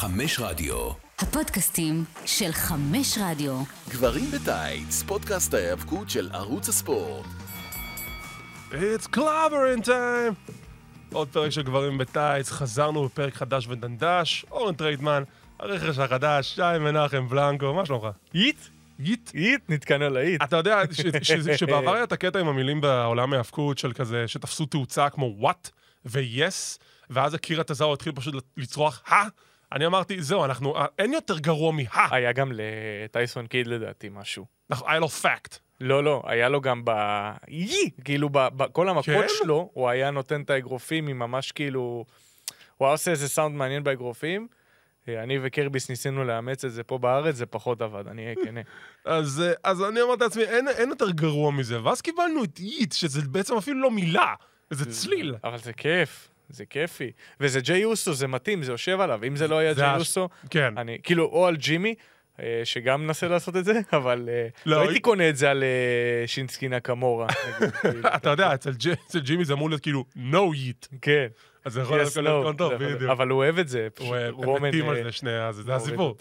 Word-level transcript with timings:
חמש 0.00 0.40
רדיו. 0.40 0.90
הפודקאסטים 1.18 2.04
של 2.26 2.52
חמש 2.52 3.18
רדיו. 3.20 3.62
גברים 3.88 4.30
בטייץ, 4.30 5.02
פודקאסט 5.02 5.54
ההיאבקות 5.54 6.10
של 6.10 6.30
ערוץ 6.32 6.68
הספורט. 6.68 7.26
It's 8.70 9.16
clobbering 9.16 9.86
time! 9.86 10.52
עוד 11.12 11.28
פרק 11.28 11.50
של 11.50 11.62
גברים 11.62 11.98
בטייץ, 11.98 12.50
חזרנו 12.50 13.04
בפרק 13.04 13.34
חדש 13.34 13.66
ודנדש, 13.66 14.46
אורן 14.50 14.74
טריידמן, 14.74 15.22
הרכש 15.60 15.98
החדש, 15.98 16.54
שי 16.54 16.78
מנחם 16.80 17.28
בלנקו, 17.28 17.74
מה 17.74 17.86
שלומך? 17.86 18.06
איט? 18.34 18.58
גיט? 19.00 19.30
איט? 19.34 19.60
נתקענו 19.68 20.08
לאיט. 20.08 20.42
אתה 20.42 20.56
יודע 20.56 20.82
שבעבר 21.56 21.94
היה 21.94 22.04
את 22.04 22.12
הקטע 22.12 22.38
עם 22.38 22.48
המילים 22.48 22.80
בעולם 22.80 23.32
ההאבקות 23.32 23.78
של 23.78 23.92
כזה, 23.92 24.28
שתפסו 24.28 24.66
תאוצה 24.66 25.10
כמו 25.10 25.36
what 25.40 25.70
ו-yes, 26.06 26.78
ואז 27.10 27.34
אקירה 27.34 27.64
טזאו 27.64 27.94
התחיל 27.94 28.12
פשוט 28.12 28.34
לצרוח 28.56 29.02
הא? 29.06 29.28
אני 29.72 29.86
אמרתי, 29.86 30.22
זהו, 30.22 30.44
אנחנו, 30.44 30.74
אין 30.98 31.12
יותר 31.12 31.38
גרוע 31.38 31.72
מהא. 31.72 32.08
היה 32.10 32.32
גם 32.32 32.52
לטייסון 32.54 33.46
קיד 33.46 33.66
לדעתי 33.66 34.08
משהו. 34.12 34.44
נכון, 34.70 34.90
היה 34.90 34.98
לו 34.98 35.08
פאקט. 35.08 35.58
לא, 35.80 36.04
לא, 36.04 36.22
היה 36.26 36.48
לו 36.48 36.60
גם 36.60 36.82
ב... 36.84 36.90
יי! 37.48 37.90
כאילו, 38.04 38.28
בכל 38.32 38.88
המכות 38.88 39.14
כן? 39.14 39.26
שלו, 39.28 39.70
הוא 39.72 39.88
היה 39.88 40.10
נותן 40.10 40.42
את 40.42 40.50
האגרופים 40.50 41.08
עם 41.08 41.18
ממש 41.18 41.52
כאילו... 41.52 42.04
הוא 42.76 42.86
היה 42.86 42.92
עושה 42.92 43.10
איזה 43.10 43.28
סאונד 43.28 43.56
מעניין 43.56 43.84
באגרופים. 43.84 44.48
אה, 45.08 45.22
אני 45.22 45.38
וקרביס 45.42 45.90
ניסינו 45.90 46.24
לאמץ 46.24 46.64
את 46.64 46.72
זה 46.72 46.82
פה 46.82 46.98
בארץ, 46.98 47.34
זה 47.34 47.46
פחות 47.46 47.82
עבד, 47.82 48.08
אני 48.08 48.24
אהיה 48.24 48.34
כנה. 48.44 48.60
אז, 49.04 49.42
אה, 49.46 49.52
אז 49.64 49.82
אני 49.82 50.02
אמרתי 50.02 50.24
לעצמי, 50.24 50.42
אין, 50.42 50.68
אין 50.68 50.88
יותר 50.88 51.10
גרוע 51.10 51.50
מזה. 51.50 51.84
ואז 51.84 52.00
קיבלנו 52.00 52.44
את 52.44 52.58
yeet, 52.58 52.92
שזה 52.92 53.20
בעצם 53.22 53.56
אפילו 53.56 53.80
לא 53.80 53.90
מילה, 53.90 54.34
זה 54.70 54.90
צליל. 54.90 55.34
אבל 55.44 55.58
זה 55.58 55.72
כיף, 55.72 56.28
זה 56.48 56.64
כיפי. 56.66 57.10
וזה 57.40 57.60
ג'יי 57.60 57.84
אוסו, 57.84 58.14
זה 58.14 58.26
מתאים, 58.26 58.62
זה 58.62 58.72
יושב 58.72 59.00
עליו. 59.00 59.20
אם 59.26 59.36
זה 59.36 59.48
לא 59.48 59.58
היה 59.58 59.74
ג'יי 59.74 59.96
אוסו, 59.96 60.28
כן. 60.50 60.78
אני, 60.78 60.98
כאילו, 61.02 61.24
או 61.24 61.46
על 61.46 61.56
ג'ימי, 61.56 61.94
אה, 62.42 62.60
שגם 62.64 63.06
מנסה 63.06 63.28
לעשות 63.28 63.56
את 63.56 63.64
זה, 63.64 63.80
אבל 63.92 64.28
אה, 64.32 64.48
לא, 64.66 64.76
לא 64.76 64.82
הייתי 64.82 65.00
קונה 65.00 65.28
את 65.28 65.36
זה 65.36 65.50
על 65.50 65.64
אה, 65.64 66.26
שינסקי 66.26 66.68
נקמורה. 66.68 67.26
כאילו. 67.80 68.08
אתה 68.16 68.30
יודע, 68.30 68.54
אצל 68.54 69.20
ג'ימי 69.20 69.44
זה 69.44 69.52
אמור 69.52 69.68
להיות 69.68 69.82
כאילו 69.82 70.04
no 70.16 70.54
eat. 70.54 70.96
כן. 71.02 71.26
אז 71.66 71.72
זה 71.72 71.80
יכול 71.80 71.98
להיות 71.98 72.54
no, 72.54 72.58
טוב, 72.58 72.74
בדיוק. 72.74 73.10
אבל 73.10 73.28
הוא 73.28 73.38
אוהב 73.38 73.58
את 73.58 73.68
זה, 73.68 73.88
פשוט 73.94 74.08
הוא, 74.32 74.44
רומן... 74.44 74.56
הם 74.56 74.68
מתים 74.68 74.84
אה, 74.84 74.90
על 74.90 75.04
זה 75.04 75.12
שני, 75.12 75.30
זה 75.50 75.74
הסיפור. 75.74 76.14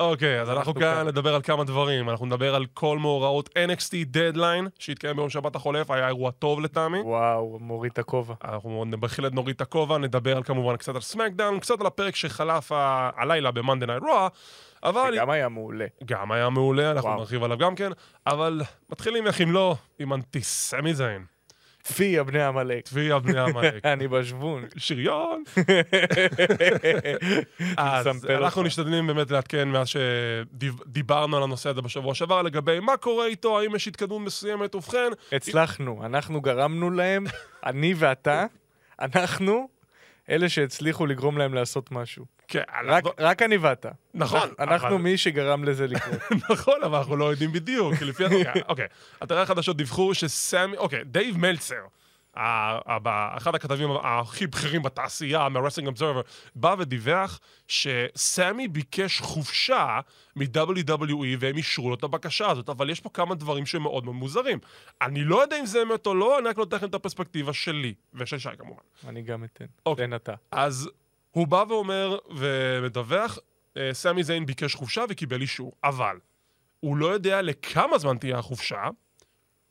אוקיי, 0.00 0.40
אז 0.40 0.50
אנחנו 0.50 0.74
כאן. 0.74 1.06
נדבר 1.06 1.34
על 1.34 1.42
כמה 1.42 1.64
דברים. 1.64 2.10
אנחנו 2.10 2.26
נדבר 2.26 2.54
על 2.54 2.66
כל 2.74 2.98
מאורעות 2.98 3.48
NXT 3.48 4.16
Deadline, 4.16 4.68
שהתקיים 4.78 5.16
ביום 5.16 5.30
שבת 5.30 5.56
החולף, 5.56 5.90
היה 5.90 6.06
אירוע 6.06 6.30
טוב 6.30 6.60
לטעמי. 6.60 7.00
וואו, 7.00 7.58
מוריד 7.60 7.92
את 7.92 7.98
הכובע. 7.98 8.34
אנחנו 8.44 8.84
בהחלט 9.00 9.32
נוריד 9.32 9.54
את 9.54 9.60
הכובע, 9.60 9.98
נדבר 9.98 10.42
כמובן 10.42 10.76
קצת 10.76 10.94
על 10.94 11.00
סמקדאון, 11.00 11.60
קצת 11.60 11.80
על 11.80 11.86
הפרק 11.86 12.16
שחלף 12.16 12.72
הלילה 13.16 13.50
ב-Monday 13.50 13.86
Night 13.86 14.02
Raw, 14.02 14.30
אבל 14.82 15.12
שגם 15.14 15.30
היה 15.30 15.48
מעולה. 15.48 15.86
גם 16.04 16.32
היה 16.32 16.50
מעולה, 16.50 16.90
אנחנו. 16.90 17.16
נרחיב 17.16 17.44
עליו 17.44 17.58
גם 17.58 17.74
כן, 17.74 17.90
אבל 18.26 18.60
מתחילים 18.90 19.26
איך 19.26 19.40
אם 19.40 19.52
לא, 19.52 19.76
עם 19.98 20.12
אנטיסמיזיין. 20.12 21.35
פי 21.92 22.18
הבני 22.18 22.42
עמלק. 22.42 22.84
צבי 22.84 23.12
הבני 23.12 23.40
עמלק. 23.40 23.86
אני 23.92 24.08
בשוון. 24.08 24.64
שריון. 24.76 25.42
אז 27.76 28.06
אנחנו. 28.30 28.66
משתדלים 28.66 29.06
באמת 29.06 29.30
לעדכן 29.30 29.68
מאז 29.68 29.88
שדיברנו 29.88 31.36
על 31.36 31.42
הנושא 31.42 31.70
הזה 31.70 31.82
בשבוע 31.82 32.14
שעבר, 32.14 32.42
לגבי 32.42 32.80
מה 32.80 32.96
קורה 32.96 33.26
איתו, 33.26 33.58
האם 33.58 33.74
יש 33.74 33.88
התקדמות 33.88 34.22
מסוימת, 34.22 34.74
ובכן, 34.74 35.08
הצלחנו, 35.32 36.06
אנחנו 36.06 36.40
גרמנו 36.40 36.90
להם, 36.90 37.24
אני 37.66 37.94
ואתה, 37.96 38.46
אנחנו 39.00 39.68
אלה 40.30 40.48
שהצליחו 40.48 41.06
לגרום 41.06 41.38
להם 41.38 41.54
לעשות 41.54 41.92
משהו. 41.92 42.35
כן, 42.48 42.62
רק- 42.68 43.04
אנחנו- 43.04 43.10
רק 43.18 43.42
אני 43.42 43.56
ואתה. 43.56 43.88
נכון, 44.14 44.48
אנחנו 44.58 44.88
אבל- 44.88 44.96
מי 44.96 45.16
שגרם 45.18 45.64
לזה 45.64 45.86
לקרות. 45.86 46.14
נכון, 46.50 46.82
אבל 46.84 46.98
אנחנו 46.98 47.16
לא 47.16 47.24
יודעים 47.24 47.52
בדיוק, 47.52 47.94
כי 47.94 48.04
לפי... 48.04 48.24
אוקיי, 48.24 48.62
אוקיי. 48.68 48.86
אתרי 49.22 49.40
החדשות 49.40 49.76
דיווחו 49.76 50.14
שסמי... 50.14 50.76
אוקיי, 50.76 51.04
דייב 51.04 51.38
מלצר, 51.38 51.80
אחד 53.36 53.54
הכתבים 53.54 53.88
הכי 54.02 54.46
בכירים 54.46 54.82
בתעשייה, 54.82 55.48
מה 55.48 55.55
Wrestling 55.55 55.86
Observer, 55.86 56.20
בא 56.54 56.74
ודיווח 56.78 57.40
שסמי 57.68 58.68
ביקש 58.68 59.20
חופשה 59.20 60.00
מ-WWE 60.36 61.16
והם 61.38 61.56
אישרו 61.56 61.88
לו 61.88 61.94
את 61.94 62.02
הבקשה 62.02 62.50
הזאת, 62.50 62.68
אבל 62.68 62.90
יש 62.90 63.00
פה 63.00 63.10
כמה 63.14 63.34
דברים 63.34 63.66
שמאוד 63.66 64.04
מאוד 64.04 64.16
מוזרים. 64.16 64.58
אני 65.02 65.24
לא 65.24 65.42
יודע 65.42 65.60
אם 65.60 65.66
זה 65.66 65.82
אמת 65.82 66.06
או 66.06 66.14
לא, 66.14 66.38
אני 66.38 66.48
רק 66.48 66.56
נותן 66.58 66.76
לכם 66.76 66.86
את 66.86 66.94
הפרספקטיבה 66.94 67.52
שלי, 67.52 67.94
ושל 68.14 68.38
שי 68.38 68.48
כמובן. 68.58 68.82
אני 69.08 69.22
גם 69.22 69.44
אתן. 69.44 69.64
אוקיי. 69.86 70.06
תן 70.06 70.14
אתה. 70.14 70.34
אז 70.52 70.90
הוא 71.36 71.46
בא 71.46 71.64
ואומר 71.68 72.18
ומדווח, 72.30 73.38
אה, 73.76 73.90
סמי 73.94 74.24
זיין 74.24 74.46
ביקש 74.46 74.74
חופשה 74.74 75.04
וקיבל 75.08 75.40
אישור, 75.40 75.72
אבל 75.84 76.16
הוא 76.80 76.96
לא 76.96 77.06
יודע 77.06 77.42
לכמה 77.42 77.98
זמן 77.98 78.18
תהיה 78.18 78.38
החופשה, 78.38 78.82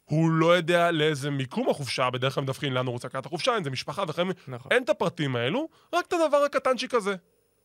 הוא 0.05 0.31
לא 0.31 0.57
יודע 0.57 0.91
לאיזה 0.91 1.29
מיקום 1.29 1.69
החופשה, 1.69 2.09
בדרך 2.09 2.33
כלל 2.33 2.43
מדווחים 2.43 2.73
לאן 2.73 2.85
הוא 2.85 2.93
רוצה 2.93 3.07
לקחת 3.07 3.21
את 3.21 3.25
החופשה, 3.25 3.57
אם 3.57 3.63
זה 3.63 3.69
משפחה 3.69 4.03
וכן, 4.07 4.27
נכון. 4.47 4.71
אין 4.71 4.83
את 4.83 4.89
הפרטים 4.89 5.35
האלו, 5.35 5.69
רק 5.93 6.05
את 6.07 6.13
הדבר 6.13 6.37
הקטנצ'יק 6.37 6.93
הזה. 6.93 7.15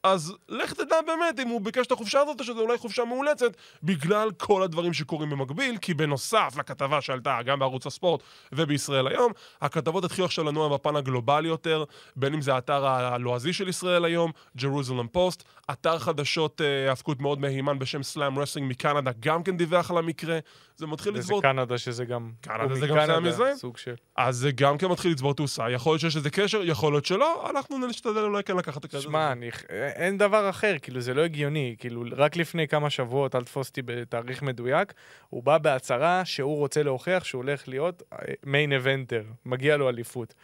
אז 0.02 0.34
לך 0.48 0.72
תדע 0.72 0.96
באמת 1.06 1.40
אם 1.40 1.48
הוא 1.48 1.60
ביקש 1.60 1.86
את 1.86 1.92
החופשה 1.92 2.20
הזאת, 2.20 2.44
שזו 2.44 2.60
אולי 2.60 2.78
חופשה 2.78 3.04
מאולצת, 3.04 3.56
בגלל 3.82 4.30
כל 4.30 4.62
הדברים 4.62 4.92
שקורים 4.92 5.30
במקביל, 5.30 5.76
כי 5.76 5.94
בנוסף 5.94 6.54
לכתבה 6.58 7.00
שעלתה 7.00 7.38
גם 7.44 7.58
בערוץ 7.58 7.86
הספורט 7.86 8.22
ובישראל 8.52 9.06
היום, 9.08 9.32
הכתבות 9.60 10.04
התחילו 10.04 10.24
עכשיו 10.26 10.44
לנוע 10.44 10.68
בפן 10.76 10.96
הגלובלי 10.96 11.48
יותר, 11.48 11.84
בין 12.16 12.34
אם 12.34 12.40
זה 12.40 12.54
האתר 12.54 12.86
הלועזי 12.86 13.52
של 13.52 13.68
ישראל 13.68 14.04
היום, 14.04 14.32
ג'רוזלם 14.56 15.08
פוסט, 15.08 15.42
אתר 15.70 15.98
חדשות 15.98 16.60
אה, 16.60 16.92
מאוד 17.20 17.40
מהימן 17.40 17.78
בשם 17.78 18.02
Slam 18.02 18.38
Wrestling 18.38 18.70
מקנדה, 18.70 19.10
גם 19.20 19.42
כן 19.42 19.56
דיווח 19.56 19.90
על 19.90 19.98
המקרה, 19.98 20.38
זה 20.76 20.86
מתחיל 20.86 21.12
וזה 21.12 21.20
לצבור... 21.20 21.42
קנדה 21.42 21.78
שזה 21.78 22.04
גם... 22.04 22.30
קנדה 22.40 22.74
זה 22.74 22.86
גם 22.86 23.06
סמי 23.06 23.32
זיין? 23.32 23.56
סוג 23.56 23.76
של... 23.76 23.94
אז 24.16 24.36
זה 24.36 24.50
גם 24.50 24.78
כן 24.78 24.86
מתחיל 24.86 25.12
לצבור 25.12 25.34
תאוצה, 25.34 25.70
יכול 25.70 25.92
להיות 25.92 26.00
שיש 26.00 26.16
לזה 26.16 26.30
קשר, 26.30 26.60
יכול 26.64 26.92
להיות 26.92 27.04
שלא, 27.06 27.50
אנחנו 27.50 27.86
נשתדל 27.86 28.18
אולי 28.24 28.42
כן 28.42 28.56
לקחת 28.56 28.84
את 28.84 28.94
הזה. 28.94 29.02
שמע, 29.02 29.32
אני- 29.32 29.50
אין 29.90 30.18
דבר 30.18 30.50
אחר, 30.50 30.76
כאילו 30.82 31.00
זה 31.00 31.14
לא 31.14 31.24
הגיוני, 31.24 31.76
כאילו 31.78 32.04
רק 32.16 32.36
לפני 32.36 32.68
כמה 32.68 32.90
שבועות, 32.90 33.34
אל 33.34 33.44
תפוס 33.44 33.68
אותי 33.68 33.82
בתאריך 33.82 34.42
מדויק, 34.42 34.92
הוא 35.28 35.42
בא 35.42 35.58
בהצהרה 35.58 36.24
שהוא 36.24 36.56
רוצה 36.56 36.82
להוכיח 36.82 37.24
שהוא 37.24 37.42
הולך 37.42 37.68
להיות 37.68 38.02
main 38.46 38.72
eventer, 38.72 39.22
מגיע 39.46 39.76
לו 39.76 39.88
אליפות. 39.88 40.34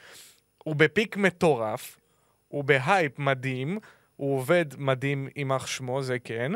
הוא 0.65 0.77
ב 0.77 0.84
peak 0.84 1.17
מטורף, 1.17 1.99
הוא 2.49 2.65
בהייפ 2.65 3.19
מדהים, 3.19 3.79
הוא 4.17 4.37
עובד 4.37 4.65
מדהים, 4.79 5.29
יימח 5.37 5.67
שמו, 5.67 6.03
זה 6.03 6.19
כן, 6.19 6.53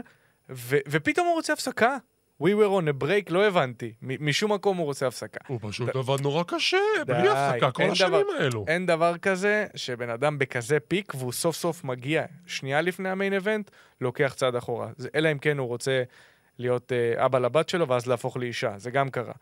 ו- 0.50 0.78
ופתאום 0.88 1.26
הוא 1.26 1.34
רוצה 1.34 1.52
הפסקה. 1.52 1.96
We 2.42 2.54
were 2.54 2.80
on 2.80 2.88
a 2.88 3.02
break, 3.04 3.32
לא 3.32 3.46
הבנתי. 3.46 3.92
משום 4.02 4.52
מקום 4.52 4.76
הוא 4.76 4.86
רוצה 4.86 5.06
הפסקה. 5.06 5.40
הוא 5.46 5.58
פשוט 5.62 5.96
עבד 5.96 6.20
נורא 6.20 6.42
קשה, 6.46 6.76
די, 7.06 7.12
בלי 7.12 7.28
הפסקה, 7.28 7.70
כל 7.70 7.82
השנים 7.82 8.10
דבר- 8.10 8.42
האלו. 8.42 8.64
אין 8.68 8.86
דבר 8.86 9.18
כזה 9.18 9.66
שבן 9.76 10.10
אדם 10.10 10.38
בכזה 10.38 10.80
peak 10.80 11.14
והוא 11.14 11.32
סוף 11.32 11.56
סוף 11.56 11.84
מגיע 11.84 12.24
שנייה 12.46 12.80
לפני 12.80 13.08
ה 13.08 13.13
main 13.13 13.32
event, 13.32 13.70
לוקח 14.00 14.34
צעד 14.36 14.56
אחורה. 14.56 14.88
זה, 14.96 15.08
אלא 15.14 15.32
אם 15.32 15.38
כן 15.38 15.58
הוא 15.58 15.68
רוצה 15.68 16.02
להיות 16.58 16.92
אה, 16.92 17.26
אבא 17.26 17.38
לבת 17.38 17.68
שלו 17.68 17.88
ואז 17.88 18.06
להפוך 18.06 18.36
לאישה, 18.36 18.72
זה 18.76 18.90
גם 18.90 19.10
קרה. 19.10 19.32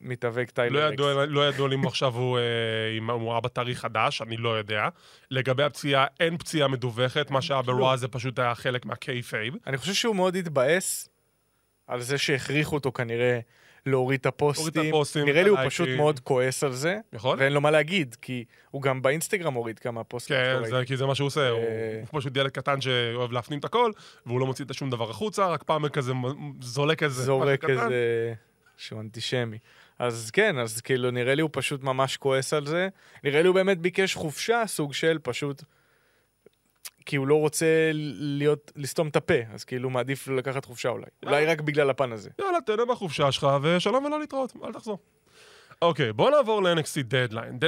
מתאבק 0.00 0.38
לא 0.48 0.54
טיילר 0.54 0.92
ידוע, 0.92 1.24
לא 1.26 1.48
ידוע 1.48 1.68
לי 1.68 1.74
אם 1.74 1.86
עכשיו 1.86 2.14
הוא, 2.14 2.38
אה, 2.38 2.42
אם 2.98 3.10
הוא 3.10 3.30
ראה 3.32 3.40
בתאריך 3.40 3.80
חדש, 3.80 4.22
אני 4.22 4.36
לא 4.36 4.48
יודע. 4.58 4.88
לגבי 5.30 5.62
הפציעה, 5.62 6.06
אין 6.20 6.38
פציעה 6.38 6.68
מדווחת, 6.68 7.30
מה 7.30 7.42
שהיה 7.42 7.62
כלום. 7.62 7.76
ב 7.76 7.81
Raw 7.81 7.96
זה 7.96 8.08
פשוט 8.08 8.38
היה 8.38 8.54
חלק 8.54 8.86
מה 8.86 9.00
kayfabe. 9.00 9.54
אני 9.66 9.76
חושב 9.76 9.94
שהוא 9.94 10.16
מאוד 10.16 10.36
התבאס 10.36 11.08
על 11.86 12.00
זה 12.00 12.18
שהכריחו 12.18 12.74
אותו 12.74 12.92
כנראה 12.92 13.40
להוריד 13.86 14.20
את 14.20 14.26
הפוסטים. 14.26 14.66
להוריד 14.66 14.88
את 14.88 14.94
הפוסטים, 14.94 15.24
נראה 15.24 15.42
לי 15.42 15.48
הוא. 15.48 15.58
פשוט 15.66 15.88
מאוד 15.88 16.20
כועס 16.20 16.64
על 16.64 16.72
זה, 16.72 16.98
יכול? 17.12 17.38
ואין 17.38 17.52
לו 17.52 17.60
מה 17.60 17.70
להגיד, 17.70 18.16
כי 18.22 18.44
הוא 18.70 18.82
גם 18.82 19.02
באינסטגרם 19.02 19.54
הוריד 19.54 19.78
כמה 19.78 20.04
פוסטים. 20.04 20.36
כן, 20.36 20.70
זה, 20.70 20.82
כי 20.86 20.96
זה 20.96 21.06
מה 21.06 21.14
שהוא 21.14 21.26
עושה, 21.26 21.48
הוא, 21.48 21.58
אה. 21.58 22.02
הוא 22.10 22.20
פשוט 22.20 22.36
ילד 22.36 22.50
קטן 22.50 22.80
שאוהב 22.80 23.32
להפנים 23.32 23.58
את 23.58 23.64
הכל, 23.64 23.90
והוא 24.26 24.40
לא 24.40 24.46
מוציא 24.46 24.64
את 24.64 24.74
שום 24.74 24.90
דבר 24.90 25.10
החוצה, 25.10 25.46
רק 25.46 25.62
פעם 25.62 25.88
כזה 25.88 26.12
זולק 26.60 27.02
איזה 27.02 27.22
זורק 27.22 27.64
משהו 27.64 27.76
קטן. 27.76 27.84
איזה... 27.84 28.34
שהוא 28.76 29.00
אנטישמי. 29.00 29.58
אז 29.98 30.30
כן, 30.30 30.58
אז 30.58 30.80
כאילו 30.80 31.10
נראה 31.10 31.34
לי 31.34 31.42
הוא 31.42 31.50
פשוט 31.52 31.82
ממש 31.82 32.16
כועס 32.16 32.52
על 32.52 32.66
זה. 32.66 32.88
נראה 33.24 33.42
לי 33.42 33.48
הוא 33.48 33.54
באמת 33.54 33.78
ביקש 33.78 34.14
חופשה, 34.14 34.62
סוג 34.66 34.92
של 34.92 35.18
פשוט... 35.22 35.62
כי 37.06 37.16
הוא 37.16 37.26
לא 37.26 37.40
רוצה 37.40 37.90
להיות, 37.92 38.72
לסתום 38.76 39.08
את 39.08 39.16
הפה, 39.16 39.34
אז 39.52 39.64
כאילו 39.64 39.90
מעדיף 39.90 40.28
לקחת 40.28 40.64
חופשה 40.64 40.88
אולי. 40.88 41.06
אולי 41.26 41.46
רק 41.46 41.60
בגלל 41.60 41.90
הפן 41.90 42.12
הזה. 42.12 42.30
יאללה, 42.40 42.60
תהנה 42.60 42.84
מהחופשה 42.84 43.32
שלך, 43.32 43.46
ושלום 43.62 44.04
ולא 44.04 44.20
להתראות, 44.20 44.52
אל 44.64 44.72
תחזור. 44.72 44.98
אוקיי, 45.82 46.12
בוא 46.12 46.30
נעבור 46.30 46.62
ל-NXT 46.62 47.02
דדליין. 47.02 47.58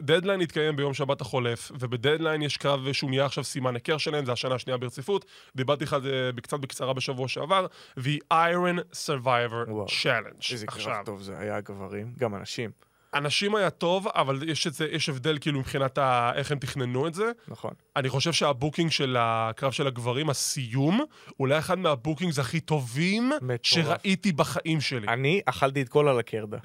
דדליין 0.00 0.40
התקיים 0.40 0.76
ביום 0.76 0.94
שבת 0.94 1.20
החולף, 1.20 1.72
ובדדליין 1.78 2.42
יש 2.42 2.56
קרב 2.56 2.92
שהוא 2.92 3.10
נהיה 3.10 3.24
עכשיו 3.24 3.44
סימן 3.44 3.74
היכר 3.74 3.98
שלהם, 3.98 4.24
זה 4.24 4.32
השנה 4.32 4.54
השנייה 4.54 4.76
ברציפות. 4.76 5.24
דיברתי 5.56 5.84
לך 5.84 5.96
זה 6.02 6.30
קצת 6.42 6.60
בקצרה 6.60 6.92
בשבוע 6.92 7.28
שעבר, 7.28 7.66
The 7.98 8.18
Iron 8.32 8.94
Survivor 9.06 9.68
וואו. 9.68 9.86
Challenge. 9.86 10.52
איזה 10.52 10.66
עכשיו, 10.68 10.92
קרב 10.94 11.04
טוב 11.06 11.22
זה 11.22 11.38
היה, 11.38 11.60
גברים, 11.60 12.12
גם 12.18 12.34
אנשים. 12.34 12.87
אנשים 13.14 13.54
היה 13.54 13.70
טוב, 13.70 14.08
אבל 14.14 14.48
יש, 14.48 14.66
את 14.66 14.74
זה, 14.74 14.86
יש 14.90 15.08
הבדל 15.08 15.38
כאילו 15.40 15.60
מבחינת 15.60 15.98
ה, 15.98 16.32
איך 16.34 16.52
הם 16.52 16.58
תכננו 16.58 17.06
את 17.06 17.14
זה. 17.14 17.30
נכון. 17.48 17.70
אני 17.96 18.08
חושב 18.08 18.32
שה 18.32 18.49
booking 18.49 18.90
של 18.90 19.16
הקרב 19.20 19.72
של 19.72 19.86
הגברים, 19.86 20.30
הסיום, 20.30 21.04
אולי 21.40 21.58
אחד 21.58 21.78
מה 21.78 21.90
bookings 21.90 22.38
הכי 22.38 22.60
טובים 22.60 23.32
מטורף. 23.42 23.60
שראיתי 23.62 24.32
בחיים 24.32 24.80
שלי. 24.80 25.08
אני 25.08 25.40
אכלתי 25.46 25.82
את 25.82 25.88
כל 25.88 26.08
על 26.08 26.18
הקרדה. 26.18 26.58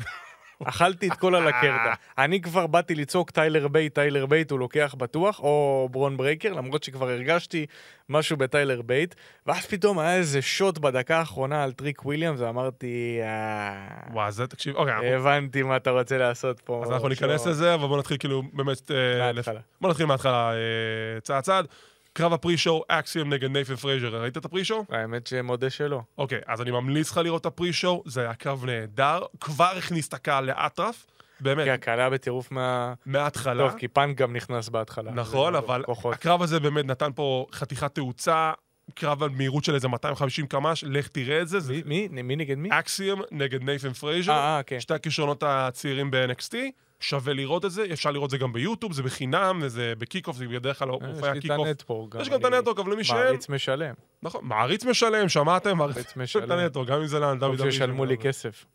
אכלתי 0.65 1.07
את 1.07 1.13
כל 1.13 1.36
על 1.36 1.48
הקרדה. 1.48 1.94
אני 2.18 2.42
כבר 2.42 2.68
באתי 2.68 2.95
לצעוק 2.95 3.31
טיילר 3.31 3.68
בייט, 3.68 3.95
טיילר 3.95 4.25
בייט, 4.25 4.51
הוא 4.51 4.60
לוקח 4.60 4.95
בטוח, 4.98 5.39
או 5.39 5.88
ברון 5.92 6.18
ברייקר, 6.18 6.54
למרות 6.54 6.83
שכבר 6.83 7.10
הרגשתי 7.10 7.65
משהו 8.10 8.38
בטיילר 8.38 8.81
בייט, 8.81 9.15
ואז 9.45 9.65
פתאום 9.65 10.00
היה 10.00 10.15
איזה 10.15 10.42
שוט 10.42 10.77
בדקה 10.77 11.18
האחרונה 11.18 11.63
על 11.63 11.71
טריק 11.71 12.06
וויליאמס, 12.06 12.39
ואמרתי, 12.39 13.19
אה... 13.21 14.13
וואו, 14.13 14.31
זה, 14.31 14.48
תקשיב, 14.48 14.75
אוקיי, 14.75 15.15
הבנתי 15.15 15.63
מה 15.63 15.75
אתה 15.75 15.89
רוצה 15.89 16.18
לעשות 16.18 16.60
פה. 16.60 16.81
אז 16.83 16.92
אנחנו 16.92 17.07
ניכנס. 17.07 17.48
לזה, 17.48 17.74
אבל 17.74 17.88
בואו 17.88 18.00
נתחיל 18.00 18.18
כאילו 18.18 18.44
באמת... 18.54 18.92
אה, 18.92 19.33
מההתחלה. 19.33 19.59
בואו 19.81 19.92
נתחיל 19.92 20.06
מההתחלה, 20.06 20.51
אה, 20.51 21.19
צעד 21.21 21.44
צעד. 21.44 21.68
קרב 22.13 22.33
ה 22.34 22.38
pre-show, 22.38 22.84
אקסיום 22.88 23.33
נגד 23.33 23.51
נייתן 23.51 23.75
פרייזר. 23.75 24.21
ראית 24.21 24.38
את 24.38 24.45
ה 24.45 24.50
pre-show? 24.50 24.86
האמת 24.89 25.27
שמודה 25.27 25.69
שלא. 25.69 26.01
אוקיי, 26.18 26.39
אז 26.48 26.62
אני 26.62 26.71
ממליץ 26.71 27.12
לך 27.12 27.18
לראות 27.18 27.42
את 27.42 27.45
ה 27.45 27.51
pre-show, 27.51 28.04
זה 28.06 28.21
היה 28.21 28.33
קרב 28.33 28.65
נהדר, 28.65 29.21
כבר 29.39 29.71
הכניס 29.77 30.07
את 30.07 30.13
הקהל 30.13 30.45
לאטרף, 30.45 31.06
באמת, 31.39 31.63
כי 31.63 31.71
הקהל 31.71 32.00
היה 32.00 32.10
בטירוף 32.10 32.51
מה... 32.51 32.94
מההתחלה. 33.06 33.69
טוב, 33.69 33.80
כי 33.80 33.88
פאנק 33.88 34.18
גם 34.18 34.36
נכנס 34.36 34.69
בהתחלה. 34.69 35.12
נכון, 35.12 35.56
אבל 35.56 35.83
כוחות. 35.86 36.13
הקרב 36.13 36.42
הזה 36.42 36.60
באמת 36.60 36.86
נתן 36.86 37.10
פה 37.15 37.45
חתיכת 37.51 37.95
תאוצה, 37.95 38.51
קרב 38.95 39.24
על 39.24 39.30
מהירות 39.30 39.63
של 39.63 39.75
איזה 39.75 39.88
250 39.88 40.47
קמ"ש, 40.47 40.83
לך 40.88 41.07
תראה 41.07 41.41
את 41.41 41.47
זה, 41.47 41.59
זה 41.59 41.74
מי- 41.85 42.07
מי? 42.12 42.21
מי 42.24 42.35
נגד 42.35 42.57
מי? 42.57 42.69
אקסיום 42.71 43.21
נגד 43.31 43.63
נייתן 43.63 43.94
פרייזר, 43.94 44.31
אה, 44.31 44.57
אה, 44.57 44.63
כן. 44.63 44.80
שתי 44.80 44.94
הכישרונות 44.94 45.44
הצעירים 45.45 46.12
ב-NXT, 46.12 46.56
שווה 47.00 47.33
לראות 47.33 47.65
את 47.65 47.71
זה, 47.71 47.85
אפשר 47.94 48.12
לראות 48.12 48.25
את 48.27 48.31
זה 48.31 48.38
גם 48.38 48.53
ביוטיוב, 48.53 48.94
זה 48.94 49.03
בחינם, 49.03 49.59
וזה 49.63 49.94
ב 49.98 50.01
kick-off, 50.01 50.36
זה 50.38 50.47
בדרך 50.47 50.80
כלל 50.80 50.88
מופעי 50.89 51.38
יש 51.38 51.44
לי 51.44 51.56
את. 51.56 51.59
ה 51.60 51.66
Network. 51.66 52.16
יש 52.21 52.30
גם 52.30 52.39
את 52.39 52.45
ה 52.45 52.49
Network, 52.49 52.80
אבל 52.80 52.91
למי 52.94 53.03
שאין, 53.03 53.18
מעריץ 53.19 53.50
משלם. 53.50 53.94
נכון, 54.24 54.41
מעריץ 54.44 54.85
משלם, 54.85 55.30
שמעתם? 55.30 55.77
מעריץ 55.77 56.15
משלם. 56.15 56.68
גם 56.88 57.00
אם 57.00 57.07
זה 57.07 57.19
לאן, 57.19 57.39
טוב 57.39 57.57
שישלמו 57.71 58.06
לי 58.06 58.18
כסף. 58.18 58.65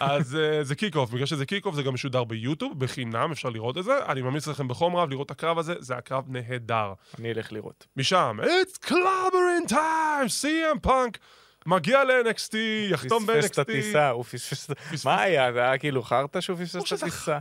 אז 0.00 0.36
אה, 0.36 0.64
זה 0.64 0.74
kick-off, 0.74 1.10
בגלל 1.10 1.26
שזה 1.26 1.46
kick-off 1.46 1.74
זה 1.74 1.82
גם 1.82 1.94
משודר 1.94 2.24
ביוטיוב, 2.24 2.80
בחינם, 2.80 3.32
אפשר 3.32 3.48
לראות 3.48 3.78
את 3.78 3.84
זה. 3.84 3.92
אני 4.08 4.22
ממליץ 4.22 4.46
לכם 4.46 4.68
בחום 4.68 4.96
רב 4.96 5.10
לראות 5.10 5.26
את 5.26 5.30
הקרב 5.30 5.58
הזה, 5.58 5.74
זה 5.78 5.96
הקרב 5.96 6.24
נהדר. 6.28 6.92
אני 7.18 7.32
אלך 7.32 7.52
לראות. 7.52 7.86
משם, 7.96 8.38
It's 8.42 8.86
clobbering 8.86 9.70
time, 9.70 10.28
CM 10.42 10.78
פאנק 10.82 11.18
מגיע 11.66 12.04
ל-NXT, 12.04 12.56
יחתום 12.90 13.22
פספס 13.26 13.46
את 13.46 13.58
ב-NXT. 13.58 13.60
הטיסה, 13.60 14.10
הוא 14.10 14.24
פספס... 14.24 14.70
את- 14.70 14.76
מה 15.04 15.20
היה? 15.22 15.52
זה 15.52 15.60
היה 15.62 15.78
כאילו 15.78 16.02
חרטא 16.02 16.40
שהוא 16.40 16.56
פספס 16.58 16.92
את 16.92 17.02
הטיסה? 17.02 17.38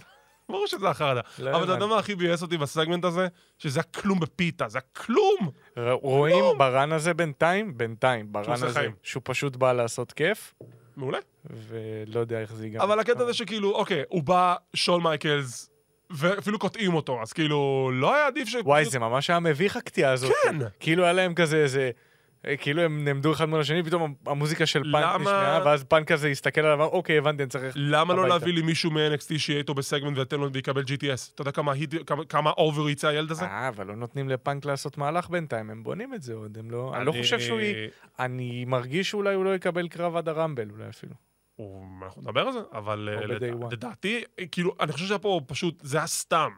ברור 0.49 0.67
שזה 0.67 0.89
חרטא. 0.89 1.21
לא 1.39 1.49
אבל 1.55 1.63
אתה 1.63 1.71
יודע. 1.71 1.85
מה 1.85 1.97
הכי 1.99 2.15
ביאס 2.15 2.41
אותי 2.41 2.57
בסגמנט 2.57 3.05
הזה? 3.05 3.27
שזה 3.57 3.79
היה 3.79 4.01
כלום 4.01 4.19
בפיתה, 4.19 4.67
זה 4.69 4.77
היה 4.77 5.05
כלום! 5.05 5.49
ר- 5.77 5.91
רואים 5.91 6.57
ברן 6.57 6.91
הזה 6.91 7.13
בינתיים, 7.13 7.77
בינתיים, 7.77 8.31
ברן 8.31 8.53
הזה. 8.53 8.79
שהוא 9.03 9.21
פשוט 9.25 9.55
בא 9.55 9.73
לעשות 9.73 10.11
כיף, 10.11 10.53
מעולה. 10.97 11.17
ולא 11.49 12.19
יודע 12.19 12.41
איך 12.41 12.53
זה 12.53 12.65
ייגמר. 12.65 12.83
אבל 12.83 12.99
הקטע 12.99 13.25
זה 13.25 13.33
שכאילו, 13.33 13.71
אוקיי, 13.75 14.03
הוא 14.09 14.23
בא, 14.23 14.55
שון 14.73 15.03
מייקלס, 15.03 15.69
ואפילו 16.09 16.59
קוטעים 16.59 16.93
אותו, 16.93 17.21
אז 17.21 17.33
כאילו, 17.33 17.91
לא 17.93 18.15
היה 18.15 18.27
עדיף 18.27 18.47
ש... 18.47 18.55
וואי, 18.63 18.85
זה 18.85 18.99
ממש 18.99 19.29
היה 19.29 19.39
מביך 19.39 19.75
הקטיעה 19.75 20.11
הזאת. 20.11 20.31
כן. 20.43 20.55
כאילו 20.79 21.03
היה 21.03 21.13
להם 21.13 21.33
כזה 21.33 21.57
איזה... 21.57 21.91
כאילו 22.59 22.81
הם 22.81 23.03
נעמדו 23.05 23.33
אחד 23.33 23.45
מול 23.45 23.61
השני, 23.61 23.83
פתאום 23.83 24.13
המוזיקה 24.25 24.65
של 24.65 24.83
פאנק 24.91 25.03
למה- 25.03 25.17
נשמעה, 25.17 25.61
ואז 25.65 25.83
פאנק 25.83 26.11
כזה 26.11 26.27
הסתכל 26.27 26.61
עליו, 26.61 26.83
אוקיי, 26.85 27.17
הבנתי, 27.17 27.43
אני 27.43 27.49
צריך... 27.49 27.73
למה 27.75 28.13
לא 28.13 28.19
הביתה." 28.19 28.35
להביא 28.37 28.53
לי 28.53 28.61
מישהו 28.61 28.91
מ-NXT 28.91 29.37
שיהיה 29.37 29.59
איתו 29.59 29.73
בסגמנט 29.73 30.17
ויתן 30.17 30.39
לו 30.39 30.53
ויקבל 30.53 30.81
GTS? 30.81 31.33
אתה 31.35 31.41
יודע 31.41 31.51
כמה 32.29 32.51
over 32.51 32.89
יצא 32.89 33.07
הילד 33.07 33.31
הזה? 33.31 33.45
אה, 33.45 33.67
אבל 33.67 33.87
לא 33.87 33.95
נותנים 33.95 34.29
לפאנק 34.29 34.65
לעשות 34.65 34.97
מהלך 34.97 35.29
בינתיים, 35.29 35.69
הם 35.69 35.83
בונים 35.83 36.13
את 36.13 36.21
זה 36.21 36.33
עוד, 36.33 36.57
הם 36.57 36.71
לא... 36.71 36.93
אני 36.95 37.05
לא 37.05 37.11
חושב 37.11 37.39
שהוא... 37.39 37.59
אני 38.19 38.65
מרגיש 38.65 39.09
שאולי 39.09 39.35
הוא 39.35 39.45
לא 39.45 39.55
יקבל 39.55 39.87
קרב 39.87 40.15
עד 40.15 40.29
ה 40.29 40.34
Rumble, 40.34 40.69
אולי 40.69 40.89
אפילו. 40.89 41.13
הוא- 41.57 41.83
אנחנו 42.05 42.21
נדבר 42.21 42.41
על 42.41 42.53
זה, 42.53 42.59
אבל 42.73 43.09
אה. 43.11 43.25
לדעתי, 43.71 44.23
כאילו, 44.51 44.75
אני 44.79 44.91
חושב 44.91 45.05
שהיה 45.05 45.19
פה 45.19 45.41
פשוט, 45.47 45.79
זה 45.83 45.97
היה 45.97 46.07
סתם. 46.07 46.49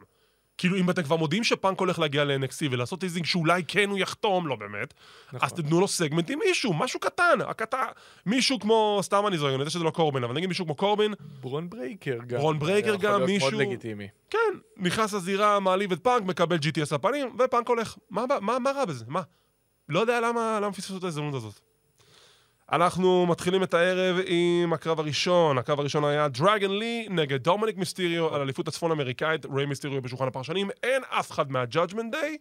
כאילו, 0.58 0.76
אם 0.76 0.90
אתם 0.90 1.02
כבר 1.02 1.16
מודיעים 1.16 1.44
שפאנק 1.44 1.80
הולך 1.80 1.98
להגיע 1.98 2.24
ל-NXT 2.24 2.66
ולעשות 2.70 3.04
teasing 3.04 3.26
שאולי 3.26 3.62
כן 3.68 3.90
הוא 3.90 3.98
יחתום, 3.98 4.46
לא 4.46 4.56
באמת, 4.56 4.94
נכון. 5.28 5.40
אז 5.42 5.52
תתנו 5.52 5.80
לו 5.80 5.88
סגמנט 5.88 6.30
עם 6.30 6.38
מישהו, 6.48 6.74
משהו 6.74 7.00
קטן, 7.00 7.38
הקטן, 7.48 7.84
מישהו 8.26 8.58
כמו, 8.58 8.98
סתם 9.02 9.26
אני 9.26 9.38
זוכר, 9.38 9.50
אני 9.54 9.58
יודע 9.58 9.70
שזה 9.70 9.84
לא 9.84 9.90
קורבין, 9.90 10.24
אבל 10.24 10.34
נגיד 10.34 10.48
מישהו 10.48 10.64
כמו 10.64 10.74
קורבין, 10.74 11.14
ברון 11.40 11.70
ברייקר 11.70 12.18
גם. 12.26 12.38
ברון 12.38 12.58
ברייקר 12.58 12.90
זה 12.90 12.94
יכול 12.96 13.06
גם, 13.10 13.16
להיות 13.18 13.30
מישהו- 13.30 13.50
מאוד 13.50 13.60
לגיטימי. 13.62 14.08
כן, 14.30 14.38
נכנס 14.76 15.12
לזירה, 15.14 15.60
מעליב 15.60 15.92
את 15.92 16.00
פאנק, 16.04 16.22
מקבל 16.26 16.56
GTS 16.56 16.94
לפנים, 16.94 17.36
ופאנק 17.44 17.68
הולך. 17.68 17.96
מה, 18.10 18.24
מה, 18.28 18.40
מה, 18.40 18.58
מה 18.58 18.70
רע 18.70 18.84
בזה? 18.84 19.04
מה? 19.08 19.22
לא 19.88 20.00
יודע 20.00 20.20
למה, 20.20 20.58
למה 20.62 20.72
פספסו 20.72 20.96
את 20.96 21.04
ההזדמנות 21.04 21.34
הזאת. 21.34 21.60
אנחנו 22.72 23.26
מתחילים 23.26 23.62
את 23.62 23.74
הערב 23.74 24.16
עם 24.26 24.72
הקרב 24.72 25.00
הראשון. 25.00 25.58
הקרב 25.58 25.80
הראשון 25.80 26.04
היה 26.04 26.28
דרגן 26.28 26.70
לי 26.70 27.06
נגד 27.10 27.42
דומיניק 27.42 27.76
מיסטיריו 27.76 28.34
על 28.34 28.40
אליפות 28.40 28.68
הצפון 28.68 28.90
אמריקאית, 28.90 29.46
ריי 29.54 29.66
מיסטיריו 29.66 30.02
בשולחן 30.02 30.26
הפרשנים. 30.28 30.70
אין 30.82 31.02
אף 31.10 31.30
אחד 31.30 31.52
מה-Judgment 31.52 32.12
Day. 32.12 32.36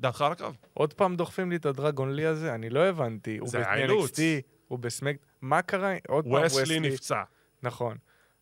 דעתך 0.00 0.22
על 0.22 0.32
הקרב. 0.32 0.56
עוד 0.74 0.92
פעם 0.92 1.16
דוחפים 1.16 1.50
לי 1.50 1.56
את 1.56 1.66
הדרגון 1.66 2.12
לי 2.14 2.26
הזה? 2.26 2.54
אני 2.54 2.70
לא 2.70 2.80
הבנתי. 2.80 3.38
זה 3.44 3.66
האילוץ. 3.68 4.18
הוא 4.68 4.78
בסמק... 4.78 5.16
מה 5.42 5.62
קרה? 5.62 5.94
עוד 6.08 6.24
פעם 6.24 6.42
וסלי 6.44 6.80
נפצע. 6.80 7.22
נכון. 7.62 7.96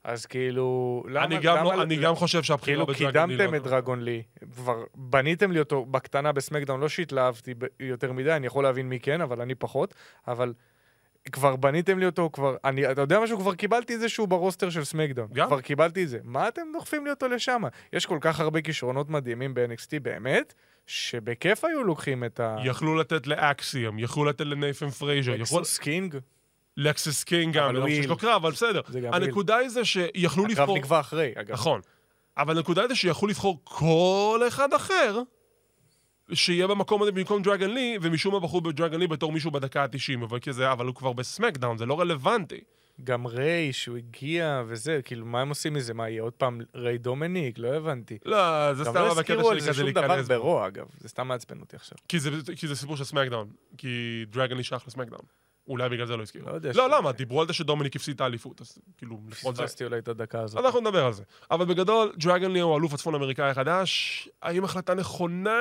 אז 0.04 0.26
כאילו... 0.26 1.02
למה- 1.08 1.24
אני 1.24 1.38
גם 1.38 1.64
לא- 1.64 1.72
למה- 1.72 1.82
אני 1.82 1.96
גם 1.96 2.14
חושב 2.14 2.42
שהבחירה 2.42 2.86
כאילו 2.86 2.86
בדרגן 3.10 3.28
לי... 3.28 3.36
קידמתם 3.36 3.52
לא- 3.52 3.58
את 3.58 3.62
דרגון 3.62 4.00
לי, 4.02 4.22
כבר 4.54 4.84
בניתם 4.94 5.52
לי 5.52 5.58
אותו 5.58 5.84
בקטנה 5.84 6.32
ב 6.32 6.37
SmackDown, 6.37 6.80
לא 6.80 6.88
שהתלהבתי 6.88 7.54
יותר 7.80 8.12
מדי, 8.12 8.32
אני 8.32 8.46
יכול 8.46 8.64
להבין 8.64 8.88
מי 8.88 9.00
כן, 9.00 9.20
אבל 9.20 9.40
אני 9.40 9.54
פחות, 9.54 9.94
אבל 10.28 10.52
כבר 11.32 11.56
בניתם 11.56 11.98
לי 11.98 12.06
אותו, 12.06 12.30
כבר, 12.32 12.56
אני, 12.64 12.90
אתה 12.90 13.00
יודע 13.00 13.20
משהו? 13.20 13.38
כבר 13.38 13.54
קיבלתי 13.54 13.94
את 13.94 14.00
זה 14.00 14.08
שהוא 14.08 14.28
ב 14.28 14.34
roster 14.34 14.70
של 14.70 14.84
SmackDown. 14.84 15.28
גם. 15.32 15.46
כבר 15.46 15.60
קיבלתי 15.60 16.02
את 16.04 16.08
זה. 16.08 16.18
מה 16.24 16.48
אתם 16.48 16.62
דוחפים 16.72 17.04
לי 17.04 17.10
אותו 17.10 17.28
לשם? 17.28 17.62
יש 17.92 18.06
כל 18.06 18.18
כך 18.20 18.40
הרבה 18.40 18.60
כישרונות 18.60 19.10
מדהימים 19.10 19.54
ב-NXT, 19.54 20.00
באמת, 20.02 20.54
שבכיף 20.86 21.64
היו 21.64 21.84
לוקחים 21.84 22.24
את 22.24 22.40
ה... 22.40 22.56
יכלו 22.64 22.94
לתת 22.94 23.26
לאקסיום, 23.26 23.98
יכלו 23.98 24.24
לתת 24.24 24.40
לנייתן 24.40 24.90
פרייזר. 24.90 25.32
לקסיס 25.32 25.78
קינג, 25.78 26.16
לקסס 26.76 27.24
קינג 27.24 27.54
גם, 27.54 27.64
אבל 27.64 27.74
לא 27.74 27.88
שיש 27.88 27.98
איל. 27.98 28.08
לו 28.08 28.16
קרב, 28.16 28.32
אבל 28.32 28.50
בסדר. 28.50 28.80
הנקודה 29.12 29.56
היא 29.56 29.68
זה 29.68 29.84
שיכלו 29.84 30.44
הקרב 30.44 30.58
לבחור... 30.58 30.78
נקבע 30.78 31.00
אחרי, 31.00 31.32
אגב. 31.36 31.52
נכון. 31.52 31.80
אבל 32.38 32.56
הנקודה 32.56 32.80
היא 32.82 32.88
זה 32.88 32.94
שיכלו 32.94 33.28
לבחור 33.28 33.60
כל 33.64 34.40
אחד 34.48 34.72
אחר 34.72 35.20
שיהיה 36.32 36.66
במקום 36.66 37.02
הזה 37.02 37.12
במקום 37.12 37.42
דרגן 37.42 37.70
לי, 37.70 37.98
ומשום 38.02 38.34
מה 38.34 38.40
בחרו 38.40 38.60
בדרגן 38.60 38.98
לי 39.00 39.06
בתור 39.06 39.32
מישהו 39.32 39.50
בדקה 39.50 39.82
ה-90, 39.82 40.24
אבל 40.24 40.38
כזה, 40.40 40.72
אבל 40.72 40.86
הוא 40.86 40.94
כבר 40.94 41.12
ב 41.12 41.18
SmackDown, 41.18 41.78
זה 41.78 41.86
לא 41.86 42.00
רלוונטי. 42.00 42.60
גם 43.04 43.26
ריי, 43.26 43.72
שהוא 43.72 43.96
הגיע 43.96 44.62
וזה, 44.68 45.00
כאילו, 45.04 45.26
מה 45.26 45.40
הם 45.40 45.48
עושים 45.48 45.74
מזה? 45.74 45.94
מה, 45.94 46.08
יהיה 46.08 46.22
עוד 46.22 46.32
פעם 46.32 46.60
ריי 46.74 46.98
דומניק? 46.98 47.58
לא 47.58 47.68
הבנתי. 47.68 48.18
לא, 48.24 48.74
זה 48.74 48.84
גם 48.84 48.90
סתם 48.90 49.00
לא 49.00 49.08
בקטע 49.08 49.20
הזכירו 49.20 49.50
על 49.50 49.54
שלי 49.54 49.60
זה 49.60 49.70
כזה 49.70 49.82
שום 49.82 49.90
דבר 49.90 50.06
להיכנס. 50.06 50.28
ברוע, 50.28 50.66
אגב. 50.66 50.86
זה 51.00 51.08
סתם 51.08 51.28
מעצבן 51.28 51.60
אותי 51.60 51.76
עכשיו. 51.76 51.98
כי 52.08 52.20
זה- 52.20 52.30
כי 52.56 52.68
זה 52.68 52.76
סיפור 52.76 52.96
של 52.96 53.04
SmackDown. 53.04 53.48
כי 53.78 53.88
דרגן 54.28 54.56
לי 54.56 54.62
שייך 54.64 54.86
ל 54.86 54.89
SmackDown. 54.89 55.20
אולי 55.68 55.88
בגלל 55.88 56.06
זה 56.06 56.16
לא 56.16 56.22
הזכירו. 56.22 56.48
לא 56.48 56.58
לא, 56.74 56.96
למה? 56.96 57.12
דיברו 57.12 57.40
על 57.40 57.46
זה 57.46 57.52
שדומיניק 57.52 57.96
הפסיד 57.96 58.14
את 58.14 58.20
האליפות, 58.20 58.60
אז 58.60 58.78
כאילו, 58.96 59.18
לפחות 59.28 59.56
זה. 59.56 59.62
פספסתי 59.62 59.84
אולי 59.84 59.98
את 59.98 60.08
הדקה 60.08 60.40
הזאת. 60.40 60.64
אנחנו 60.64 60.80
נדבר 60.80 61.04
על 61.04 61.12
זה. 61.12 61.22
אבל 61.50 61.64
בגדול, 61.64 62.12
דרגן 62.16 62.50
לי 62.50 62.60
הוא 62.60 62.78
אלוף 62.78 62.94
הצפון 62.94 63.14
אמריקאי 63.14 63.50
החדש. 63.50 64.28
האם 64.42 64.64
החלטה 64.64 64.94
נכונה? 64.94 65.60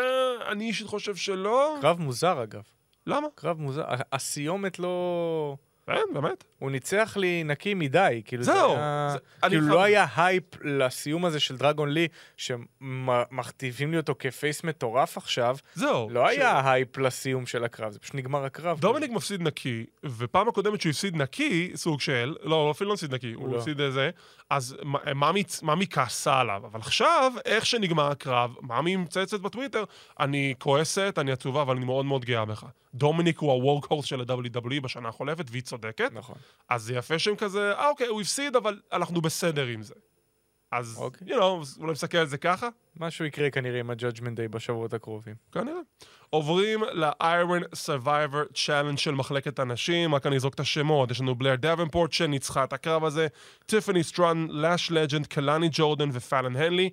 אני 0.51 0.65
אישית 0.67 0.87
חושב 0.87 1.15
שלא. 1.15 1.77
קרב 1.81 1.99
מוזר, 1.99 2.43
אגב. 2.43 2.63
למה? 3.07 3.27
קרב 3.35 3.59
מוזר. 3.61 3.83
הסיומת 4.11 4.79
לא... 4.79 5.57
כן, 5.87 6.13
באמת. 6.13 6.43
הוא 6.59 6.71
ניצח 6.71 7.17
לי 7.17 7.43
נקי 7.43 7.73
מדי, 7.73 8.21
כאילו 8.25 8.43
זה 8.43 8.51
זהו, 8.53 8.71
היה... 8.75 9.09
זה- 9.11 9.49
כאילו 9.49 9.67
לא 9.67 9.83
היה 9.83 10.05
הייפ 10.15 10.43
לסיום 10.63 11.25
הזה 11.25 11.39
של 11.39 11.57
דרגון 11.57 11.89
לי, 11.89 12.07
שמכתיבים 12.37 13.91
לי 13.91 13.97
אותו 13.97 14.15
כ 14.19 14.34
face 14.34 14.63
מטורף 14.63 15.17
עכשיו, 15.17 15.57
זהו. 15.75 16.09
לא 16.09 16.25
ש- 16.25 16.29
היה 16.29 16.71
הייפ 16.71 16.97
לסיום 16.97 17.45
של 17.45 17.63
הקרב, 17.63 17.91
זה 17.91 17.99
פשוט 17.99 18.15
נגמר 18.15 18.45
הקרב. 18.45 18.79
דומיניק 18.79 19.11
מפסיד 19.11 19.41
נקי, 19.41 19.85
ופעם 20.03 20.47
הקודמת 20.47 20.81
שהוא 20.81 20.89
הפסיד 20.89 21.15
נקי, 21.15 21.71
סוג 21.75 22.01
של, 22.01 22.35
לא, 22.43 22.55
הוא 22.55 22.71
אפילו 22.71 22.87
לא 22.87 22.93
הפסיד 22.93 23.13
נקי, 23.13 23.33
הוא 23.33 23.49
לא. 23.53 23.57
הפסיד 23.57 23.79
איזה, 23.81 24.09
אז 24.49 24.75
מה- 24.83 25.13
מאמי 25.15 25.43
מאמי 25.63 25.87
כעסה 25.87 26.39
עליו. 26.39 26.61
אבל 26.65 26.79
עכשיו, 26.79 27.31
איך 27.45 27.65
שנגמר 27.65 28.11
הקרב, 28.11 28.55
מאמי 28.61 28.95
מצייצת 28.95 29.39
בטוויטר, 29.39 29.83
אני 30.19 30.53
כועסת, 30.59 31.15
אני 31.17 31.31
עצובה, 31.31 31.61
אבל 31.61 31.75
אני 31.75 31.85
מאוד 31.85 32.05
מאוד 32.05 32.25
גאה 32.25 32.45
בך. 32.45 32.65
דומיניק 32.93 33.39
הוא 33.39 33.51
ה-workhorse 33.73 34.05
של 34.05 34.21
ה-WWE 34.21 34.81
בשנה 34.81 35.09
החולפת, 35.09 35.45
והיא 35.51 35.61
צודקת. 35.75 36.11
נכון. 36.13 36.35
אז 36.69 36.83
זה 36.83 36.93
יפה 36.93 37.19
שהם 37.19 37.35
כזה, 37.35 37.73
אה 37.73 37.89
אוקיי, 37.89 38.07
הוא 38.07 38.21
הפסיד, 38.21 38.55
אבל 38.55 38.79
אנחנו 38.93 39.21
בסדר 39.21 39.65
עם 39.65 39.83
זה. 39.83 39.93
אז, 40.71 40.97
אוקיי. 40.97 41.27
you 41.27 41.39
know, 41.39 41.79
אולי 41.79 41.91
נסתכל 41.91 42.17
על 42.17 42.27
זה 42.27 42.37
ככה? 42.37 42.69
משהו 42.99 43.25
יקרה 43.25 43.49
כנראה 43.49 43.79
עם 43.79 43.89
ה-Judgment 43.89 44.37
Day 44.37 44.47
בשבועות 44.49 44.93
הקרובים. 44.93 45.35
כנראה. 45.51 45.79
עוברים 46.29 46.83
ל-Iron 46.83 47.63
Survivor 47.85 48.53
Challenge 48.53 48.97
של 48.97 49.11
מחלקת 49.11 49.59
הנשים, 49.59 50.15
רק 50.15 50.25
אני 50.25 50.35
אזרוק 50.35 50.53
את 50.53 50.59
השמות, 50.59 51.11
יש 51.11 51.21
לנו 51.21 51.35
בלר 51.35 51.55
דאבנפורט 51.55 52.11
שניצחה 52.11 52.63
את 52.63 52.73
הקרב 52.73 53.03
הזה, 53.03 53.27
טיפני 53.65 54.03
סטרון, 54.03 54.47
לאש 54.51 54.91
לג'נד, 54.91 55.27
קלני 55.27 55.69
ג'ורדן 55.71 56.09
ופאלן 56.13 56.55
הנלי. 56.55 56.89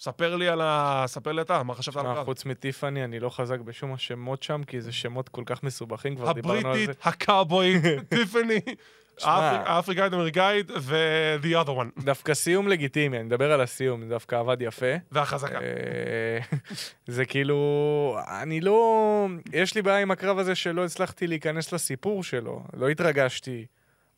ספר 0.00 0.36
לי 0.36 0.48
על 0.48 0.60
ה... 0.60 1.04
ספר 1.06 1.32
לי 1.32 1.42
אתה, 1.42 1.62
מה 1.62 1.74
חשבת 1.74 1.96
על 1.96 2.06
הקרב? 2.06 2.24
חוץ 2.24 2.44
מטיפאני, 2.44 3.04
אני 3.04 3.20
לא 3.20 3.30
חזק 3.30 3.60
בשום 3.60 3.92
השמות 3.92 4.42
שם, 4.42 4.62
כי 4.66 4.80
זה 4.80 4.92
שמות 4.92 5.28
כל 5.28 5.42
כך 5.46 5.62
מסובכים, 5.62 6.16
כבר 6.16 6.32
דיברנו 6.32 6.56
על 6.56 6.62
זה. 6.62 6.68
הבריטית, 6.70 7.06
הקאובויית, 7.06 7.82
טיפני, 8.08 8.60
שמע. 9.18 9.30
האפריק- 9.30 9.68
האפריקאית 9.68 10.12
אמריקאית 10.12 10.70
ו-the 10.80 11.64
other 11.64 11.68
one, 11.70 12.04
דווקא 12.04 12.34
סיום 12.34 12.68
לגיטימי, 12.68 13.16
אני 13.16 13.24
מדבר 13.24 13.52
על 13.52 13.60
הסיום, 13.60 14.02
זה 14.02 14.08
דווקא 14.08 14.36
עבד 14.36 14.56
יפה. 14.62 14.86
והחזקה. 15.12 15.58
אה, 15.60 16.38
זה 17.06 17.24
כאילו, 17.24 18.18
אני 18.42 18.60
לא... 18.60 19.26
יש 19.52 19.74
לי 19.74 19.82
בעיה 19.82 19.98
עם 19.98 20.10
הקרב 20.10 20.38
הזה 20.38 20.54
שלא 20.54 20.84
הצלחתי 20.84 21.26
להיכנס 21.26 21.72
לסיפור 21.72 22.24
שלו, 22.24 22.62
לא 22.76 22.88
התרגשתי. 22.88 23.66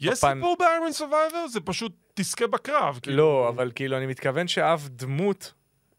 יש 0.00 0.08
בפן- 0.18 0.34
סיפור 0.34 0.56
ב-Iron 0.60 1.00
Survivor? 1.00 1.48
זה 1.48 1.60
פשוט 1.60 1.92
תזכה 2.14 2.46
בקרב. 2.46 2.98
כאילו. 3.02 3.16
לא, 3.16 3.48
אבל 3.48 3.70
כאילו, 3.74 3.96
אני 3.96 4.06
מתכוון 4.06 4.48
שאף 4.48 4.88
דמות 4.88 5.52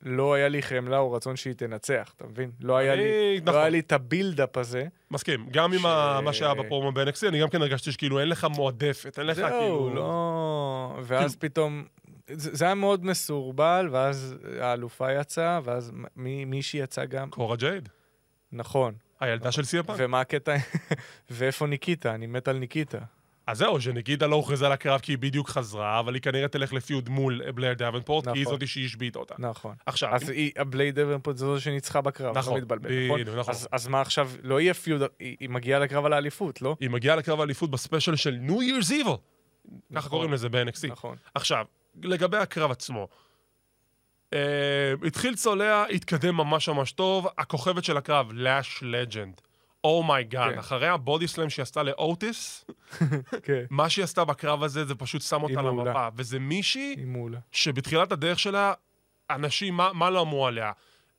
לא 0.03 0.34
היה 0.34 0.48
לי 0.48 0.62
חמלה 0.62 0.98
או 0.98 1.12
רצון 1.12 1.36
שהיא 1.36 1.53
תנצח, 1.53 2.13
אתה 2.17 2.27
מבין? 2.27 2.51
לא 2.62 2.77
היה 2.77 2.96
לי, 2.96 3.03
לא 3.39 3.43
נכון. 3.46 3.55
היה 3.60 3.70
לי 3.70 3.79
את 3.79 3.91
הבילדאפ 3.91 4.58
הזה. 4.58 4.88
מסכים, 5.12 5.46
גם 5.51 5.74
עם 5.74 5.79
ש- 5.79 5.86
ה- 5.86 6.20
מה 6.24 6.34
שהיה 6.34 6.53
בפרומו 6.53 6.91
ב-NXT, 6.91 7.27
אני 7.27 7.41
גם 7.41 7.50
כן 7.50 7.62
הרגשתי 7.62 7.91
שכאילו 7.91 8.20
אין 8.20 8.29
לך 8.29 8.48
מועדפת, 8.55 9.20
אין 9.20 9.27
לך 9.27 9.38
זהו, 9.38 9.50
כאילו... 9.50 9.93
לא... 9.96 11.00
ואז 11.03 11.36
פתאום... 11.36 11.84
זה 12.31 12.50
זה 12.55 12.65
היה 12.65 12.75
מאוד 12.75 13.05
מסורבל, 13.05 13.88
ואז 13.91 14.36
האלופה 14.60 15.12
יצאה, 15.13 15.60
ואז 15.63 15.91
מי- 16.15 16.46
מישהי 16.46 16.79
יצא 16.79 17.05
גם. 17.05 17.29
קורה 17.29 17.55
ג'ייד, 17.55 17.89
נכון. 18.51 18.93
הילדה 19.20 19.51
של 19.51 19.63
סי.אם 19.63 19.84
פאנק. 19.84 19.98
ומה 20.00 20.20
הקטע? 20.22 20.55
ואיפה 21.31 21.67
ניקיטה? 21.67 22.15
אני 22.15 22.27
מת 22.27 22.48
על 22.48 22.58
ניקיטה. 22.58 23.00
אז 23.48 23.57
זהו, 23.57 23.81
שניקיטה 23.81 24.27
לא 24.27 24.36
הוכרזה 24.36 24.69
לקרב 24.69 25.00
כי 25.00 25.12
היא 25.12 25.17
בדיוק 25.17 25.50
חזרה, 25.50 26.00
אבל 26.00 26.13
היא 26.13 26.21
כנראה 26.21 26.48
תלך 26.48 26.74
ל 26.73 26.81
feud 26.81 27.09
מול 27.10 27.51
בלר 27.51 27.74
דאבנפורט, 27.74 28.27
כי 28.27 28.31
היא 28.33 28.41
נכון. 28.41 28.53
זאתי 28.53 28.67
שהשביתה 28.67 29.19
אותה. 29.19 29.36
נכון. 29.39 29.75
עכשיו, 29.86 30.15
אז 30.15 30.29
היא, 30.29 30.51
הבלייר 30.57 31.00
דאבנפורט 31.00 31.38
זו 31.38 31.62
שניצחה 31.62 32.01
בקרב, 32.01 32.38
נכון, 32.38 32.53
לא 32.53 32.60
מתבלבל, 32.60 33.05
נכון? 33.05 33.21
נכון. 33.21 33.53
אז, 33.53 33.67
אז 33.71 33.88
מה 33.88 34.01
עכשיו, 34.01 34.31
לא 34.43 34.62
יהיה 34.62 34.74
feud, 34.73 35.01
היא, 35.19 35.38
היא 35.39 35.50
מגיעה 35.50 35.79
לקרב 35.79 36.05
על 36.05 36.13
האליפות, 36.13 36.62
לא? 36.62 36.75
היא 36.79 36.89
מגיעה 36.89 37.15
לקרב 37.15 37.39
האליפות 37.39 37.71
ב 37.71 37.77
special 37.77 38.15
של 38.15 38.39
New 38.48 38.51
Year's 38.51 38.89
Evil. 38.89 39.05
ככה 39.05 39.17
נכון. 39.91 40.10
קוראים 40.10 40.33
לזה 40.33 40.50
ב-NXT. 40.50 40.88
נכון. 40.88 41.17
עכשיו, 41.36 41.65
לגבי 42.03 42.38
הקרב 42.38 42.71
עצמו. 42.71 43.07
Uh, 44.29 44.33
התחיל 45.07 45.36
צולע, 45.36 45.86
התקדם 45.86 46.36
ממש 46.36 46.69
ממש 46.69 46.91
טוב, 46.91 47.27
הכוכבת 47.38 47.83
של 47.83 47.98
הקרב, 47.98 48.31
לאש 48.33 48.79
לג'נד. 48.81 49.41
Oh 49.83 50.00
my 50.00 50.17
god, 50.17 50.51
כן. 50.53 50.59
אחרי 50.59 50.88
ה 50.88 50.95
body 50.95 51.27
slam 51.27 51.50
שהיא 51.50 51.63
עשתה 51.63 51.83
לאוטיס, 51.83 52.65
כן. 53.43 53.63
מה 53.69 53.89
שהיא 53.89 54.03
עשתה 54.03 54.25
בקרב 54.25 54.63
הזה 54.63 54.85
זה 54.85 54.95
פשוט 54.95 55.21
שם 55.21 55.43
אותה. 55.43 55.53
המפה. 55.88 56.07
וזה 56.15 56.39
מישהי. 56.39 56.95
שבתחילת 57.51 58.11
הדרך 58.11 58.39
שלה, 58.39 58.73
אנשים, 59.29 59.73
מה, 59.73 59.89
מה 59.93 60.09
לא 60.09 60.21
אמרו 60.21 60.47
עליה? 60.47 60.71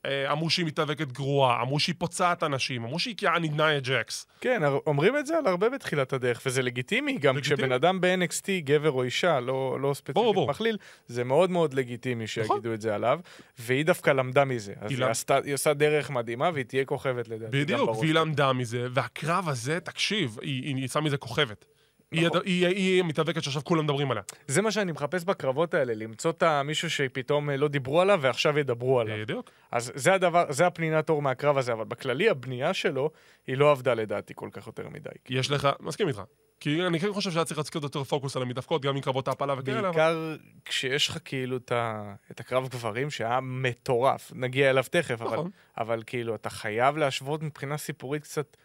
אה, 0.07 0.33
אמרו 0.33 0.51
שהיא 0.51 0.67
מתאבקת 0.67 1.13
גרועה, 1.13 1.63
אמרו 1.63 1.81
שהיא 1.81 1.95
פוצעת 1.99 2.43
אנשים, 2.43 2.85
אמרו 2.85 2.99
שהיא 2.99 3.15
כעני 3.17 3.49
נאיה 3.49 3.81
ג'קס. 3.81 4.27
כן, 4.41 4.63
אומרים 4.87 5.17
את 5.19 5.27
זה 5.27 5.39
על 5.39 5.47
הרבה 5.47 5.69
בתחילת 5.69 6.13
הדרך, 6.13 6.43
וזה 6.47 6.63
לגיטימי, 6.63 7.19
גם 7.19 7.37
לגיטימי. 7.37 7.57
כשבן 7.57 7.73
אדם 7.73 8.01
ב-NXT, 8.01 8.47
גבר 8.65 8.91
או 8.91 9.03
אישה, 9.03 9.41
לא, 9.41 9.79
לא 9.81 9.95
ספציפית 9.95 10.15
ברור. 10.15 10.51
מכליל, 10.51 10.77
זה 11.07 11.25
מאוד 11.25 11.51
מאוד 11.51 11.75
לגיטימי 11.75 12.27
שיגידו 12.27 12.75
את 12.75 12.81
זה 12.81 12.95
עליו, 12.95 13.21
והיא 13.59 13.85
דווקא 13.85 14.11
למדה 14.11 14.45
מזה. 14.45 14.73
אז 14.81 14.91
היא 14.91 14.97
היא, 14.99 15.05
למ- 15.05 15.11
עשתה, 15.11 15.37
היא 15.45 15.55
עושה 15.55 15.75
דרך 15.75 16.11
מדהימה, 16.11 16.51
והיא 16.55 16.65
תהיה 16.65 16.85
כוכבת 16.85 17.29
לדעתי. 17.29 17.63
בדיוק. 17.65 17.99
והיא 17.99 18.15
למדה 18.15 18.53
מזה, 18.53 18.87
והקרב 18.91 19.49
הזה, 19.49 19.81
תקשיב, 19.81 20.37
היא, 20.43 20.63
היא, 20.63 20.77
היא 20.77 20.85
יצאה 20.85 21.03
מזה 21.03 21.17
כוכבת. 21.17 21.65
נכון. 22.13 22.41
היא, 22.45 22.67
היא, 22.67 22.77
היא 22.77 23.03
מתאבקת 23.03 23.43
שעכשיו 23.43 23.65
כולם 23.65 23.85
מדברים 23.85 24.11
עליה. 24.11 24.23
זה 24.47 24.63
מה 24.63 24.71
שאני 24.71 24.93
מחפש 24.93 25.25
בקרבות 25.25 25.75
האלה, 25.75 25.95
למצוא 25.95 26.31
את 26.31 26.43
מישהו 26.65 26.91
שפתאום 26.91 27.51
אה, 27.51 27.57
לא 27.57 27.69
דיברו 27.69 28.01
עליו 28.01 28.19
ועכשיו 28.23 28.59
ידברו 28.59 29.01
עליו. 29.01 29.17
בדיוק. 29.23 29.51
אז 29.71 29.93
זה 29.95 30.15
הדבר, 30.15 30.45
זה 30.49 30.67
הפנינת 30.67 31.11
אור 31.11 31.23
מהקרב 31.23 31.59
הזה, 31.59 31.73
אבל 31.73 31.85
בכללי 31.85 32.31
הבנייה 32.31 32.75
שלו, 32.75 33.11
היא 33.47 33.57
לא 33.57 33.71
עבדה 33.71 33.95
לדעתי 33.95 34.33
כל 34.37 34.49
כך 34.53 34.67
יותר 34.67 34.89
מדי. 34.89 35.11
יש 35.29 35.51
לך, 35.51 35.69
מסכים 35.81 36.09
איתך. 36.09 36.23
כי 36.61 36.87
אני 36.87 37.01
כן 37.01 37.13
חושב 37.13 37.31
שהיה 37.31 37.45
צריך 37.45 37.59
לעשות 37.59 37.75
יותר 37.75 38.05
פוקוס 38.05 38.37
על 38.37 38.43
המתאבקות, 38.43 38.83
גם 38.83 38.97
עם 38.97 39.01
קרבות 39.01 39.29
ההפלה 39.29 39.55
וכאלה, 39.59 39.79
אבל... 39.79 39.89
בעיקר 39.89 40.37
כשיש 40.65 41.09
לך 41.09 41.19
כאילו 41.25 41.57
את, 41.57 41.73
ה... 41.73 42.15
את 42.31 42.41
הקרב 42.41 42.69
גברים 42.69 43.11
שהיה 43.11 43.41
מטורף, 43.43 44.33
נגיע 44.35 44.71
אליו 44.71 44.85
תכף, 44.91 45.23
אבל, 45.23 45.33
נכון. 45.33 45.51
אבל 45.79 46.03
כאילו 46.07 46.35
אתה 46.35 46.51
חייב 46.51 46.97
להשוות 46.97 47.43
מבחינה 47.43 47.79
סיפורית 47.79 48.23
קצת 48.23 48.57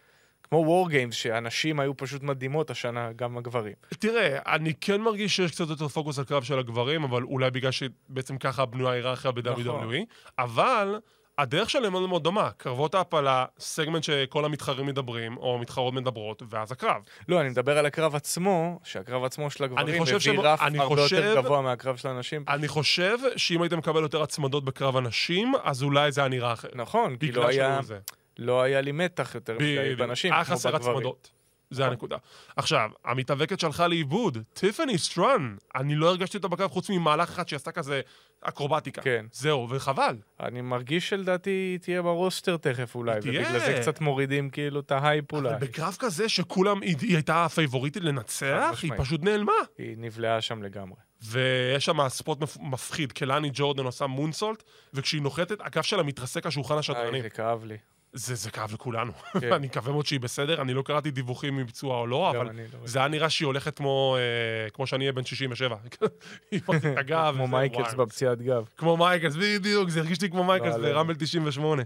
כמו 0.49 0.57
וור 0.57 0.89
גיימס, 0.89 1.13
שהנשים 1.15 1.79
היו 1.79 1.97
פשוט 1.97 2.23
מדהימות 2.23 2.69
השנה, 2.69 3.09
גם 3.15 3.37
הגברים. 3.37 3.73
תראה, 3.99 4.37
אני 4.55 4.73
כן 4.81 5.01
מרגיש 5.01 5.35
שיש 5.35 5.51
קצת 5.51 5.69
יותר 5.69 5.87
פוקוס 5.87 6.19
על 6.19 6.25
קרב 6.25 6.43
של 6.43 6.59
הגברים, 6.59 7.03
אבל 7.03 7.23
אולי 7.23 7.51
בגלל 7.51 7.71
שבעצם 7.71 8.37
ככה 8.37 8.65
בנויה 8.65 8.91
ההיררכיה 8.91 9.31
נכון. 9.31 9.87
ב-WWE, 9.89 10.05
אבל 10.39 10.99
הדרך 11.37 11.69
שלהם 11.69 11.91
מאוד 11.91 12.09
מאוד 12.09 12.23
דומה. 12.23 12.49
קרבות 12.57 12.95
ההפלה, 12.95 13.45
סגמנט 13.59 14.03
שכל 14.03 14.45
המתחרים 14.45 14.85
מדברים, 14.85 15.37
או 15.37 15.55
המתחרות 15.55 15.93
מדברות, 15.93 16.43
ואז 16.49 16.71
הקרב. 16.71 17.01
לא, 17.29 17.41
אני 17.41 17.49
מדבר 17.49 17.77
על 17.77 17.85
הקרב 17.85 18.15
עצמו, 18.15 18.79
שהקרב 18.83 19.23
עצמו 19.23 19.49
של 19.49 19.63
הגברים 19.63 19.87
הביא 20.01 20.19
שהם- 20.19 20.39
רף 20.39 20.61
הרבה 20.61 21.01
חושב- 21.03 21.15
יותר 21.15 21.41
גבוה 21.41 21.61
מהקרב 21.61 21.95
של 21.97 22.07
הנשים. 22.07 22.43
אני 22.47 22.67
חושב 22.67 23.17
שאם 23.35 23.61
היית 23.61 23.73
מקבל 23.73 24.01
יותר 24.01 24.21
הצמדות 24.21 24.65
בקרב 24.65 24.97
הנשים, 24.97 25.53
אז 25.63 25.83
אולי 25.83 26.11
זה 26.11 26.21
היה 26.21 26.27
נראה 26.27 26.53
אחרת. 26.53 26.75
נכון, 26.75 27.15
כי 27.17 27.31
לא 27.31 27.47
היה, 27.47 27.79
זה. 27.81 27.99
לא 28.39 28.61
היה 28.61 28.81
לי 28.81 28.91
מתח 28.91 29.35
יותר 29.35 29.55
מדי 29.55 29.77
בדיוק. 29.79 29.99
בנשים, 29.99 30.33
היה 30.33 30.43
חסר. 30.43 30.75
הצמדות. 30.75 31.31
זה 31.69 31.85
הנקודה. 31.85 32.17
עכשיו, 32.55 32.89
המתאבקת 33.05 33.59
שהלכה 33.59 33.87
לאיבוד, 33.87 34.37
טיפני 34.53 34.97
סטראטון, 34.97 35.57
אני 35.75 35.95
לא 35.95 36.09
הרגשתי 36.09 36.37
אותה 36.37 36.47
בקרב 36.47 36.71
חוץ 36.71 36.89
ממהלך 36.89 37.29
אחד 37.29 37.47
שעשתה 37.47 37.71
כזה 37.71 38.01
אקרובטיקה. 38.41 39.01
כן. 39.01 39.25
זהו, 39.31 39.67
וחבל. 39.69 40.15
אני 40.39 40.61
מרגיש 40.61 41.09
שלדעתי 41.09 41.49
היא 41.49 41.79
תהיה 41.79 42.01
ב 42.01 42.09
roster 42.09 42.57
תכף 42.57 42.95
אולי, 42.95 43.21
תהיה. 43.21 43.41
ובגלל 43.41 43.59
זה 43.59 43.77
קצת 43.81 44.01
מורידים 44.01 44.49
כאילו 44.49 44.79
את 44.79 44.91
ההייפ 44.91 45.33
אולי. 45.33 45.49
אבל 45.49 45.57
בקרב 45.59 45.95
כזה 45.99 46.29
שכולם, 46.29 46.81
היא, 46.81 46.95
היא 47.01 47.15
הייתה 47.15 47.45
הפייבוריטית 47.45 48.03
לנצח, 48.03 48.79
היא. 48.83 48.91
פשוט 48.97 49.23
נעלמה. 49.23 49.53
היא 49.77 49.95
נבלעה 49.97 50.41
שם 50.41 50.63
לגמרי. 50.63 50.97
ויש 51.25 51.85
שם 51.85 52.09
spot 52.09 52.39
מפ- 52.41 52.57
מפחיד, 52.61 53.11
קלני 53.11 53.49
ג'ורדן 53.53 53.83
עושה 53.85 54.07
moonsault, 54.07 54.63
וכשהיא 54.93 55.21
נוחתת, 55.21 55.57
הגב 55.61 55.81
שלה 55.83 56.03
מתרסק 56.03 56.45
על 56.45 56.51
שולחן 56.51 56.77
השדרנים. 56.77 57.21
זה 57.21 57.29
כאב 57.29 57.63
לי. 57.65 57.77
זה, 58.17 58.35
זה 58.35 58.51
כאב 58.51 58.73
לכולנו. 58.73 59.11
כן. 59.41 59.53
אני 59.57 59.67
מקווה 59.67 59.91
מאוד 59.91 60.05
שהיא 60.05 60.19
בסדר, 60.19 60.61
אני 60.61 60.73
לא 60.73 60.81
קראתי 60.81 61.11
דיווחים 61.11 61.57
אם 61.57 61.67
פצועה 61.67 61.97
או 61.99 62.07
לא, 62.07 62.31
גם 62.35 62.41
אבל 62.41 62.55
לא 62.55 62.87
זה 62.87 62.99
היה 62.99 63.07
נראה 63.07 63.29
שהיא 63.29 63.45
הולכת 63.45 63.77
כמו, 63.77 64.17
אה, 64.19 64.69
כמו 64.69 64.87
שאני 64.87 65.03
אהיה 65.03 65.11
בן 65.13 65.25
67. 65.25 65.75
היא 66.51 66.59
את 66.75 66.85
הגב. 66.99 67.33
כמו 67.37 67.47
מייקלס. 67.47 67.93
בפציעת 67.93 68.41
גב. 68.41 68.65
כמו 68.77 68.97
מייקלס, 68.97 69.35
בדיוק, 69.35 69.89
זה 69.89 69.99
הרגיש 69.99 70.21
לי 70.21 70.29
כמו 70.29 70.43
מייקלס 70.43 70.75
לא, 70.75 70.81
לא. 70.81 70.89
ב 70.93 70.96
Rumble 70.96 71.15
98. 71.15 71.83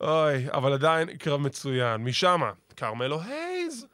אוי, 0.00 0.46
אבל 0.52 0.72
עדיין 0.72 1.16
קרב 1.16 1.40
מצוין. 1.40 2.04
משמה, 2.04 2.50
כרמלו 2.76 3.20
הייז, 3.22 3.86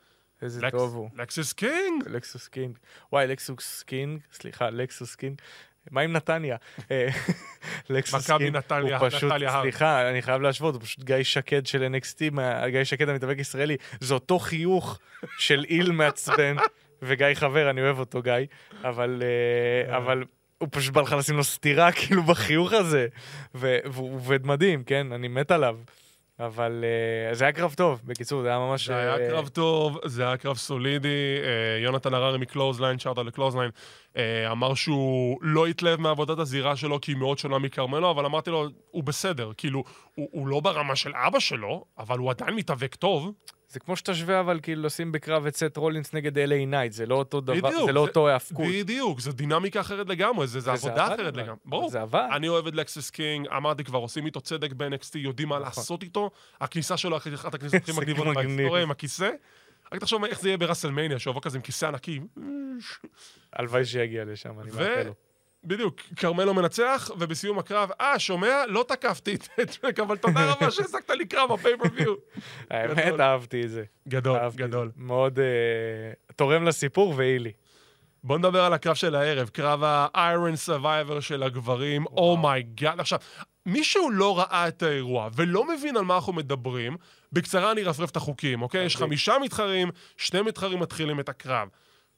איזה 0.42 0.60
לקס- 0.66 0.70
טוב 0.70 0.94
הוא. 0.94 1.10
לקסיס 1.16 1.52
קינג. 1.52 2.04
לקסוס 2.06 2.48
קינג. 2.48 2.78
וואי, 3.12 3.26
לקסוס 3.26 3.82
קינג, 3.82 4.20
סליחה, 4.32 4.70
לקסוס 4.70 5.14
קינג. 5.14 5.40
מה 5.90 6.00
עם 6.00 6.12
נתניה? 6.12 6.56
אה, 6.90 7.08
לקסוס 7.90 8.30
מכבי 8.30 8.44
קינג 8.44 8.56
נתניה, 8.56 8.98
הוא 8.98 9.08
פשוט. 9.08 9.32
סליחה, 9.62 10.10
אני 10.10 10.22
חייב 10.22 10.42
להשוות, 10.42 10.74
הוא 10.74 10.82
פשוט 10.82 11.04
גיא 11.04 11.22
שקד 11.22 11.66
של 11.66 11.94
NXT, 11.94 12.40
גיא 12.66 12.84
שקד 12.84 13.08
המתאבק 13.08 13.38
ישראלי. 13.38 13.76
זה 14.00 14.14
אותו 14.14 14.38
חיוך 14.38 14.98
של 15.38 15.64
heel 15.68 15.92
מעצבן, 15.92 16.56
וגיא 17.02 17.26
חבר, 17.34 17.70
אני 17.70 17.80
אוהב 17.80 17.98
אותו, 17.98 18.22
גיא, 18.22 18.32
אבל, 18.84 19.22
אה, 19.22 19.96
אבל 19.96 20.24
הוא 20.58 20.68
פשוט 20.72 20.94
בא 20.94 21.00
לך 21.00 21.12
לשים 21.12 21.36
לו 21.36 21.44
סטירה, 21.44 21.92
כאילו, 21.98 22.22
בחיוך 22.22 22.72
הזה. 22.72 23.06
והוא 23.54 24.14
עובד 24.14 24.46
מדהים, 24.46 24.84
כן? 24.84 25.12
אני 25.12 25.28
מת 25.28 25.50
עליו. 25.50 25.78
אבל 26.40 26.84
אה, 26.84 27.34
זה 27.34 27.44
היה 27.44 27.52
קרב 27.52 27.74
טוב, 27.74 28.00
בקיצור, 28.04 28.42
זה 28.42 28.48
היה 28.48 28.58
ממש... 28.58 28.86
זה 28.86 28.96
היה 28.96 29.12
אה, 29.12 29.30
קרב 29.30 29.48
טוב, 29.48 29.98
זה 30.04 30.26
היה 30.26 30.36
קרב 30.36 30.56
סולידי. 30.56 31.08
אה, 31.44 31.82
יונתן 31.82 32.14
הררי 32.14 32.38
מ 32.38 32.43
Clothesline, 32.43 32.98
shout 32.98 33.11
out 33.11 33.18
ל 33.18 33.22
Clothesline, 33.22 33.70
אה, 34.16 34.52
אמר 34.52 34.74
שהוא 34.74 35.38
לא 35.42 35.66
התלהב 35.66 36.00
מעבודת 36.00 36.38
הזירה 36.38 36.76
שלו 36.76 37.00
כי 37.00 37.12
היא 37.12 37.16
מאוד 37.16 37.38
שונה 37.38 37.58
מכרמלו, 37.58 38.10
אבל 38.10 38.24
אמרתי 38.24 38.50
לו, 38.50 38.68
הוא 38.90 39.04
בסדר. 39.04 39.52
כאילו, 39.56 39.84
הוא, 40.14 40.28
הוא 40.32 40.46
לא 40.46 40.60
ברמה 40.60 40.96
של 40.96 41.12
אבא 41.14 41.38
שלו, 41.38 41.84
אבל 41.98 42.18
הוא 42.18 42.30
עדיין 42.30 42.54
מתאבק 42.54 42.94
טוב. 42.94 43.32
זה 43.68 43.80
כמו 43.80 43.96
שתשווה 43.96 44.40
אבל 44.40 44.60
כאילו 44.62 44.82
לשים 44.82 45.12
בקרב 45.12 45.46
את 45.46 45.56
סט 45.56 45.76
רולינס 45.76 46.12
נגד 46.14 46.38
LA 46.38 46.66
נייט, 46.66 46.92
זה 46.92 47.06
לא 47.06 47.14
אותו 47.14 47.40
דבר, 47.40 47.54
בדיוק, 47.54 47.86
זה 47.86 47.92
לא 47.92 48.02
זה- 48.02 48.08
אותו 48.08 48.28
ההאבקות. 48.28 48.66
בדיוק, 48.72 49.20
זו 49.20 49.32
דינמיקה 49.32 49.80
אחרת 49.80 50.08
לגמרי, 50.08 50.46
זה, 50.46 50.60
זה 50.60 50.72
עבודה 50.72 51.06
אחרת. 51.14 51.36
לגמרי. 51.36 51.56
ברור. 51.64 51.90
זה 51.90 52.00
עבד. 52.02 52.28
אני 52.36 52.48
אוהב 52.48 52.66
את 52.66 52.74
לקסס 52.74 53.10
קינג, 53.10 53.46
אמרתי 53.56 53.84
כבר, 53.84 53.98
עושים 53.98 54.26
איתו 54.26 54.40
צדק 54.40 54.72
ב-NXT, 54.72 55.10
יודעים 55.18 55.48
מה 55.48 55.58
נכון. 55.58 55.68
לעשות 55.68 56.02
איתו. 56.02 56.30
הכניסה 56.60 56.96
שלו, 56.96 57.16
אחת 57.16 57.54
הכניסות 57.54 57.80
הכי 57.82 57.92
מגניבות 58.00 58.26
מגניב. 58.26 58.46
בהיסטוריה 58.56 58.82
עם 58.82 58.90
הכיסא. 58.90 59.30
רק 59.92 60.00
תחשוב 60.00 60.24
איך 60.24 60.40
זה 60.40 60.48
יהיה 60.48 60.58
ב 60.58 60.63
WrestleMania, 60.63 61.18
שיבוא 61.18 61.40
כזה 61.42 61.58
עם 61.58 61.62
כיסא 61.62 61.86
ענקי. 61.86 62.20
הלוואי 63.52 63.84
שיגיע 63.84 64.24
לשם, 64.24 64.60
אני 64.60 64.70
מאחל 64.70 65.02
לו. 65.06 65.14
בדיוק, 65.66 66.00
כרמלו 66.16 66.54
מנצח, 66.54 67.10
ובסיום 67.18 67.58
הקרב, 67.58 67.90
אה, 68.00 68.18
שומע? 68.18 68.66
לא 68.68 68.84
תקפתי 68.88 69.34
את 69.34 69.48
טריק, 69.80 70.00
אבל 70.00 70.16
תודה 70.16 70.52
רבה 70.52 70.70
שהעסקת 70.70 71.10
לי 71.10 71.26
קרב 71.26 71.52
ב 71.52 71.57
pay-per-view. 71.57 72.14
האמת. 72.70 73.20
אהבתי 73.20 73.62
את 73.62 73.70
זה. 73.70 73.84
גדול, 74.08 74.38
גדול. 74.54 74.90
מאוד 74.96 75.38
אה, 75.38 75.44
תורם 76.36 76.64
לסיפור 76.64 77.14
והעילי. 77.16 77.52
בוא 78.24 78.38
נדבר 78.38 78.64
על 78.64 78.72
הקרב 78.72 78.94
של 78.94 79.14
הערב, 79.14 79.48
קרב 79.48 79.84
ה-Iron 79.84 80.68
Survivor 80.68 81.20
של 81.20 81.42
הגברים, 81.42 82.06
oh 82.06 82.30
my 82.30 82.53
god. 82.53 83.00
עכשיו, 83.00 83.18
מישהו 83.66 84.10
לא 84.10 84.38
ראה 84.38 84.68
את 84.68 84.82
האירוע 84.82 85.28
ולא 85.34 85.64
מבין 85.68 85.96
על 85.96 86.04
מה 86.04 86.14
אנחנו 86.14 86.32
מדברים, 86.32 86.96
בקצרה 87.32 87.72
אני 87.72 87.84
ארפרף 87.84 88.10
את 88.10 88.16
החוקים, 88.16 88.62
אוקיי? 88.62 88.84
יש 88.84 88.94
אוקיי. 88.94 89.06
חמישה 89.06 89.34
מתחרים, 89.42 89.90
שני 90.16 90.42
מתחרים 90.42 90.80
מתחילים 90.80 91.20
את 91.20 91.28
הקרב. 91.28 91.68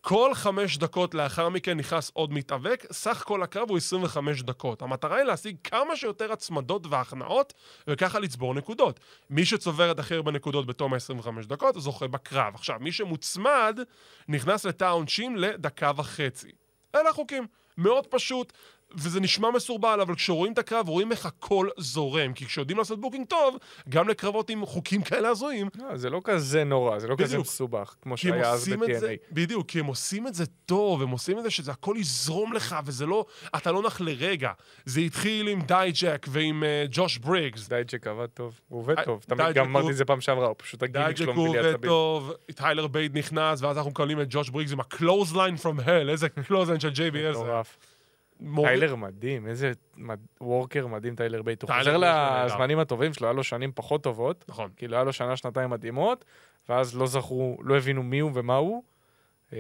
כל 0.01 0.35
חמש 0.35 0.79
דקות 0.79 1.15
לאחר 1.15 1.49
מכן 1.49 1.77
נכנס 1.77 2.11
עוד 2.15 2.33
מתאבק, 2.33 2.85
סך 2.93 3.23
כל 3.27 3.43
הקרב 3.43 3.71
הוא 3.71 3.77
25 3.77 4.43
דקות. 4.43 4.83
המטרה 4.83 5.17
היא 5.17 5.25
להשיג 5.25 5.57
כמה 5.65 5.97
שיותר 5.97 6.33
הצמדות 6.33 6.87
והכנעות, 6.87 7.55
וככה 7.89 8.19
לצבור 8.19 8.55
נקודות. 8.55 9.01
מי 9.31 9.45
שצובר 9.45 9.91
את 9.91 9.99
הכי 9.99 10.15
הרבה 10.15 10.33
נקודות 10.33 10.67
בתום 10.67 10.95
ה-25 10.95 11.47
דקות, 11.47 11.75
זוכה 11.81 12.07
בקרב. 12.07 12.55
עכשיו, 12.55 12.77
מי 12.81 12.93
שמוצמד, 12.93 13.81
נכנס 14.29 14.65
לתא 14.65 14.85
העונשין 14.85 15.37
לדקה 15.37 15.93
וחצי. 15.97 16.51
אלה 16.95 17.11
החוקים. 17.11 17.47
מאוד 17.79 18.07
פשוט, 18.07 18.53
וזה 18.95 19.21
נשמע 19.21 19.51
מסורבל, 19.51 20.01
אבל 20.01 20.15
כשרואים 20.15 20.53
את 20.53 20.59
הקרב, 20.59 20.89
רואים 20.89 21.13
איך 21.13 21.27
הכל 21.27 21.69
זורם. 21.77 22.33
כי 22.33 22.47
כשיודעים 22.47 22.79
לעשות 22.79 23.01
booking 23.01 23.27
טוב, 23.27 23.57
גם 23.89 24.09
לקרבות 24.09 24.51
עם 24.51 24.67
חוקים 24.67 25.03
כאלה 25.03 25.29
הזויים, 25.29 25.69
לא, 25.79 25.97
זה 25.97 26.11
לא 26.11 26.21
כזה 26.25 26.65
נורא, 26.65 26.99
זה 26.99 27.09
לא 27.09 27.15
כזה 27.19 27.25
בדיוק. 27.25 27.47
מסובך, 27.47 27.95
כמו 28.03 28.17
שהיה 28.17 28.51
אז 28.51 28.69
ב-TNA. 28.69 29.33
בדיוק, 29.33 29.69
כי 29.69 29.81
הם 29.81 29.87
עושים 29.87 30.27
את 30.27 30.35
זה 30.35 30.47
טוב, 30.47 31.03
הם 31.03 31.11
עושים 31.11 31.39
את 31.39 31.43
זה 31.43 31.51
שזה 31.51 31.73
הכל 31.73 31.95
יזרום 31.99 32.53
לך, 32.53 32.77
וזה 32.85 33.07
לא, 33.07 33.25
אתה 33.57 33.73
לא 33.73 33.83
נח 33.83 34.01
לרגע. 34.01 34.53
זה 34.85 35.01
התחיל 35.01 35.49
עם 35.49 35.63
דייג'ק 35.63 36.27
ועם 36.31 36.65
אה, 36.65 36.85
ג'וש 36.91 37.19
בריגס. 37.19 37.69
דייג'ק 37.69 38.07
עבד 38.07 38.27
טוב, 38.27 38.61
הוא 38.69 38.81
עובד 38.81 38.99
אה, 38.99 39.05
טוב, 39.05 39.23
תמיד 39.27 39.41
דייג'ק 39.41 39.57
גם 39.57 39.67
אמרתי 39.67 39.91
את 39.91 39.97
זה 39.97 40.05
פעם 40.05 40.21
שעברה, 40.21 40.47
הוא 40.47 40.55
פשוט 40.59 40.83
הגימיק 40.83 41.07
דייג'ק 41.07 41.17
שלו 41.17 41.33
מביא 41.33 41.43
לי 41.43 41.59
עובד 41.59 41.75
עצבים. 41.75 41.91
טוב, 41.91 42.33
טיילר 42.55 42.87
בייד 42.87 43.19
נכנס, 43.19 43.63
ואז 43.63 43.77
אנחנו 43.77 43.91
מקבלים 43.91 44.21
את 44.21 44.27
ג'וש 44.31 44.51
בריגס 44.51 44.73
עם 44.73 44.81
ה- 44.81 45.33
clothesline 45.33 45.63
from 45.63 45.87
hell, 45.87 46.09
איזה 46.09 46.27
clothesline 46.49 46.81
של 46.81 46.91
JBL. 46.91 47.31
מטורף. 47.31 47.77
מוריד- 48.41 48.69
טיילר 48.79 48.95
מדהים, 48.97 49.47
איזה 49.47 49.73
מד- 49.97 50.27
worker 50.41 50.87
מדהים 50.87 51.15
טיילר 51.17 51.43
בייט. 51.43 51.63
הוא 51.63 51.71
חוזר. 51.79 51.97
לזמנים 52.47 52.79
הטובים 52.79 53.13
שלו, 53.15 53.27
היה 53.27 53.33
לו 53.33 53.45
שנים 53.45 53.73
פחות 53.75 54.03
טובות. 54.03 54.45
נכון. 54.49 54.71
כאילו 54.77 54.95
היה 54.95 55.05
לו 55.05 55.13
שנה, 55.13 55.37
שנתיים 55.37 55.71
מדהימות, 55.71 56.25
ואז 56.69 56.97
לא 56.97 57.07
זכרו, 57.07 57.59
לא 57.63 57.77
הבינו 57.77 58.03
מי 58.03 58.19
הוא 58.19 58.31
ומה 58.35 58.57
הוא. 58.57 58.83
אה, 59.53 59.59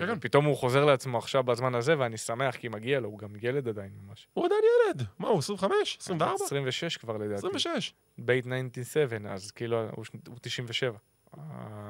כן, 0.00 0.06
כן. 0.06 0.12
ופתאום 0.16 0.44
הוא 0.44 0.56
חוזר 0.56 0.84
לעצמו 0.84 1.18
עכשיו 1.18 1.42
בזמן 1.42 1.74
הזה, 1.74 1.98
ואני 1.98 2.16
שמח 2.16 2.56
כי 2.56 2.68
מגיע 2.68 3.00
לו, 3.00 3.08
הוא 3.08 3.18
גם 3.18 3.28
ילד 3.42 3.68
עדיין 3.68 3.90
ממש. 4.06 4.28
הוא 4.34 4.46
עדיין 4.46 4.60
ילד. 4.86 5.02
מה, 5.18 5.28
הוא 5.28 5.38
25? 5.38 5.98
24? 6.00 6.34
26 6.44 6.96
כבר 6.96 7.16
לדעתי. 7.16 7.34
26. 7.34 7.94
בייט 8.18 8.46
97, 8.72 9.30
אז 9.32 9.50
כאילו, 9.50 9.88
הוא 9.90 10.04
ש- 10.04 10.10
הוא 10.28 10.36
97. 10.40 10.96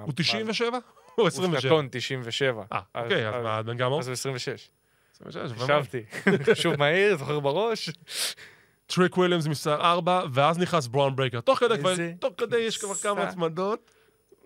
הוא 0.04 0.12
97? 0.16 0.70
הוא 0.70 0.80
הוא 1.16 1.26
27. 1.28 1.60
שנתון 1.60 1.88
97. 1.90 2.62
אה, 2.72 2.80
אוקיי, 2.94 3.28
אז 3.28 3.34
אז- 3.34 3.42
מה, 3.44 3.62
בן 3.62 3.76
גמור? 3.76 4.00
אז 4.00 4.08
הוא 4.08 4.12
26. 4.12 4.70
26, 5.26 5.52
ומה? 5.52 5.64
חשבתי. 5.64 6.02
חישוב 6.44 6.76
מהיר, 6.76 7.16
זוכר 7.16 7.40
בראש. 7.40 7.90
טריק 8.86 9.16
וויליאמס 9.16 9.46
מספר 9.46 9.74
4, 9.74 10.22
ואז 10.32 10.58
נכנס 10.58 10.86
ברון 10.86 11.16
ברייקר. 11.16 11.40
תוך 11.40 11.58
כדי 11.58 11.78
כבר, 11.78 11.94
תוך 12.20 12.34
כדי 12.36 12.56
יש 12.56 12.78
כבר 12.78 12.94
כמה. 12.94 13.22
הצמדות. 13.22 13.90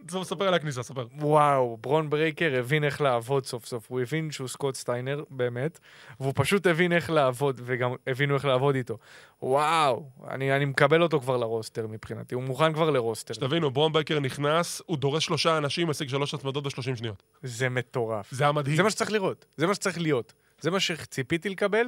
טוב, 0.08 0.24
ספר 0.24 0.48
על 0.48 0.54
הכניסה, 0.54 0.82
ספר. 0.82 1.06
וואו, 1.18 1.78
ברון 1.80 2.10
ברייקר 2.10 2.58
הבין 2.58 2.84
איך 2.84 3.00
לעבוד 3.00 3.46
סוף 3.46 3.66
סוף. 3.66 3.86
הוא 3.88 4.00
הבין 4.00 4.30
שהוא 4.30 4.48
סקוט 4.48 4.74
סטיינר, 4.74 5.24
באמת, 5.30 5.78
והוא 6.20 6.32
פשוט 6.36 6.66
הבין 6.66 6.92
איך 6.92 7.10
לעבוד, 7.10 7.60
וגם 7.64 7.94
הבינו 8.06 8.34
איך 8.34 8.44
לעבוד 8.44 8.74
איתו. 8.74 8.98
וואו, 9.42 10.10
אני, 10.30 10.56
אני 10.56 10.64
מקבל 10.64 11.02
אותו 11.02 11.20
כבר 11.20 11.36
ל 11.36 11.43
roster 11.43 11.86
מבחינתי, 11.86 12.34
הוא 12.34 12.42
מוכן 12.42 12.72
כבר 12.72 12.90
ל 12.90 12.96
roster. 12.96 13.34
שתבינו, 13.34 13.70
ברון 13.70 13.92
ברייקר 13.92 14.20
נכנס, 14.20 14.82
הוא 14.86 14.96
דורס 14.98 15.22
שלושה 15.22 15.58
אנשים, 15.58 15.88
משיג 15.88 16.08
שלוש 16.08 16.34
הצמדות 16.34 16.64
ב-30 16.64 16.96
שניות. 16.96 17.22
זה 17.42 17.68
מטורף. 17.68 18.28
זה 18.30 18.44
היה 18.44 18.52
מדהים. 18.52 18.76
זה 18.76 18.82
מה 18.82 18.90
שצריך 18.90 19.12
לראות, 19.12 19.44
זה 19.56 19.66
מה 19.66 19.74
שצריך 19.74 19.98
להיות. 19.98 20.32
זה 20.62 20.70
מה 20.70 20.80
שציפיתי 20.80 21.48
לקבל, 21.48 21.86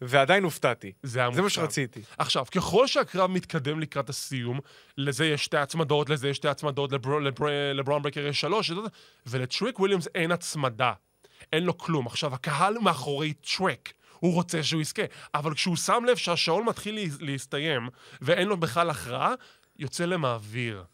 ועדיין 0.00 0.44
הופתעתי. 0.44 0.92
זה 1.02 1.22
זה 1.32 1.42
מה. 1.42 1.50
שרציתי. 1.50 2.00
עכשיו, 2.18 2.46
ככל 2.54 2.86
שהקרב 2.86 3.30
מתקדם 3.30 3.80
לקראת 3.80 4.08
הסיום, 4.08 4.60
לזה 4.98 5.26
יש 5.26 5.44
שתי 5.44 5.56
הצמדות, 5.56 6.10
לזה 6.10 6.28
יש 6.28 6.36
שתי 6.36 6.48
הצמדות, 6.48 6.92
לבר- 6.92 7.18
לבר- 7.18 7.72
לברון 7.74 8.02
ברייקר 8.02 8.26
יש 8.26 8.40
שלוש, 8.40 8.70
ולטריק 9.26 9.78
וויליאמס 9.78 10.08
אין 10.14 10.32
הצמדה. 10.32 10.92
אין 11.52 11.64
לו 11.64 11.78
כלום. 11.78 12.06
עכשיו, 12.06 12.34
הקהל 12.34 12.78
מאחורי 12.78 13.32
טריק. 13.32 13.92
הוא 14.18 14.34
רוצה 14.34 14.62
שהוא 14.62 14.80
יזכה, 14.82 15.02
אבל 15.34 15.54
כשהוא 15.54 15.76
שם 15.76 16.02
לב 16.08 16.16
שהשעון 16.16 16.64
מתחיל 16.64 16.94
לה- 16.94 17.16
להסתיים 17.20 17.88
ואין 18.20 18.48
לו 18.48 18.56
בכלל 18.56 18.90
הכרעה, 18.90 19.34
יוצא 19.78 20.04
להם 20.04 20.24
האוויר. 20.24 20.84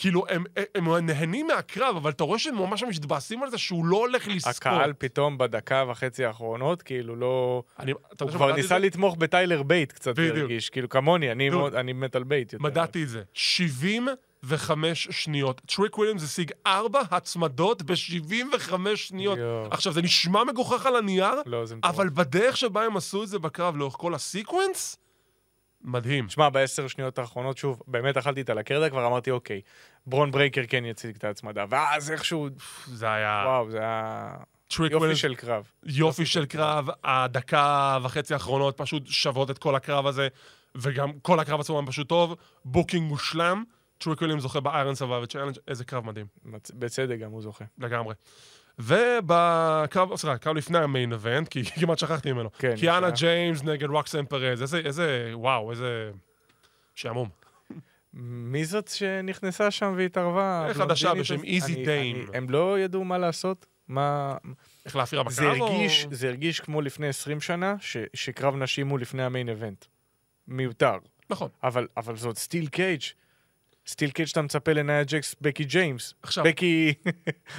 כאילו, 0.00 0.24
הם, 0.28 0.44
הם, 0.74 0.88
הם 0.88 1.06
נהנים 1.06 1.46
מהקרב, 1.46 1.96
אבל 1.96 2.10
אתה 2.10 2.24
רואה 2.24 2.38
שהם 2.38 2.54
ממש 2.58 2.82
מתבאסים 2.82 3.42
על 3.42 3.50
זה 3.50 3.58
שהוא 3.58 3.84
לא 3.86 3.96
הולך 3.96 4.28
לזכות. 4.28 4.56
הקהל 4.56 4.92
פתאום 4.98 5.38
בדקה 5.38 5.84
וחצי 5.90 6.24
האחרונות, 6.24 6.82
כאילו 6.82 7.16
לא... 7.16 7.62
אני, 7.78 7.92
הוא 8.20 8.30
כבר 8.30 8.52
ניסה 8.56 8.68
זה? 8.68 8.78
לתמוך 8.78 9.16
בטיילר 9.16 9.62
בייט 9.62 9.92
קצת, 9.92 10.12
בדיוק. 10.18 10.36
הרגיש. 10.36 10.70
כאילו 10.70 10.88
כמוני, 10.88 11.32
אני. 11.32 11.50
מאוד- 11.50 11.74
אני 11.74 11.92
מת 11.92 12.16
על 12.16 12.22
בייט 12.24 12.52
יותר. 12.52 12.64
מדדתי 12.64 13.02
את 13.02 13.08
זה. 13.08 13.22
75 13.32 15.08
שניות. 15.10 15.60
טריק 15.66 15.98
וויליאמס 15.98 16.22
השיג 16.24 16.52
4 16.66 17.00
הצמדות 17.10 17.82
ב-75 17.82 18.74
שניות. 18.94 19.38
יואו. 19.38 19.66
עכשיו, 19.70 19.92
זה 19.92 20.02
נשמע 20.02 20.44
מגוחך 20.44 20.86
על 20.86 20.96
הנייר, 20.96 21.34
לא. 21.46 21.64
אבל 21.84 22.08
בדרך 22.08 22.56
שבה 22.56 22.82
הם 22.84 22.96
עשו 22.96 23.22
את 23.22 23.28
זה 23.28 23.38
בקרב 23.38 23.76
לאורך 23.76 23.94
כל 23.98 24.14
ה 24.14 24.22
sequence, 24.22 24.96
מדהים. 25.84 26.28
שמע, 26.28 26.48
בעשר 26.48 26.86
שניות 26.88 27.18
האחרונות, 27.18 27.58
שוב, 27.58 27.82
באמת 27.86 28.16
אכלתי 28.16 28.40
את 28.40 28.50
הלקרדה, 28.50 28.90
כבר 28.90 29.06
אמרתי, 29.06 29.30
אוקיי, 29.30 29.60
ברון 30.06 30.30
ברייקר 30.30 30.62
כן 30.68 30.84
ישיג 30.84 31.16
את 31.16 31.24
ההצמדה. 31.24 31.64
ואז 31.68 32.10
איכשהו, 32.10 32.48
זה 32.86 33.12
היה 33.12 33.42
וואו, 33.46 33.70
זה 33.70 33.78
היה 33.78 34.34
יופי 34.80 34.94
וויליאמס, 34.96 35.18
של 35.18 35.34
קרב. 35.34 35.70
יופי 35.86 36.26
של 36.26 36.46
קרב. 36.46 36.88
הדקה 37.04 37.98
וחצי 38.02 38.34
האחרונות 38.34 38.76
פשוט 38.76 39.02
שוות 39.06 39.50
את 39.50 39.58
כל 39.58 39.74
הקרב 39.74 40.06
הזה, 40.06 40.28
וגם 40.74 41.12
כל 41.22 41.40
הקרב 41.40 41.60
עצמו 41.60 41.82
פשוט 41.86 42.08
טוב. 42.08 42.34
booking 42.64 43.08
מושלם. 43.08 43.64
טריק 43.98 44.18
וויליאמס 44.18 44.42
זוכה 44.42 44.60
ב 44.60 44.67
Iron 44.67 44.94
Survivor 44.94 45.26
Challenge, 45.26 45.54
איזה 45.68 45.84
קרב 45.84 46.06
מדהים. 46.06 46.26
מצ- 46.44 46.70
בצדק 46.74 47.18
גם 47.18 47.30
הוא 47.30 47.42
זוכה. 47.42 47.64
לגמרי. 47.78 48.14
ובקרב, 48.78 50.16
סליחה, 50.16 50.38
קרב 50.38 50.56
לפני 50.56 50.78
ה 50.78 50.85
main 50.85 51.12
event, 51.12 51.48
כי 51.48 51.64
כמעט 51.80 51.98
שכחתי 51.98 52.32
ממנו. 52.32 52.50
כן, 52.58 52.76
קיאנה. 52.76 53.10
ג'יימס 53.10 53.62
נגד 53.62 53.88
רוקסן 53.88 54.24
פרז, 54.24 54.62
איזה, 54.62 54.78
איזה, 54.78 55.30
וואו, 55.34 55.70
איזה 55.70 56.10
שעמום. 56.94 57.28
מי 58.14 58.64
זאת 58.64 58.88
שנכנסה 58.88 59.70
שם 59.70 59.94
והתערבה? 59.96 60.68
חדשה 60.72 61.10
הבלונדינית 61.10 61.42
בשם? 61.42 61.44
איזי 61.44 61.84
דיים. 61.84 62.26
הם 62.34 62.50
לא 62.50 62.78
ידעו 62.80 63.04
מה 63.04 63.18
לעשות? 63.18 63.66
מה... 63.88 64.36
איך 64.86 64.96
להפריע 64.96 65.22
בקרב? 65.22 65.34
זה 65.34 65.48
הרגיש, 65.48 66.04
או... 66.04 66.14
זה 66.14 66.28
הרגיש 66.28 66.60
כמו 66.60 66.80
לפני 66.80 67.08
20 67.08 67.40
שנה, 67.40 67.74
ש- 67.80 67.96
שקרב 68.14 68.56
נשים 68.56 68.88
הוא 68.88 68.98
לפני 68.98 69.22
ה 69.22 69.27
main 69.27 69.48
event. 69.48 69.84
מיותר. 70.48 70.94
נכון. 71.30 71.48
אבל, 71.62 71.88
אבל 71.96 72.16
זאת 72.16 72.38
steel 72.38 72.68
cage. 72.68 73.02
steel 73.86 74.10
cage 74.10 74.28
שאתה 74.28 74.42
מצפה 74.42 74.72
לנאיה 74.72 75.04
ג'קס, 75.04 75.34
בקי 75.40 75.64
ג'יימס. 75.64 76.14
עכשיו- 76.22 76.44
בקי... 76.44 76.94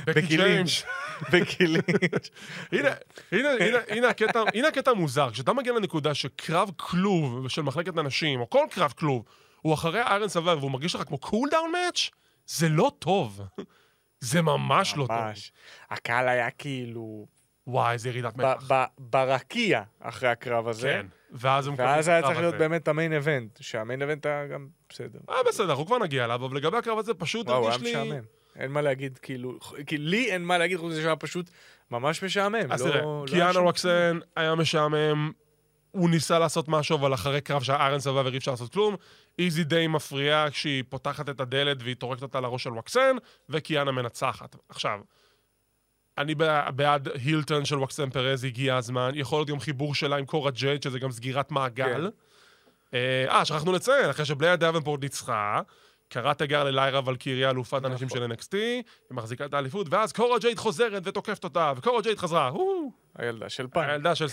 בקי 0.05 0.21
ג'יימס. 0.37 0.83
בקי 1.31 1.67
לינץ'. 1.67 2.29
הנה 4.53 4.67
הקטע 4.67 4.91
המוזר, 4.91 5.29
כשאתה 5.31 5.53
מגיע 5.53 5.73
לנקודה 5.73 6.13
שקרב 6.13 6.71
כלוב 6.77 7.47
של 7.49 7.61
מחלקת 7.61 7.97
הנשים, 7.97 8.39
או 8.39 8.49
כל 8.49 8.65
קרב 8.71 8.93
כלוב, 8.97 9.23
הוא 9.61 9.73
אחרי 9.73 10.01
Iron 10.01 10.29
Survivor 10.29 10.57
והוא 10.59 10.71
מרגיש 10.71 10.95
לך 10.95 11.01
כמו 11.07 11.17
cool 11.17 11.49
down 11.51 11.71
match, 11.71 12.09
זה 12.47 12.69
לא 12.69 12.91
טוב. 12.99 13.41
זה 14.19 14.41
ממש 14.41 14.93
לא 14.97 15.07
טוב. 15.07 15.11
ממש. 15.17 15.51
הקהל 15.89 16.27
היה 16.27 16.49
כאילו... 16.51 17.25
וואי, 17.67 17.93
איזה 17.93 18.09
ירידת 18.09 18.37
מתח. 18.37 18.67
ברקיע 18.99 19.81
אחרי 19.99 20.29
הקרב 20.29 20.67
הזה. 20.67 20.87
כן. 20.87 21.05
ואז 21.31 21.67
הם 21.67 21.73
ואז 21.77 22.07
היה 22.07 22.21
צריך 22.21 22.39
להיות. 22.39 22.55
באמת 22.55 22.87
ה 22.87 22.93
main 22.93 23.13
event, 23.13 23.57
שה 23.61 23.78
main 23.78 24.01
event 24.01 24.25
היה 24.25 24.47
גם 24.47 24.67
בסדר. 24.89 25.19
אה, 25.29 25.35
בסדר, 25.47 25.69
אנחנו 25.69 25.85
כבר 25.85 25.97
נגיע 25.97 26.25
אליו, 26.25 26.45
אבל 26.45 26.57
לגבי 26.57 26.77
הקרב 26.77 26.97
הזה 26.99 27.13
פשוט 27.13 27.47
וואו, 27.47 27.61
היה 27.63 27.71
הרגיש 27.71 27.83
לי... 27.83 27.91
משעמם. 27.91 28.23
אין 28.55 28.71
מה 28.71 28.81
להגיד, 28.81 29.17
כאילו, 29.17 29.59
כי 29.87 29.97
לי 29.97 30.31
אין 30.31 30.43
מה 30.45 30.57
להגיד, 30.57 30.77
חוץ 30.77 30.91
מזה 30.91 31.01
שהיה 31.01 31.15
פשוט 31.15 31.49
ממש 31.91 32.23
משעמם. 32.23 32.71
אז 32.71 32.81
לא- 32.81 32.91
תראה, 32.91 33.01
לא 33.01 33.23
היה 33.27 33.35
קיאנה 33.35 33.53
שום- 33.53 33.63
רוקסן 33.65 34.19
היה 34.35 34.55
משעמם, 34.55 35.31
הוא 35.91 36.09
ניסה 36.09 36.39
לעשות 36.39 36.67
משהו, 36.67 36.97
אבל 36.97 37.13
אחרי 37.13 37.41
קרב 37.41 37.63
שה 37.63 37.79
Iron 37.79 37.99
Survivor 37.99 38.27
אי 38.27 38.37
אפשר 38.37 38.51
לעשות 38.51 38.73
כלום. 38.73 38.95
איזי 39.39 39.63
דיים 39.63 39.87
מפריעה 39.87 40.49
כשהיא 40.49 40.83
פותחת 40.89 41.29
את 41.29 41.41
הדלת 41.41 41.77
והיא 41.83 41.95
טורקת 41.95 42.21
אותה 42.21 42.39
לראש 42.39 42.63
של 42.63 42.69
רוקסן, 42.69 43.15
וקיאנה 43.49 43.91
מנצחת. 43.91 44.55
עכשיו, 44.69 44.99
אני 46.17 46.35
בע- 46.35 46.71
בעד 46.71 47.09
heel 47.13 47.39
turn 47.39 47.65
של 47.65 47.77
רוקסן 47.77 48.09
פרז, 48.09 48.43
הגיע 48.43 48.75
הזמן. 48.75 49.11
יכול 49.15 49.37
להיות 49.39 49.49
גם 49.49 49.59
חיבור 49.59 49.95
שלה 49.95 50.15
עם 50.17 50.25
קורה 50.25 50.51
ג'ייד, 50.51 50.83
שזה 50.83 50.99
גם 50.99 51.11
סגירת 51.11 51.51
מעגל. 51.51 52.09
אה, 52.93 53.25
אה, 53.29 53.45
שכחנו 53.45 53.71
לציין, 53.71 54.09
אחרי 54.09 54.25
שבליה 54.25 54.55
דאבנפורט 54.55 55.01
ניצחה, 55.01 55.61
קראה 56.11 56.33
תיגר 56.33 56.63
לליירה 56.63 57.01
ולקיריה, 57.05 57.49
אלופת 57.49 57.77
נכון. 57.77 57.91
הנשים 57.91 58.09
של 58.09 58.31
NXT, 58.31 58.53
היא 58.53 58.83
מחזיקה 59.11 59.45
את 59.45 59.53
האליפות, 59.53 59.87
ואז 59.89 60.11
קורה 60.11 60.39
ג'ייד 60.39 60.57
חוזרת 60.57 61.01
ותוקפת 61.05 61.43
אותה, 61.43 61.73
וקורה 61.77 62.01
ג'ייד 62.01 62.17
חזרה, 62.17 62.47
הו, 62.47 62.91
הילדה 63.15 63.49
של 63.49 63.67
פעם. 63.67 63.89
הילדה 63.89 64.15
של 64.15 64.27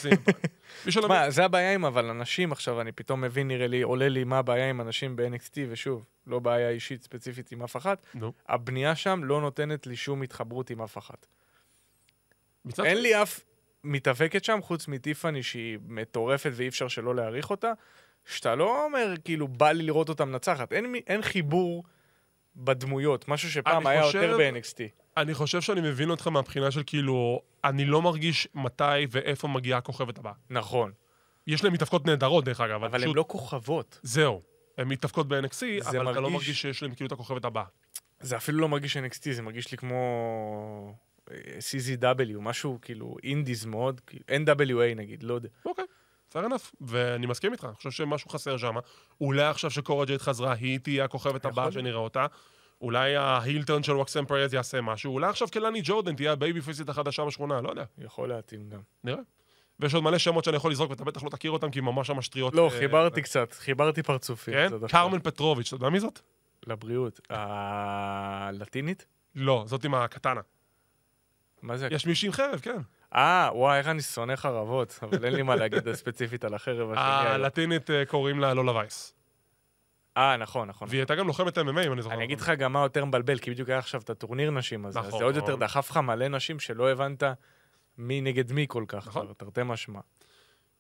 שלא 0.91 1.09
מה, 1.09 1.31
זה 1.31 1.45
הבעיה 1.45 1.75
עם 1.75 1.85
אבל 1.85 2.11
אנשים 2.11 2.53
עכשיו, 2.53 2.81
אני 2.81 2.93
פתאום 2.93 3.21
מבין, 3.21 3.49
נראה 3.49 3.67
לי, 3.67 3.83
עולה 3.83 4.09
לי 4.09 4.25
מה 4.25 4.39
הבעיה 4.39 4.71
עם 4.71 4.81
אנשים 4.81 5.17
ב-NXT, 5.17 5.55
ושוב, 5.69 6.05
לא 6.27 6.39
בעיה 6.39 6.71
אישית 6.71 7.03
ספציפית 7.03 7.53
עם 7.53 7.63
אף 7.63 7.77
אחת. 7.77 8.07
הבנייה 8.49 8.97
שם 8.97 9.21
לא 9.25 9.41
נותנת 9.41 9.87
לי 9.87 9.97
שום 9.97 10.23
התחברות 10.23 10.71
עם 10.71 10.83
אף 10.83 10.99
אחת. 10.99 11.27
אין 12.85 13.03
לי 13.03 13.23
אף 13.23 13.41
מתאבקת 13.85 14.45
שם, 14.45 14.59
חוץ 14.63 14.89
מטיפאני 14.89 15.43
שהיא 15.43 15.79
מטורפת 15.87 16.51
ואי 16.55 16.69
אפשר 16.69 16.89
שלא 16.89 17.15
להעריך 17.15 17.51
אותה, 17.51 17.73
שאתה 18.29 18.55
לא 18.55 18.85
אומר, 18.85 19.15
כאילו, 19.25 19.49
בא 19.49 19.71
לי 19.73 19.83
לראות 19.83 20.09
אותה 20.09 20.25
מנצחת. 20.25 20.73
אין, 20.73 20.95
אין 21.07 21.23
חיבור 21.23 21.85
בדמויות, 22.57 23.29
משהו 23.29 23.51
שפעם 23.51 23.87
היה 23.87 24.03
חושב- 24.03 24.23
יותר 24.23 24.39
ב-NXT. 24.39 24.79
אני 25.17 25.35
חושב 25.35 25.61
שאני 25.61 25.81
מבין 25.81 26.11
אותך 26.11 26.27
מהבחינה 26.29 26.71
של 26.71 26.83
כאילו, 26.87 27.41
אני 27.65 27.85
לא 27.85 28.03
מרגיש 28.03 28.49
מתי 28.55 28.83
ואיפה 29.11 29.49
מגיעה 29.49 29.79
הכוכבת 29.79 30.19
הבאה. 30.19 30.33
נכון, 30.51 30.93
יש 31.47 31.65
להם 31.65 31.73
מתאבקות 31.73 32.07
נהדרות, 32.07 32.45
דרך 32.45 32.61
אגב, 32.61 32.85
אבל 32.85 33.03
הן 33.05 33.11
לא 33.15 33.25
כוכבות. 33.29 34.01
זהו. 34.03 34.43
הן 34.79 34.89
מתאבקות 34.89 35.29
ב- 35.29 35.39
NXT, 35.39 35.59
זה 35.81 35.91
אבל 35.91 36.11
אתה 36.11 36.21
לא 36.21 36.31
מרגיש- 36.31 36.33
מרגיש 36.33 36.63
שיש 36.63 36.83
להם 36.83 36.95
כאילו 36.95 37.07
את 37.07 37.13
הכוכבת 37.13 37.45
הבאה. 37.45 37.65
זה 38.21 38.37
אפילו 38.37 38.59
לא 38.59 38.69
מרגיש 38.69 38.97
NXT, 38.97 39.33
זה 39.33 39.43
מרגיש 39.43 39.71
לי 39.73 39.79
כמו 39.79 40.95
אה, 41.31 41.37
CZW, 41.59 42.39
משהו 42.41 42.79
כאילו 42.83 43.17
indies 43.25 43.65
מאוד, 43.65 44.01
כאילו, 44.07 44.25
NWA 44.29 44.95
נגיד, 44.97 45.23
לא 45.23 45.35
יודע. 45.35 45.49
אוקיי, 45.65 45.85
fair 46.33 46.49
enough. 46.49 46.75
ואני 46.81 47.27
מסכים 47.27 47.53
איתך, 47.53 47.65
אני 47.65 47.75
חושב 47.75 47.91
שמשהו 47.91 48.31
חסר 48.31 48.57
שם. 48.57 48.75
אולי 49.21 49.45
עכשיו 49.45 49.71
שקורה 49.71 50.05
ג'ייד 50.05 50.21
חזרה, 50.21 50.53
היא 50.53 50.79
תהיה 50.79 51.05
הכוכבת 51.05 51.45
הבאה. 51.45 51.73
שנראה 51.73 51.99
אותה. 51.99 52.27
אולי 52.81 53.17
ה 53.17 53.24
heel 53.24 53.53
turn 53.53 53.83
של 53.83 53.93
רוקסן 53.93 54.27
פרז 54.27 54.55
יעשה 54.55 54.81
משהו. 54.81 55.13
אולי 55.13 55.27
עכשיו 55.27 55.49
קלני 55.49 55.81
ג'ורדן 55.85 56.17
תהיה 56.17 56.33
הבייבי 56.33 56.61
פייסית 56.61 56.89
החדשה 56.89 57.25
בשכונה, 57.25 57.61
לא 57.61 57.69
יודע. 57.69 57.85
יכול 57.99 58.29
להתאים 58.29 58.69
גם. 58.69 58.81
נראה. 59.05 59.19
ויש 59.81 59.95
עוד 59.95 60.05
מלא 60.05 60.19
שמות 60.19 60.45
שאני 60.45 60.57
יכול 60.57 60.71
לזרוק, 60.71 60.91
ואתה 60.91 61.05
בטח 61.05 61.23
לא 61.23 61.31
תכיר 61.31 61.51
אותם, 61.51 61.71
כי 61.71 61.81
ממש 61.81 62.11
ממש 62.11 62.29
טריות. 62.29 62.55
לא, 62.55 62.65
אה, 62.65 62.79
חיברתי 62.79 63.23
קצת, 63.23 63.53
חיברתי 63.53 64.03
פרצופים. 64.03 64.55
כן? 64.55 64.69
קרמן 64.89 65.19
פטרוביץ', 65.21 65.67
אתה 65.67 65.77
יודע 65.77 65.89
מי 65.89 66.01
זאת? 66.01 66.21
לבריאות. 66.67 67.21
הלטינית? 67.31 69.07
לא, 69.35 69.65
זאת 69.67 69.85
עם 69.85 69.95
הקטנה. 69.95 70.41
מה 71.63 71.77
זה? 71.77 71.89
יש 71.91 72.07
מישהי 72.07 72.27
עם 72.27 72.33
חרב, 72.33 72.61
כן. 72.63 72.79
אה, 73.15 73.51
וואי, 73.53 73.79
איך 73.79 73.87
אני 73.87 74.03
שונא 74.03 74.37
חרבות, 74.37 74.99
אבל 75.03 75.25
אין 75.25 75.35
לי 75.35 75.43
מה 75.43 75.57
להגיד 75.57 75.93
ספציפית 76.01 76.45
על 76.45 76.55
החרב 76.55 76.91
השני. 76.93 77.29
הלטינית 77.29 77.91
אה, 77.91 78.05
קוראים 78.07 78.41
לה 78.41 78.55
לולה 78.55 78.73
וייס. 78.73 79.15
אה, 80.17 80.37
נכון, 80.37 80.69
נכון. 80.69 80.89
והיא 80.91 81.01
הייתה 81.01 81.15
גם 81.15 81.27
לוחמת 81.27 81.59
MMA, 81.59 81.87
אם 81.87 81.93
אני 81.93 82.03
זוכר. 82.03 82.15
אני 82.15 82.25
אגיד 82.25 82.41
לך 82.41 82.51
גם 82.51 82.73
מה 82.73 82.83
יותר 82.83 83.05
מבלבל, 83.05 83.39
כי 83.39 83.51
בדיוק 83.51 83.69
היה 83.69 83.79
עכשיו 83.79 84.01
את 84.01 84.11
הטורניר 84.11 84.51
נשים 84.51 84.87
הזה, 84.87 85.01
אז 85.01 85.07
נכון. 85.07 85.19
זה 85.19 85.25
עוד 85.25 85.37
יותר 85.37 85.57
דחף 85.57 85.91
לך 85.91 85.97
מלא 85.97 86.29
נשים 86.29 86.59
שלא 86.59 86.91
הבנת 86.91 87.23
מי 87.99 88.21
נגד 88.21 88.53
מי 88.53 88.67
כל 88.69 88.85
כך, 88.89 89.09
נכון. 89.09 89.33
תרתי 89.37 89.61
משמע. 89.65 90.01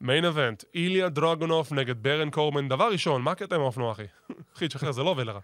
מיין 0.01 0.25
אבנט, 0.25 0.65
איליה 0.75 1.09
דרגונוף 1.09 1.73
נגד 1.73 2.03
ברן 2.03 2.31
קורמן. 2.31 2.69
דבר 2.69 2.89
ראשון, 2.93 3.23
מה 3.23 3.31
הקטע 3.31 3.55
עם 3.55 3.61
האופנוע, 3.61 3.93
אחי? 3.93 4.07
אחי, 4.57 4.69
תשחרר, 4.69 4.93
זה 4.93 5.03
לא 5.03 5.11
עובד 5.11 5.27
לך. 5.27 5.37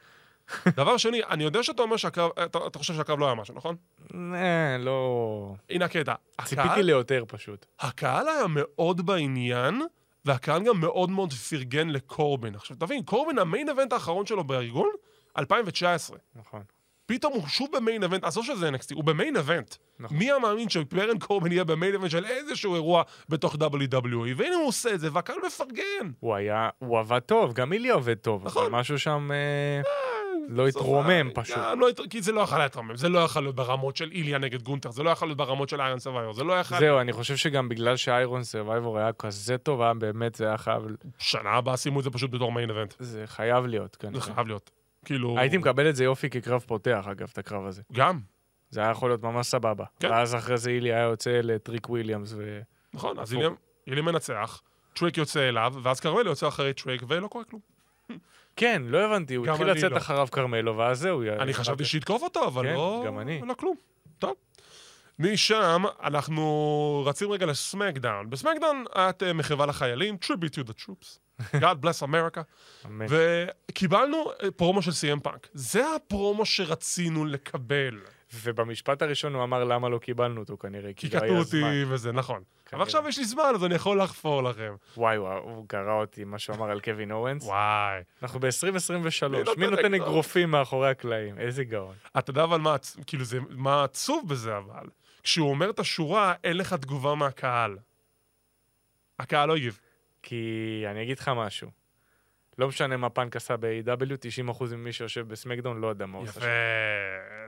דבר 0.76 0.96
שני, 0.96 1.20
אני 1.30 1.44
יודע 1.44 1.62
שאתה 1.62 1.82
אומר 1.82 1.96
שהקרב, 1.96 2.30
אתה, 2.44 2.58
אתה 2.66 2.78
חושב 2.78 2.94
שהקרב 2.94 3.18
לא 3.18 3.26
היה 3.26 3.34
משהו, 3.34 3.54
נכון? 3.54 3.76
אה, 4.14 4.76
לא... 4.78 5.54
הנה 5.70 5.84
הקטע. 5.84 6.14
ציפיתי 6.44 6.82
ליותר 6.82 7.24
פשוט. 7.28 7.66
הקהל 7.80 8.28
היה 8.28 8.46
מאוד 8.48 9.06
בעניין, 9.06 9.82
והקהל 10.24 10.62
גם 10.62 10.80
מאוד 10.80 11.10
מאוד 11.10 11.32
פרגן 11.32 11.88
לקורבין. 11.88 12.54
עכשיו, 12.54 12.76
תבין, 12.76 13.02
קורבין, 13.02 13.38
המיין 13.38 13.68
אבנט 13.68 13.92
האחרון 13.92 14.26
שלו 14.26 14.44
בארגון, 14.44 14.90
2019. 15.38 16.18
נכון. 16.36 16.62
פתאום 17.06 17.32
הוא 17.32 17.46
שוב 17.46 17.68
ב 17.76 17.82
main 17.82 18.02
event, 18.02 18.24
עזוב 18.24 18.44
שזה 18.44 18.70
NXT, 18.70 18.94
הוא 18.94 19.04
ב 19.04 19.11
main 19.11 19.36
event. 19.36 19.74
נכון. 19.98 20.16
מי 20.16 20.32
האמין 20.32 20.68
שברון 20.68 21.18
קורבין 21.18 21.52
יהיה 21.52 21.64
ב 21.64 21.70
main 21.70 21.94
event 21.94 22.10
של 22.10 22.24
איזשהו 22.24 22.74
אירוע 22.74 23.02
בתוך 23.28 23.54
WWE? 23.54 24.34
והנה 24.36 24.56
הוא 24.56 24.68
עושה 24.68 24.94
את 24.94 25.00
זה, 25.00 25.08
והקהל 25.12 25.36
מפרגן. 25.46 26.10
הוא 26.20 26.34
היה, 26.34 26.68
הוא 26.78 26.98
עבד 26.98 27.18
טוב, 27.18 27.52
גם 27.52 27.72
איליה 27.72 27.94
עובד 27.94 28.14
טוב, 28.14 28.44
נכון. 28.44 28.62
אבל 28.62 28.72
משהו 28.72 28.98
שם 28.98 29.30
אה, 29.32 29.82
לא 30.48 30.68
התרומם 30.68 31.30
פשוט. 31.34 31.56
לא 31.56 31.88
כי 32.10 32.22
זה 32.22 32.32
לא 32.32 32.40
יכול 32.40 32.58
להתרומם, 32.58 32.96
זה 32.96 33.08
לא 33.08 33.18
יכול 33.18 33.42
להיות 33.42 33.54
ברמות 33.56 33.96
של 33.96 34.10
איליה 34.12 34.38
נגד 34.38 34.62
גונטר, 34.62 34.90
זה 34.90 35.02
לא 35.02 35.10
יכול 35.10 35.28
להיות 35.28 35.38
ברמות 35.38 35.68
של 35.68 35.80
Iron 35.80 35.98
Survivor, 35.98 36.32
זה 36.32 36.44
לא 36.44 36.52
יכול... 36.52 36.78
זהו, 36.78 37.00
אני 37.00 37.12
חושב 37.12 37.36
שגם 37.36 37.68
בגלל 37.68 37.96
ש 37.96 38.12
Iron 38.12 38.42
Survivor 38.44 38.98
היה 38.98 39.12
כזה 39.12 39.58
טוב, 39.58 39.82
היה 39.82 39.94
באמת, 39.94 40.34
זה 40.34 40.46
היה 40.46 40.58
חייב, 40.58 40.82
שנה 41.18 41.50
הבאה 41.50 41.76
שימו 41.76 41.98
את 41.98 42.04
זה 42.04 42.10
פשוט 42.10 42.30
בתור 42.30 42.52
main 42.52 42.70
event. 42.70 42.94
זה 42.98 43.22
חייב 43.26 43.66
להיות, 43.66 43.92
זה 43.92 43.98
כנראה. 44.08 44.20
חייב 44.20 44.46
להיות. 44.46 44.70
כאילו... 45.04 45.38
הייתי 45.38 45.56
מקבל 45.56 45.88
את 45.88 45.96
זה 45.96 46.04
יופי 46.04 46.30
כקרב 46.30 46.60
פותח, 46.66 47.06
אגב, 47.10 47.28
את 47.32 47.38
הקרב 47.38 47.66
הזה. 47.66 47.82
גם, 47.92 48.20
זה 48.70 48.80
היה 48.80 48.90
יכול 48.90 49.10
להיות 49.10 49.22
ממש 49.22 49.46
סבבה. 49.46 49.84
כן. 50.00 50.10
ואז 50.10 50.34
אחרי 50.34 50.58
זה 50.58 50.70
אילי 50.70 50.92
היה 50.94 51.02
יוצא 51.02 51.30
לטריק 51.42 51.90
וויליאמס, 51.90 52.34
ו... 52.36 52.60
נכון, 52.94 53.18
אז. 53.18 53.32
איליה- 53.34 53.48
איליה 53.86 54.02
מנצח, 54.02 54.62
טריק 54.94 55.18
יוצא 55.18 55.48
אליו, 55.48 55.74
ואז 55.82 56.00
כרמל 56.00 56.26
יוצא 56.26 56.48
אחרי 56.48 56.72
טריק, 56.72 57.02
ולא 57.08 57.28
קורה 57.28 57.44
כלום. 57.44 57.73
כן, 58.56 58.82
לא 58.86 58.98
הבנתי, 58.98 59.34
הוא 59.34 59.46
התחיל 59.46 59.66
לצאת 59.66 59.92
לא. 59.92 59.96
אחריו 59.96 60.28
כרמלו, 60.32 60.76
ואז 60.76 60.98
זהו. 60.98 61.22
אני 61.22 61.54
חשבתי 61.54 61.84
שיתקוף 61.84 62.22
אותו, 62.22 62.46
אבל 62.46 62.62
כן, 62.62 62.74
לא... 62.74 63.02
גם 63.06 63.18
אני. 63.18 63.40
לא 63.46 63.54
כלום. 63.54 63.76
טוב. 64.18 64.34
משם 65.18 65.82
אנחנו 66.02 67.02
רצים 67.06 67.32
רגע 67.32 67.46
לסמקדאון. 67.46 68.30
בסמקדאון 68.30 68.70
היה 68.70 68.84
את 68.92 69.22
אה, 69.22 69.32
מחווה 69.32 69.66
לחיילים, 69.66 70.16
Tribute 70.24 70.54
to 70.54 70.68
the 70.68 70.84
troops. 70.84 71.18
God 71.64 71.84
bless 71.84 72.02
America. 72.02 72.40
אמן. 72.86 73.06
וקיבלנו 73.08 74.30
אה, 74.42 74.50
פרומו 74.50 74.82
של 74.82 74.92
סי.אם 74.92 75.20
פאנק. 75.20 75.48
זה 75.54 75.94
הפרומו 75.94 76.46
שרצינו 76.46 77.24
לקבל. 77.24 78.00
ובמשפט 78.42 79.02
הראשון 79.02 79.34
הוא 79.34 79.44
אמר 79.44 79.64
למה 79.64 79.88
לא 79.88 79.98
קיבלנו 79.98 80.40
אותו 80.40 80.58
כנראה, 80.58 80.92
כי 80.92 81.06
לא 81.06 81.12
קטעו 81.12 81.24
היה 81.24 81.38
אותי 81.38 81.60
זמן. 81.60 81.92
וזה, 81.92 82.12
נכון. 82.12 82.36
אבל 82.36 82.44
כנראה. 82.66 82.82
עכשיו 82.82 83.08
יש 83.08 83.18
לי 83.18 83.24
זמן, 83.24 83.52
אז 83.54 83.64
אני 83.64 83.74
יכול 83.74 84.02
לחפור 84.02 84.42
לכם. 84.42 84.74
וואי, 84.96 85.18
וואי, 85.18 85.38
הוא 85.42 85.68
קרא 85.68 85.92
אותי, 86.00 86.24
מה 86.24 86.38
שהוא 86.38 86.56
אמר 86.56 86.70
על 86.70 86.80
קווין 86.80 87.12
אורנס. 87.12 87.44
וואי. 87.44 88.00
אנחנו 88.22 88.40
מי 88.40 88.48
ב-2023, 88.48 89.28
נותן 89.28 89.60
מי 89.60 89.66
נותן? 89.66 89.94
אגרופים 89.94 90.50
מאחורי 90.50 90.90
הקלעים? 90.90 91.38
איזה 91.38 91.64
גאון. 91.64 91.94
אתה 92.18 92.30
יודע 92.30 92.44
אבל 92.44 92.60
מה, 92.60 92.76
כאילו 93.06 93.24
זה, 93.24 93.38
מה 93.50 93.84
עצוב 93.84 94.28
בזה 94.28 94.56
אבל? 94.56 94.86
כשהוא 95.22 95.50
אומר 95.50 95.70
את 95.70 95.78
השורה, 95.78 96.34
אין 96.44 96.56
לך 96.56 96.74
תגובה 96.74 97.14
מהקהל. 97.14 97.78
הקהל 99.18 99.48
לא 99.48 99.56
הגיב. 99.56 99.78
כי 100.22 100.84
אני 100.90 101.02
אגיד 101.02 101.18
לך 101.18 101.30
משהו. 101.36 101.83
לא 102.58 102.68
משנה 102.68 102.96
מה 102.96 103.10
פאנק 103.10 103.36
עשה 103.36 103.56
ב-AEW, 103.56 104.48
90% 104.50 104.64
ממי 104.74 104.92
שיושב 104.92 105.28
בסמקדאון 105.28 105.80
לא 105.80 105.86
יודע 105.86 106.06
מה 106.06 106.18
הוא 106.18 106.26
עושה. 106.28 106.40
יפה. 106.40 106.46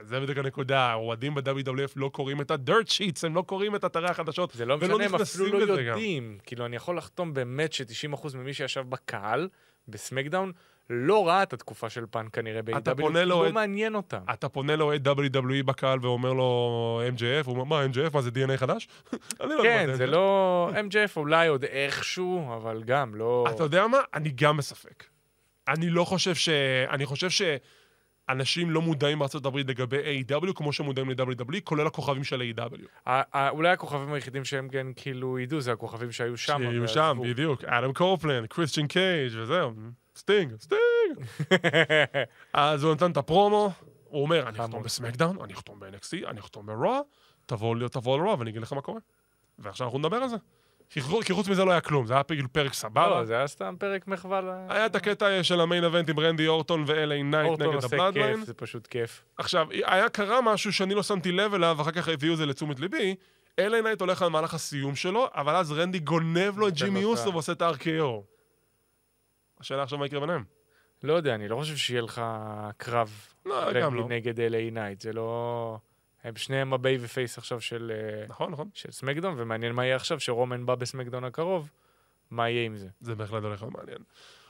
זה 0.01 0.19
בדיוק 0.19 0.37
הנקודה. 0.37 0.79
האוהדים 0.79 1.35
ב-WWF 1.35 1.91
לא 1.95 2.09
קוראים 2.13 2.41
את 2.41 2.51
ה-dirt 2.51 2.87
sheets, 2.89 3.19
הם 3.23 3.35
לא 3.35 3.41
קוראים 3.41 3.75
את 3.75 3.85
אתרי 3.85 4.09
החדשות. 4.09 4.51
זה 4.51 4.65
לא 4.65 4.77
משנה, 4.77 5.05
הם 5.05 5.15
אפילו 5.15 5.47
לא 5.47 5.50
יודעים 5.50 5.59
לזה 5.59 5.83
גם. 5.83 6.37
כאילו, 6.45 6.65
אני 6.65 6.75
יכול 6.75 6.97
לחתום 6.97 7.33
באמת 7.33 7.73
ש-90% 7.73 8.37
ממי 8.37 8.53
שישב 8.53 8.85
בקהל, 8.89 9.49
בסמקדאון, 9.87 10.51
לא 10.89 11.27
ראה 11.27 11.43
את 11.43 11.53
התקופה 11.53 11.89
של 11.89 12.05
פאנק 12.11 12.33
כנראה 12.35 12.61
ב-AEW, 12.61 13.01
לא 13.09 13.23
לאוהד- 13.23 13.53
מעניין 13.53 13.95
אותם. 13.95 14.19
אתה 14.33 14.49
פונה 14.49 14.75
לאוהד 14.75 15.07
WWE 15.07 15.63
בקהל 15.65 15.99
ואומר 16.01 16.33
לו 16.33 17.01
MJF, 17.17 17.45
הוא 17.45 17.53
אומר, 17.53 17.63
מה 17.63 17.85
MJF? 17.85 18.13
מה 18.13 18.21
זה 18.21 18.29
DNA 18.29 18.57
חדש? 18.57 18.87
לא 19.39 19.63
כן, 19.63 19.89
זה. 19.93 20.05
לא... 20.07 20.69
MJF 20.89 21.11
אולי 21.17 21.47
עוד 21.47 21.63
איכשהו, 21.63 22.55
אבל 22.55 22.83
גם 22.85 23.15
לא... 23.15 23.45
אתה 23.55 23.63
יודע 23.63 23.87
מה? 23.87 23.97
אני 24.13 24.29
גם 24.35 24.57
בספק. 24.57 25.03
אני 25.67 25.89
לא 25.89 26.03
חושב 26.03 26.35
ש... 26.35 26.49
אני 26.89 27.05
חושב 27.05 27.27
שאנשים 27.29 28.71
לא 28.71 28.81
מודעים 28.81 29.19
בארצות 29.19 29.45
הברית 29.45 29.67
לגבי 29.69 30.23
A.E.W. 30.29 30.53
כמו 30.53 30.73
שמודעים 30.73 31.09
ל-WWE, 31.09 31.59
כולל 31.63 31.87
הכוכבים 31.87 32.23
של 32.23 32.41
A.E.W. 32.57 33.11
אולי 33.51 33.69
הכוכבים 33.69 34.13
היחידים 34.13 34.45
שהם 34.45 34.69
כן 34.69 34.87
כאילו 34.95 35.39
ידעו, 35.39 35.61
זה 35.61 35.71
הכוכבים 35.71 36.11
שהיו 36.11 36.37
שם. 36.37 36.61
ועזבו. 36.65 36.87
שם, 36.87 37.17
בדיוק. 37.23 37.63
אדם 37.63 37.93
קופלנד, 37.93 38.45
קריסטיאן 38.47 38.87
קייג' 38.87 39.31
וזהו. 39.37 39.71
סטינג, 40.17 40.53
סטינג. 40.59 41.25
אז 42.53 42.83
הוא 42.83 42.93
נתן 42.93 43.11
את 43.11 43.17
הפרומו, 43.17 43.71
הוא 44.03 44.21
אומר, 44.21 44.41
אני 44.49 44.57
אחתום 44.59 44.71
חמוד. 44.71 44.83
בסמקדאון, 44.83 45.37
אני 45.43 45.53
אחתום 45.53 45.79
ב-NXT, 45.79 46.27
אני 46.29 46.39
אחתום 46.39 46.65
ב-Raw, 46.65 46.87
תבוא 47.45 47.75
ל-Raw 47.75 48.37
ואני 48.39 48.49
אגיד 48.49 48.61
לך 48.61 48.73
מה 48.73 48.81
קורה. 48.81 48.99
ועכשיו 49.59 49.85
אנחנו 49.87 49.99
נדבר 49.99 50.17
על 50.17 50.29
זה. 50.29 50.35
כי 50.89 51.01
חו- 51.01 51.21
כי 51.25 51.33
חוץ 51.33 51.47
מזה 51.47 51.65
לא 51.65 51.71
היה 51.71 51.81
כלום, 51.81 52.05
זה 52.07 52.13
היה 52.13 52.23
כאילו 52.23 52.53
פרק 52.53 52.73
סבבה. 52.73 53.09
לא, 53.09 53.25
זה 53.25 53.35
היה 53.37 53.47
סתם 53.47 53.75
פרק 53.79 54.07
מחווה 54.07 54.41
ל... 54.41 54.49
היה 54.69 54.85
את 54.85 54.95
הקטע 54.95 55.43
של 55.43 55.61
ה 55.61 55.65
main 55.65 55.83
event 55.83 56.09
עם 56.09 56.19
רנדי 56.19 56.47
אורטון 56.47 56.83
ו-LA 56.87 57.23
נייט 57.23 57.47
אורטון 57.47 57.67
נגד 57.67 57.75
עושה 57.75 57.87
ה-Bloodline. 57.95 58.35
כיף, 58.37 58.45
זה 58.45 58.53
פשוט 58.53 58.87
כיף. 58.87 59.23
עכשיו, 59.37 59.67
היה 59.85 60.09
קרה 60.09 60.41
משהו 60.41 60.73
שאני 60.73 60.93
לא 60.93 61.03
שמתי 61.03 61.31
לב 61.31 61.53
אליו, 61.53 61.75
ואחר 61.79 61.91
כך 61.91 62.07
הביאו 62.07 62.33
את 62.33 62.37
זה 62.37 62.45
לתשומת 62.45 62.79
ליבי. 62.79 63.15
LA 63.61 63.81
נייט 63.83 64.01
הולך 64.01 64.21
על 64.21 64.29
מהלך 64.29 64.53
הסיום 64.53 64.95
שלו, 64.95 65.27
אבל 65.35 65.55
אז 65.55 65.71
רנדי 65.71 65.99
גונב 65.99 66.57
לו 66.57 66.67
את 66.67 66.73
נותן 66.73 66.85
ג'ימי 66.85 67.03
ה- 67.03 67.29
ועושה 67.29 67.51
את 67.51 67.61
ה-RKO. 67.61 68.21
השאלה 69.59 69.83
עכשיו 69.83 69.99
מה 69.99 70.05
יקרה 70.05 70.19
ביניהם. 70.19 70.43
לא 71.03 71.13
יודע, 71.13 71.35
אני 71.35 71.47
לא 71.47 71.55
חושב 71.55 71.77
שיהיה 71.77 72.01
לך 72.01 72.21
קרב 72.77 73.27
לא, 73.45 73.81
גם 73.81 73.95
לא. 73.95 74.07
נגד 74.07 74.39
LA 74.39 74.71
נייט, 74.71 75.01
זה 75.01 75.13
לא... 75.13 75.77
הם 76.23 76.35
שניהם 76.35 76.73
ה 76.73 77.01
babyface 77.03 77.37
עכשיו 77.37 77.61
של, 77.61 77.91
אה, 77.95 78.25
נכון, 78.27 78.51
נכון. 78.51 78.69
של 78.73 78.91
סמקדאון, 78.91 79.35
ומעניין 79.37 79.71
מה 79.71 79.85
יהיה 79.85 79.95
עכשיו, 79.95 80.19
שרומן 80.19 80.65
בא 80.65 80.75
בסמקדאון 80.75 81.23
הקרוב, 81.23 81.69
מה 82.31 82.49
יהיה 82.49 82.65
עם 82.65 82.75
זה. 82.75 82.87
זה 82.99 83.15
בהחלט 83.15 83.43
הולך 83.43 83.61
להיות 83.61 83.73
מעניין. 83.73 83.97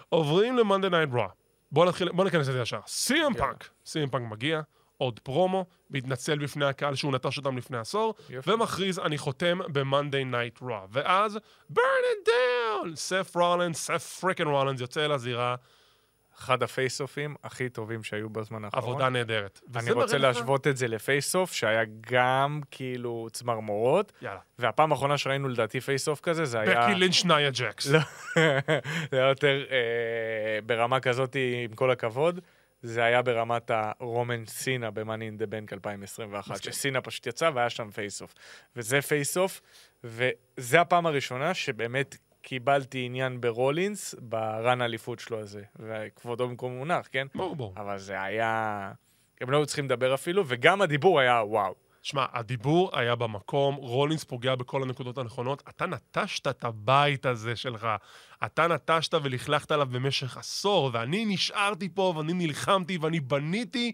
עוברים 0.10 0.58
ל-Monday 0.58 0.91
Night 0.91 1.15
Raw. 1.15 1.32
בוא 1.72 1.86
נתחיל, 1.86 2.12
בוא 2.12 2.24
ניכנס 2.24 2.48
לזה 2.48 2.62
ישר. 2.62 2.80
סי.אם 2.88 3.20
יאללה. 3.20 3.36
פאנק. 3.38 3.70
סי.אם 3.86 4.10
פאנק 4.10 4.32
מגיע, 4.32 4.62
עוד 4.97 5.19
פרומו, 5.19 5.65
מתנצל 5.89 6.38
בפני 6.38 6.65
הקהל 6.65 6.95
שהוא 6.95 7.13
נטש 7.13 7.38
אותם 7.38 7.57
לפני 7.57 7.77
עשור, 7.77 8.13
יופי. 8.29 8.51
ומכריז, 8.51 8.99
אני 8.99 9.17
חותם 9.17 9.60
ב-Monday 9.71 10.33
Night 10.33 10.62
Raw. 10.63 10.88
ואז, 10.89 11.39
burn 11.73 11.77
it 11.77 12.27
down! 12.27 12.95
סת' 12.95 13.36
רולינס, 13.36 13.77
סת' 13.86 14.17
freakin 14.21 14.47
רולינס 14.47 14.82
יוצא 14.81 15.07
לזירה, 15.07 15.55
אחד 16.39 16.63
ה 16.63 16.70
face-offים 16.70 17.36
הכי 17.43 17.69
טובים 17.69 18.03
שהיו 18.03 18.29
בזמן 18.29 18.65
האחרון. 18.65 18.83
עבודה 18.83 19.10
נהדרת. 19.10 19.62
אני 19.75 19.91
רוצה 19.91 20.17
מראה 20.17 20.29
לך- 20.29 20.38
להשוות 20.38 20.67
את 20.67 20.77
זה 20.77 20.88
ל 20.88 20.94
face-off, 20.94 21.53
שהיה 21.53 21.83
גם 22.12 22.62
כאילו 22.71 23.27
צמרמורות, 23.31 24.12
יאללה. 24.21 24.39
והפעם 24.60 24.91
האחרונה 24.91 25.17
שראינו 25.17 25.47
לדעתי 25.49 25.79
face-off 25.82 26.19
כזה, 26.19 26.45
זה 26.45 26.60
היה... 26.60 26.81
בקי 26.88 26.95
לינץ' 26.95 27.25
נאיה 27.25 27.49
ג'קס. 27.53 27.88
לא, 27.88 27.99
זה 29.12 29.17
היה 29.19 29.29
יותר 29.29 29.63
אה, 29.71 29.77
ברמה 30.65 30.99
כזאת, 30.99 31.36
עם 31.65 31.75
כל 31.75 31.91
הכבוד. 31.91 32.39
זה 32.81 33.03
היה 33.03 33.21
ברמת 33.21 33.71
הרומן 33.73 34.45
סינה 34.45 34.91
ב-Money 34.91 35.37
in 35.37 35.41
the 35.41 35.45
Bank 35.45 35.73
2021, 35.73 36.51
מסכים. 36.51 36.73
שסינה 36.73 37.01
פשוט 37.01 37.27
יצא 37.27 37.51
והיה 37.53 37.69
שם 37.69 37.91
face-off. 37.91 38.34
וזה 38.75 39.01
face-off, 39.01 39.62
וזה 40.03 40.81
הפעם 40.81 41.05
הראשונה 41.05 41.53
שבאמת 41.53 42.17
קיבלתי 42.41 43.05
עניין 43.05 43.41
ברולינס, 43.41 44.15
ב 44.19 44.35
run 44.35 44.82
האליפות 44.81 45.19
שלו 45.19 45.39
הזה. 45.39 45.63
וכבודו 45.79 46.47
במקום 46.47 46.77
מונח, 46.77 47.07
כן? 47.11 47.27
ברור, 47.35 47.55
ברור. 47.55 47.73
אבל 47.77 47.97
זה 47.97 48.21
היה... 48.21 48.91
הם 49.41 49.51
לא 49.51 49.57
היו 49.57 49.65
צריכים 49.65 49.85
לדבר 49.85 50.13
אפילו, 50.13 50.43
וגם 50.47 50.81
הדיבור 50.81 51.19
היה 51.19 51.43
וואו. 51.43 51.87
שמע, 52.08 52.26
הדיבור 52.34 52.89
היה 52.93 53.15
במקום, 53.15 53.76
רולינס 53.76 54.24
פוגע 54.24 54.56
בכל 54.56 54.84
הנקודות 54.84 55.17
הנכונות. 55.17 55.63
אתה 55.70 55.86
נטשת 55.86 56.48
את 56.48 56.63
הבית 56.63 57.26
הזה 57.26 57.56
שלך. 57.56 57.88
אתה 58.46 58.67
נטשת 58.67 59.13
ולכלכת 59.13 59.72
עליו 59.72 59.88
במשך 59.91 60.38
עשור, 60.38 60.89
ואני 60.93 61.26
נשארתי 61.26 61.89
פה, 61.89 62.13
ואני 62.17 62.34
נלחמתי, 62.34 62.98
ואני 62.98 63.20
בניתי, 63.20 63.91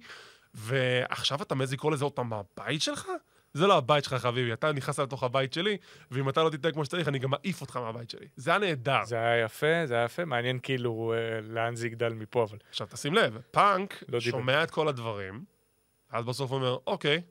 ועכשיו 0.54 1.42
אתה 1.42 1.56
מעז 1.56 1.74
לקרוא 1.74 1.92
לזה 1.92 2.04
עוד 2.04 2.14
פעם 2.14 2.34
הבית 2.34 2.82
שלך? 2.82 3.08
זה 3.54 3.68
לא 3.68 3.78
הבית 3.78 4.04
שלך, 4.04 4.14
חביבי. 4.14 4.54
אתה 4.54 4.72
נכנסת 4.72 5.00
לתוך 5.00 5.24
הבית 5.24 5.54
שלי, 5.54 5.78
ואם 6.12 6.30
אתה 6.30 6.44
לא 6.44 6.50
תתנהג 6.50 6.74
כמו 6.74 6.86
שצריך, 6.86 7.08
אני 7.08 7.20
גם 7.20 7.30
מעיף 7.30 7.62
אותך 7.62 7.78
מהבית 7.78 8.10
שלי. 8.10 8.28
זה 8.36 8.52
היה 8.52 8.60
נהדר. 8.60 9.06
זה 9.06 9.16
היה 9.16 9.46
יפה, 9.46 9.86
זה 9.86 9.96
היה 9.96 10.06
יפה. 10.06 10.26
מעניין 10.26 10.60
כאילו 10.64 11.14
אה, 11.14 11.42
לאן 11.42 11.76
זה 11.76 11.88
יגדל 11.88 12.14
מפה, 12.14 12.44
אבל... 12.44 12.58
עכשיו, 12.70 12.88
תשים 12.92 13.14
לב, 13.14 13.38
פאנק 13.52 14.04
לא 14.10 14.20
דיבר. 14.20 14.38
שומע 14.38 14.64
את 14.64 14.72
כל 14.72 14.88
הדברים, 14.88 15.44
ואז 16.12 16.26
בסוף 16.26 16.52
הוא 16.52 16.58
אומר, 16.60 16.78
אוקיי, 16.88 17.22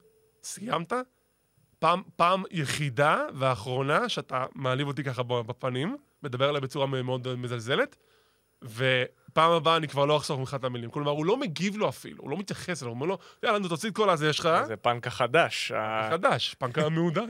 סיימת? 0.44 0.92
פעם, 1.78 2.02
פעם 2.16 2.42
יחידה 2.50 3.18
ואחרונה 3.34 4.08
שאתה 4.08 4.44
מעליב 4.54 4.86
אותי 4.88 5.04
ככה 5.04 5.22
בפנים, 5.22 5.96
מדבר 6.22 6.50
אליי 6.50 6.60
בצורה 6.60 6.86
מאוד 6.86 7.34
מזלזלת, 7.34 7.96
ופעם 8.62 9.50
הבאה 9.50 9.76
אני 9.76 9.88
כבר 9.88 10.04
לא 10.04 10.16
אחסוך 10.16 10.38
ממך 10.40 10.54
את 10.54 10.64
המילים. 10.64 10.90
כלומר, 10.90 11.10
הוא 11.10 11.26
לא 11.26 11.36
מגיב 11.36 11.76
לו 11.76 11.88
אפילו, 11.88 12.22
הוא 12.22 12.30
לא 12.30 12.36
מתייחס 12.38 12.82
אליו, 12.82 12.90
הוא 12.92 12.94
אומר 12.94 13.06
לו, 13.06 13.18
יאללה, 13.42 13.58
נו, 13.58 13.68
תוציא 13.68 13.90
את 13.90 13.94
כל 13.94 14.10
הזה, 14.10 14.28
יש 14.28 14.40
לך... 14.40 14.48
זה 14.66 14.76
פאנק 14.76 15.06
החדש. 15.06 15.72
ה- 15.72 16.08
חדש, 16.10 16.54
פאנק 16.58 16.78
המעודד. 16.86 17.26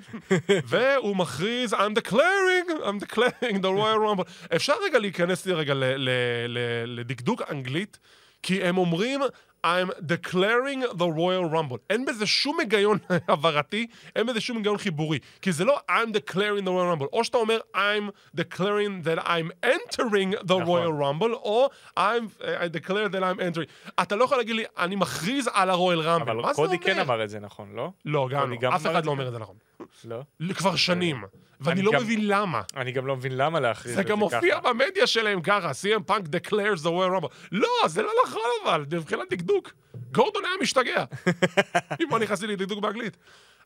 והוא 0.48 1.16
מכריז, 1.16 1.74
I'm 1.74 1.94
declaring, 2.08 2.70
I'm 2.84 3.04
declaring 3.06 3.56
the 3.56 3.70
Royal 3.78 3.98
Rumble. 4.20 4.54
אפשר 4.56 4.74
רגע 4.84 4.98
להיכנס 4.98 5.46
לי 5.46 5.52
רגע 5.52 5.74
לדקדוק 6.86 7.42
אנגלית, 7.50 7.98
כי 8.42 8.62
הם 8.62 8.78
אומרים, 8.78 9.20
I'm 9.66 9.90
declaring 10.00 10.82
the 10.98 11.08
Royal 11.16 11.44
Rumble. 11.54 11.78
אין 11.90 12.04
בזה 12.04 12.26
שום 12.26 12.60
היגיון 12.60 12.98
הבהרתי, 13.28 13.86
אין 14.16 14.26
בזה 14.26 14.40
שום 14.40 14.56
היגיון 14.56 14.78
חיבורי. 14.78 15.18
כי 15.42 15.52
זה 15.52 15.64
לא 15.64 15.78
I'm 15.90 16.08
declaring 16.12 16.64
the 16.64 16.68
Royal 16.68 17.00
Rumble. 17.00 17.06
או 17.12 17.24
שאתה 17.24 17.38
אומר, 17.38 17.58
I'm 17.74 18.36
declaring 18.40 19.06
that 19.06 19.24
I'm 19.24 19.66
entering 19.66 20.46
the 20.46 20.54
נכון. 20.54 20.66
Royal 20.66 20.92
Rumble, 21.02 21.34
או 21.34 21.68
I'm 21.98 22.42
I 22.42 22.68
declare 22.68 23.08
that 23.08 23.22
I'm 23.22 23.40
entering. 23.40 23.92
אתה 24.02 24.16
לא 24.16 24.24
יכול 24.24 24.36
להגיד 24.36 24.56
לי, 24.56 24.64
אני 24.78 24.96
מכריז 24.96 25.50
על 25.52 25.70
הרואל 25.70 26.00
רמבל. 26.00 26.40
אבל 26.40 26.52
קודי? 26.54 26.78
כן 26.78 26.98
אמר 26.98 27.24
את 27.24 27.30
זה 27.30 27.40
נכון, 27.40 27.68
לא? 27.74 27.90
לא, 28.04 28.28
גם 28.30 28.50
לא. 28.50 28.56
גם 28.56 28.72
אף 28.72 28.86
אחד 28.86 29.06
לא 29.06 29.10
אומר? 29.10 29.26
את 29.28 29.32
זה 29.32 29.38
נכון. 29.38 29.56
לא? 30.04 30.20
כבר 30.54 30.76
שנים. 30.76 31.24
ואני 31.60 31.80
אני 31.80 31.86
לא 31.86 31.92
גם- 31.92 32.02
מבין 32.02 32.26
למה. 32.28 32.62
אני 32.76 32.92
גם 32.92 33.06
לא 33.06 33.16
מבין 33.16 33.36
למה 33.36 33.60
להכריז 33.60 33.94
זה 33.94 34.00
את 34.00 34.06
גם 34.06 34.18
מופיע 34.18 34.60
ככה. 34.60 34.72
במדיה 34.72 35.06
שלהם 35.06 35.42
ככה, 35.42 35.70
CM 35.70 36.10
Punk 36.10 36.22
declares 36.22 36.78
the 36.82 36.88
Royal 36.88 37.20
Rumble. 37.20 37.28
לא, 37.52 37.68
זה 37.86 38.02
לא 38.02 38.10
נכון 38.26 38.42
אבל, 38.64 38.84
מבחינת 38.92 39.30
דקדוק. 39.30 39.72
גורדון 40.12 40.44
היה 40.44 40.54
משתגע. 40.62 41.04
אם 42.02 42.08
לא 42.10 42.18
נכנסתי 42.18 42.46
לדקדוק 42.46 42.78
באנגלית. 42.80 43.16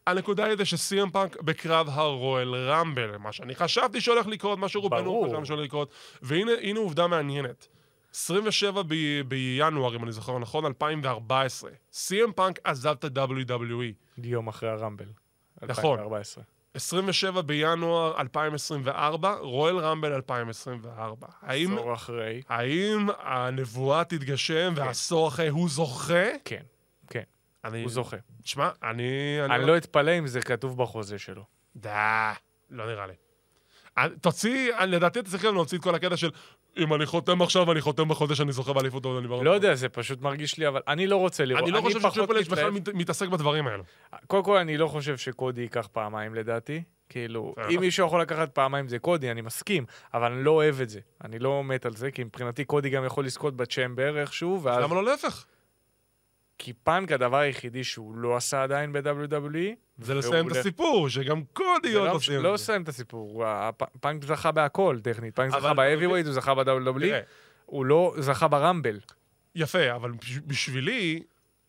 הנקודה 0.06 0.44
היא 0.44 0.56
זה 0.56 0.64
ש-CM 0.64 1.10
Punk 1.14 1.42
בקרב 1.42 1.88
הרואל 1.90 2.54
רמבל, 2.54 3.16
מה 3.16 3.32
שאני 3.32 3.54
חשבתי 3.54 4.00
שהולך 4.00 4.26
לקרות, 4.26 4.58
מה 4.58 4.68
שרובנו. 4.68 5.24
חשבנו 5.26 5.46
שהולך 5.46 5.64
לקרות. 5.64 5.90
והנה 6.22 6.52
הנה 6.62 6.78
עובדה 6.80 7.06
מעניינת. 7.06 7.68
27 8.14 8.82
ב- 8.82 8.94
בינואר, 9.28 9.96
אם 9.96 10.04
אני 10.04 10.12
זוכר 10.12 10.38
נכון, 10.38 10.66
2014. 10.66 11.70
CM 11.92 12.30
Punk 12.38 12.60
עזב 12.64 12.94
את 13.04 13.18
ה-WWE. 13.18 13.92
יום 14.24 14.48
אחרי 14.48 14.68
הרמבל. 14.68 15.04
נכון. 15.62 15.98
2014. 15.98 16.44
27 16.74 17.42
בינואר 17.42 18.20
2024, 18.20 19.34
רואל 19.40 19.78
רמבל 19.78 20.12
2024. 20.12 21.26
האם, 21.42 21.72
עשור 21.72 21.94
אחרי. 21.94 22.42
האם 22.48 23.06
הנבואה 23.18 24.04
תתגשם 24.04 24.72
והעשור 24.76 25.28
אחרי 25.28 25.48
הוא 25.48 25.68
זוכה? 25.68 26.24
כן, 26.44 26.62
כן, 27.10 27.22
אני... 27.64 27.82
הוא 27.82 27.90
זוכה. 27.90 28.16
תשמע, 28.42 28.70
אני... 28.82 29.04
אני 29.44 29.66
לא 29.66 29.76
אתפלא 29.76 30.18
אם 30.18 30.26
זה 30.26 30.40
כתוב 30.40 30.82
בחוזה 30.82 31.18
שלו. 31.18 31.44
דה, 31.76 32.32
לא 32.70 32.86
נראה 32.86 33.06
לי. 33.06 33.12
אה, 33.98 34.06
תוציא, 34.20 34.76
אני- 34.78 34.90
לדעתי 34.92 35.20
אתה 35.20 35.30
צריך 35.30 35.44
גם 35.44 35.54
להוציא 35.54 35.78
את 35.78 35.82
כל 35.82 35.94
הקטע 35.94 36.16
של 36.16 36.30
אם 36.78 36.94
אני 36.94 37.06
חותם 37.06 37.42
עכשיו, 37.42 37.72
אני 37.72 37.80
חותם 37.80 38.08
בחוזה 38.08 38.34
שאני 38.34 38.52
זוכה 38.52 38.72
באליפות 38.72 39.04
עוד 39.04 39.24
אני 39.24 39.44
לא 39.44 39.50
יודע, 39.50 39.74
זה 39.74 39.88
פשוט 39.88 40.20
מרגיש 40.20 40.58
לי, 40.58 40.68
אבל 40.68 40.80
אני 40.88 41.06
לא 41.06 41.16
רוצה 41.16 41.44
לראות. 41.44 41.62
אני 41.62 41.70
לא 41.70 41.80
חושב 41.80 41.98
פחות 41.98 42.12
שטריפל 42.12 42.36
אייץ' 42.36 42.48
בכלל 42.48 42.70
מתעסק 42.94 43.28
בדברים 43.28 43.66
האלו. 43.66 43.82
קודם 44.26 44.44
כל, 44.44 44.56
אני 44.56 44.76
לא 44.76 44.86
חושב 44.86 45.16
שקודי 45.16 45.60
ייקח 45.60 45.88
פעמיים 45.92 46.34
לדעתי. 46.34 46.82
כאילו, 47.08 47.54
בסדר. 47.56 47.74
אם 47.74 47.80
מישהו 47.80 48.06
יכול 48.06 48.20
לקחת 48.20 48.54
פעמיים 48.54 48.88
זה 48.88 48.98
קודי, 48.98 49.30
אני 49.30 49.40
מסכים, 49.40 49.84
אבל 50.14 50.32
אני 50.32 50.44
לא 50.44 50.50
אוהב 50.50 50.80
את 50.80 50.88
זה. 50.88 51.00
אני 51.24 51.38
לא 51.38 51.64
מת 51.64 51.86
על 51.86 51.94
זה, 51.96 52.10
כי 52.10 52.24
מבחינתי 52.24 52.64
קודי 52.64 52.90
גם 52.90 53.04
יכול 53.04 53.24
לזכות 53.24 53.56
בצ'מבר 53.56 54.18
איכשהו, 54.18 54.62
ואז... 54.62 54.82
למה 54.82 54.94
לא 54.94 55.04
להפך? 55.04 55.44
כי 56.58 56.72
פאנק 56.72 57.12
הדבר 57.12 57.36
היחידי 57.36 57.84
שהוא 57.84 58.16
לא 58.16 58.36
עשה 58.36 58.62
עדיין 58.62 58.92
ב-WWE, 58.92 59.58
זה 59.98 60.14
לסיים 60.14 60.48
את 60.48 60.56
הסיפור, 60.56 61.08
שגם 61.08 61.42
קודי 61.52 61.94
עוד 61.94 62.06
לא, 62.08 62.14
לא 62.14 62.18
סיים. 62.18 62.42
לא. 62.42 62.54
לסיים 62.54 62.82
את 62.82 62.88
הסיפור, 62.88 63.44
פאנק 64.00 64.24
זכה 64.24 64.52
בהכל 64.52 64.98
טכנית, 65.02 65.36
פאנק 65.36 65.50
זכה 65.52 65.74
ב-Heavyweight, 65.74 66.24
הוא 66.26 66.32
זכה 66.32 66.54
ב-WWE, 66.54 67.04
הוא 67.66 67.84
לא 67.86 68.14
זכה 68.18 68.48
ברמבל. 68.48 69.00
יפה, 69.54 69.92
אבל 69.94 70.10
בש- 70.10 70.38
בשבילי, 70.46 71.22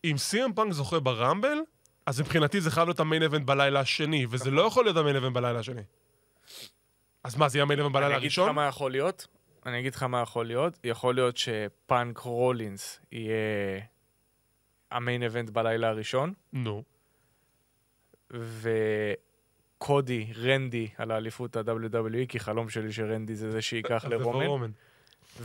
אם 0.04 0.14
סי.אם 0.18 0.52
פאנק 0.52 0.72
זוכה 0.72 1.00
ברמבל, 1.00 1.58
אז 2.06 2.20
מבחינתי 2.20 2.60
זה 2.60 2.70
חייב 2.70 2.88
להיות 2.88 3.00
ה 3.00 3.04
main 3.04 3.22
event 3.22 3.46
בלילה 3.46 3.80
השני, 3.80 4.26
וזה 4.30 4.50
לא 4.50 4.62
יכול 4.62 4.84
להיות 4.84 4.96
ה 4.96 5.00
main 5.00 5.16
event 5.16 5.34
בלילה 5.34 5.58
השני. 5.58 5.82
אז 7.24 7.36
מה, 7.36 7.48
זה 7.48 7.58
יהיה 7.58 7.62
ה 7.62 7.66
main 7.66 7.80
event 7.80 7.92
בלילה 7.92 8.06
אני 8.08 8.16
אגיד 8.18 8.30
לך 8.32 8.38
הראשון? 8.38 8.54
מה 8.56 8.66
יכול 8.66 8.90
להיות, 8.90 9.26
אני 9.66 9.78
אגיד 9.80 9.94
לך 9.94 10.02
מה 10.02 10.20
יכול 10.22 10.46
להיות, 10.46 10.78
יכול 10.84 11.14
להיות 11.14 11.36
שפאנק 11.36 12.18
רולינס 12.18 13.00
יהיה 13.12 13.34
ה 14.90 14.96
main 14.96 15.22
event 15.22 15.50
בלילה 15.50 15.88
הראשון, 15.88 16.32
נו. 16.52 16.82
וקודי, 18.30 20.26
רנדי, 20.42 20.88
על 20.96 21.10
האליפות 21.10 21.56
ה-WWE, 21.56 22.26
כי 22.28 22.40
חלום 22.40 22.68
שלי 22.68 22.92
שרנדי 22.92 23.34
זה 23.34 23.50
זה 23.50 23.62
שייקח 23.62 24.04
לרומן, 24.04 24.46
רומן. 24.46 24.70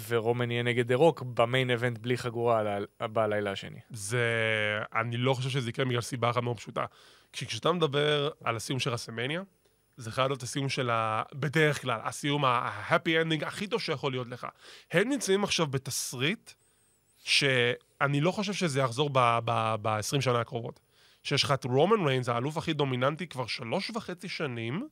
ורומן 0.08 0.52
יהיה 0.52 0.64
נגד 0.64 0.88
דה 0.88 0.96
רוק 0.96 1.22
ב 1.22 1.31
main 1.31 1.70
event 1.70 1.98
בלי 1.98 2.18
חגורה 2.18 2.78
בלילה 3.00 3.52
השני. 3.52 3.80
זה... 3.90 4.28
אני 4.94 5.18
לא 5.18 5.34
חושב 5.34 5.50
שזה 5.50 5.70
יקרה 5.70 5.86
בגלל 5.86 6.02
סיבה 6.02 6.30
אחת 6.30 6.44
מאוד 6.44 6.58
פשוטה. 6.58 6.86
כי 7.34 7.46
כשאתה 7.46 7.72
מדבר 7.72 8.30
על 8.44 8.56
הסיום 8.56 8.80
של 8.80 8.90
רסלמניה, 8.90 9.42
זה 9.98 10.12
חייב 10.12 10.28
להיות 10.28 10.44
הסיום 10.44 10.70
של 10.70 10.90
ה... 10.90 11.24
בדרך 11.34 11.82
כלל, 11.82 12.00
הסיום 12.04 12.46
ה-happy 12.46 13.10
ending 13.24 13.46
הכי 13.46 13.68
טוב 13.68 13.82
שיכול 13.82 14.12
להיות 14.12 14.28
לך. 14.28 14.48
הם 14.92 15.10
נמצאים 15.10 15.44
עכשיו 15.44 15.68
בתסריט 15.68 16.52
שאני 18.04 18.22
לא 18.22 18.32
חושב 18.32 18.54
שזה 18.54 18.80
יחזור 18.80 19.10
ב-20 19.14 20.22
שנה 20.22 20.40
הקרובות. 20.40 20.80
שיש 21.24 21.44
לך 21.44 21.52
את 21.52 21.64
רומן 21.64 22.08
ריינס, 22.08 22.30
האלוף 22.30 22.58
הכי 22.58 22.74
דומיננטי 22.74 23.28
כבר 23.28 23.48
שלוש 23.48 23.92
וחצי 23.96 24.30
שנים, 24.30 24.88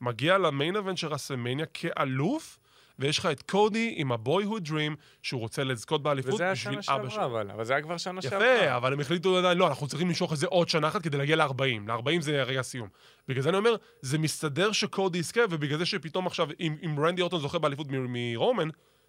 מגיע 0.00 0.38
למיין 0.38 0.76
אבנט 0.76 0.98
של 0.98 1.06
רסמניה 1.06 1.66
כאלוף, 1.74 2.58
ויש 2.98 3.18
לך 3.18 3.26
את 3.26 3.42
קודי 3.42 3.94
עם 3.96 4.12
ה-boyhood 4.12 4.68
dream, 4.68 4.96
שהוא 5.22 5.40
רוצה 5.40 5.64
לזכות 5.64 6.02
באליפות 6.02 6.34
וזה 6.34 6.44
היה 6.44 6.52
בשביל 6.52 6.82
שנה 6.82 6.94
אבא 6.96 7.02
שלו. 7.02 7.10
שעברה, 7.10 7.26
אבל, 7.26 7.50
אבל 7.50 7.64
זה 7.64 7.72
היה 7.72 7.82
כבר 7.82 7.96
שנה 7.96 8.22
שעברה. 8.22 8.38
יפה, 8.38 8.76
אבל 8.76 8.92
הם 8.92 9.00
החליטו 9.00 9.38
עדיין, 9.38 9.58
לא, 9.58 9.66
אנחנו 9.68 9.88
צריכים 9.88 10.08
למשוך 10.08 10.32
את 10.32 10.38
זה 10.38 10.46
עוד 10.46 10.68
שנה 10.68 10.88
אחת 10.88 11.02
כדי 11.02 11.18
להגיע 11.18 11.36
ל-40. 11.36 11.62
ל-40 11.86 12.20
זה 12.20 12.42
רגע 12.42 12.60
הסיום. 12.60 12.88
בגלל 13.28 13.42
זה 13.42 13.48
אני 13.48 13.58
אומר, 13.58 13.76
זה 14.02 14.18
מסתדר 14.18 14.72
שקודי 14.72 15.18
יזכה, 15.18 15.40
ובגלל 15.50 15.78
זה 15.78 15.86
שפתאום 15.86 16.26
עכשיו, 16.26 16.48
אם, 16.60 16.76
אם 16.84 17.00
רנדי 17.00 17.22
אורטון 17.22 17.40
זוכה 17.40 17.58
באליפות 17.58 17.86
מ- 17.90 18.32
מרומן, 18.32 18.68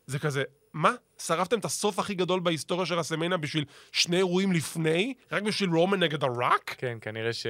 זה 0.09 0.19
כזה, 0.19 0.43
מה? 0.73 0.91
שרפתם 1.17 1.59
את 1.59 1.65
הסוף 1.65 1.99
הכי 1.99 2.15
גדול 2.15 2.39
בהיסטוריה 2.39 2.85
של 2.85 2.99
הסמנה 2.99 3.37
בשביל 3.37 3.65
שני 3.91 4.17
אירועים 4.17 4.51
לפני? 4.51 5.13
רק 5.31 5.43
בשביל 5.43 5.69
רומן 5.69 5.99
נגד 5.99 6.23
הרוק? 6.23 6.63
כן, 6.77 6.97
כנראה 7.01 7.33
ש... 7.33 7.45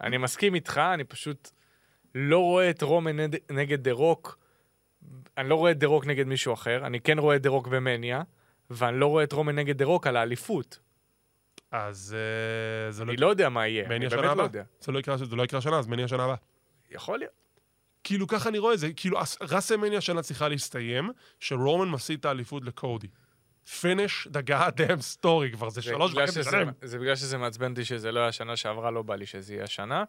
אני 0.00 0.16
מסכים 0.16 0.54
איתך, 0.54 0.78
אני 0.94 1.04
פשוט 1.04 1.50
לא 2.14 2.38
רואה 2.38 2.70
את 2.70 2.82
רומן 2.82 3.16
נגד 3.50 3.82
דה 3.82 3.92
רוק. 3.92 4.38
אני 5.38 5.48
לא 5.48 5.54
רואה 5.54 5.70
את 5.70 5.78
דה 5.78 5.86
רוק 5.86 6.06
נגד 6.06 6.26
מישהו 6.26 6.54
אחר, 6.54 6.86
אני 6.86 7.00
כן 7.00 7.18
רואה 7.18 7.36
את 7.36 7.42
דה 7.42 7.48
רוק 7.50 7.68
במניה, 7.68 8.22
ואני 8.70 9.00
לא 9.00 9.06
רואה 9.06 9.24
את 9.24 9.32
רומן 9.32 9.54
נגד 9.56 9.78
דה 9.78 9.84
רוק 9.84 10.06
על 10.06 10.16
האליפות. 10.16 10.78
אז 11.70 12.16
אה, 12.86 12.92
זה 12.92 13.04
לא... 13.04 13.10
אני 13.12 13.16
לא 13.20 13.26
יודע 13.26 13.48
מה 13.48 13.66
יהיה, 13.68 13.86
אני 13.86 14.08
באמת 14.08 14.12
לא? 14.36 14.42
יודע. 14.42 14.62
זה 14.80 14.92
לא 14.92 14.98
יקרה- 14.98 15.16
זה 15.16 15.36
לא 15.36 15.42
יקרה 15.42 15.58
השנה, 15.58 15.78
אז 15.78 15.86
מני 15.86 16.02
השנה 16.04 16.24
הבאה. 16.24 16.36
יכול 16.90 17.18
להיות. 17.18 17.47
כאילו 18.04 18.26
ככה 18.26 18.48
אני 18.48 18.58
רואה 18.58 18.74
את 18.74 18.78
זה, 18.78 18.92
כאילו 18.92 19.18
רסלמניה 19.40 19.98
השנה 19.98 20.22
צריכה 20.22 20.48
להסתיים, 20.48 21.10
שרומן 21.40 21.88
מפסיד 21.88 22.18
את 22.18 22.24
האליפות 22.24 22.64
לקודי. 22.64 23.06
finish 23.80 24.26
the 24.26 24.50
goddamn 24.50 25.16
story 25.16 25.52
כבר, 25.52 25.70
זה 25.70 25.74
זה 25.80 25.82
שלוש 25.82 26.14
וחצי 26.14 26.42
שנים. 26.44 26.68
זה 26.82 26.98
בגלל 26.98 27.16
שזה 27.16 27.38
מעצבן 27.38 27.70
אותי 27.70 27.84
שזה 27.84 28.12
לא 28.12 28.20
היה 28.20 28.32
שנה 28.32 28.56
שעברה, 28.56 28.90
לא 28.90 29.02
בא 29.02 29.14
לי 29.14 29.26
שזה 29.26 29.54
יהיה 29.54 29.64
השנה. 29.64 30.04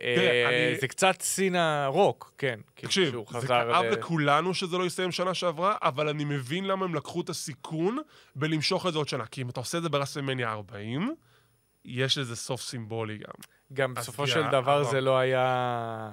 אה, 0.00 0.44
אני- 0.48 0.80
זה 0.80 0.88
קצת 0.88 1.22
סינה 1.22 1.86
רוק, 1.86 2.32
כן. 2.38 2.60
כאילו 2.76 2.88
תקשיב, 2.88 3.14
זה 3.40 3.46
כאב 3.46 3.84
ל- 3.84 3.90
לכולנו 3.90 4.54
שזה 4.54 4.78
לא 4.78 4.84
יסתיים 4.86 5.12
שנה 5.12 5.34
שעברה, 5.34 5.76
אבל 5.82 6.08
אני 6.08 6.24
מבין 6.24 6.64
למה 6.64 6.84
הם 6.84 6.94
לקחו 6.94 7.20
את 7.20 7.28
הסיכון 7.28 7.98
בלמשוך 8.36 8.86
את 8.86 8.92
זה 8.92 8.98
עוד 8.98 9.08
שנה. 9.08 9.26
כי 9.26 9.42
אם 9.42 9.48
אתה 9.48 9.60
עושה 9.60 9.78
את 9.78 9.82
זה 9.82 9.88
ברסלמניה 9.88 10.52
40, 10.52 11.14
יש 11.84 12.18
לזה 12.18 12.36
סוף 12.36 12.60
סימבולי 12.62 13.18
גם. 13.18 13.34
גם 13.72 13.94
בסופו 13.94 14.26
של 14.26 14.42
דבר. 14.52 14.84
זה 14.84 15.00
לא 15.00 15.18
היה... 15.18 16.10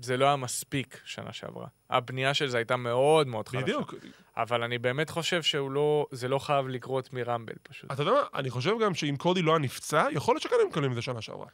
זה 0.00 0.16
לא 0.16 0.24
היה 0.26 0.36
מספיק 0.36 1.00
שנה 1.04 1.32
שעברה. 1.32 1.66
הבנייה 1.90 2.34
של 2.34 2.48
זה 2.48 2.56
הייתה 2.56 2.76
מאוד 2.76 3.26
מאוד 3.26 3.48
חלשה. 3.48 3.62
בדיוק. 3.64 3.94
אבל 4.36 4.62
אני 4.62 4.78
באמת 4.78 5.10
חושב 5.10 5.42
שהוא 5.42 5.70
לא... 5.70 6.06
זה 6.12 6.28
לא 6.28 6.38
חייב 6.38 6.68
לקרות 6.68 7.12
מרמבל 7.12 7.54
פשוט. 7.62 7.92
אתה 7.92 8.02
יודע 8.02 8.12
מה, 8.12 8.22
אני 8.34 8.50
חושב 8.50 8.72
גם 8.82 8.94
שאם 8.94 9.16
קודי 9.18 9.42
לא 9.42 9.52
היה 9.52 9.58
נפצע, 9.58 10.06
יכול 10.12 10.34
להיות 10.34 10.42
שכן 10.42 10.54
הם 10.62 10.68
מקבלים 10.68 10.90
את 10.90 10.96
זה 10.96 11.02
שנה 11.02 11.20
שעברה. 11.22 11.46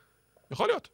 יכול 0.51 0.67
להיות. 0.67 0.89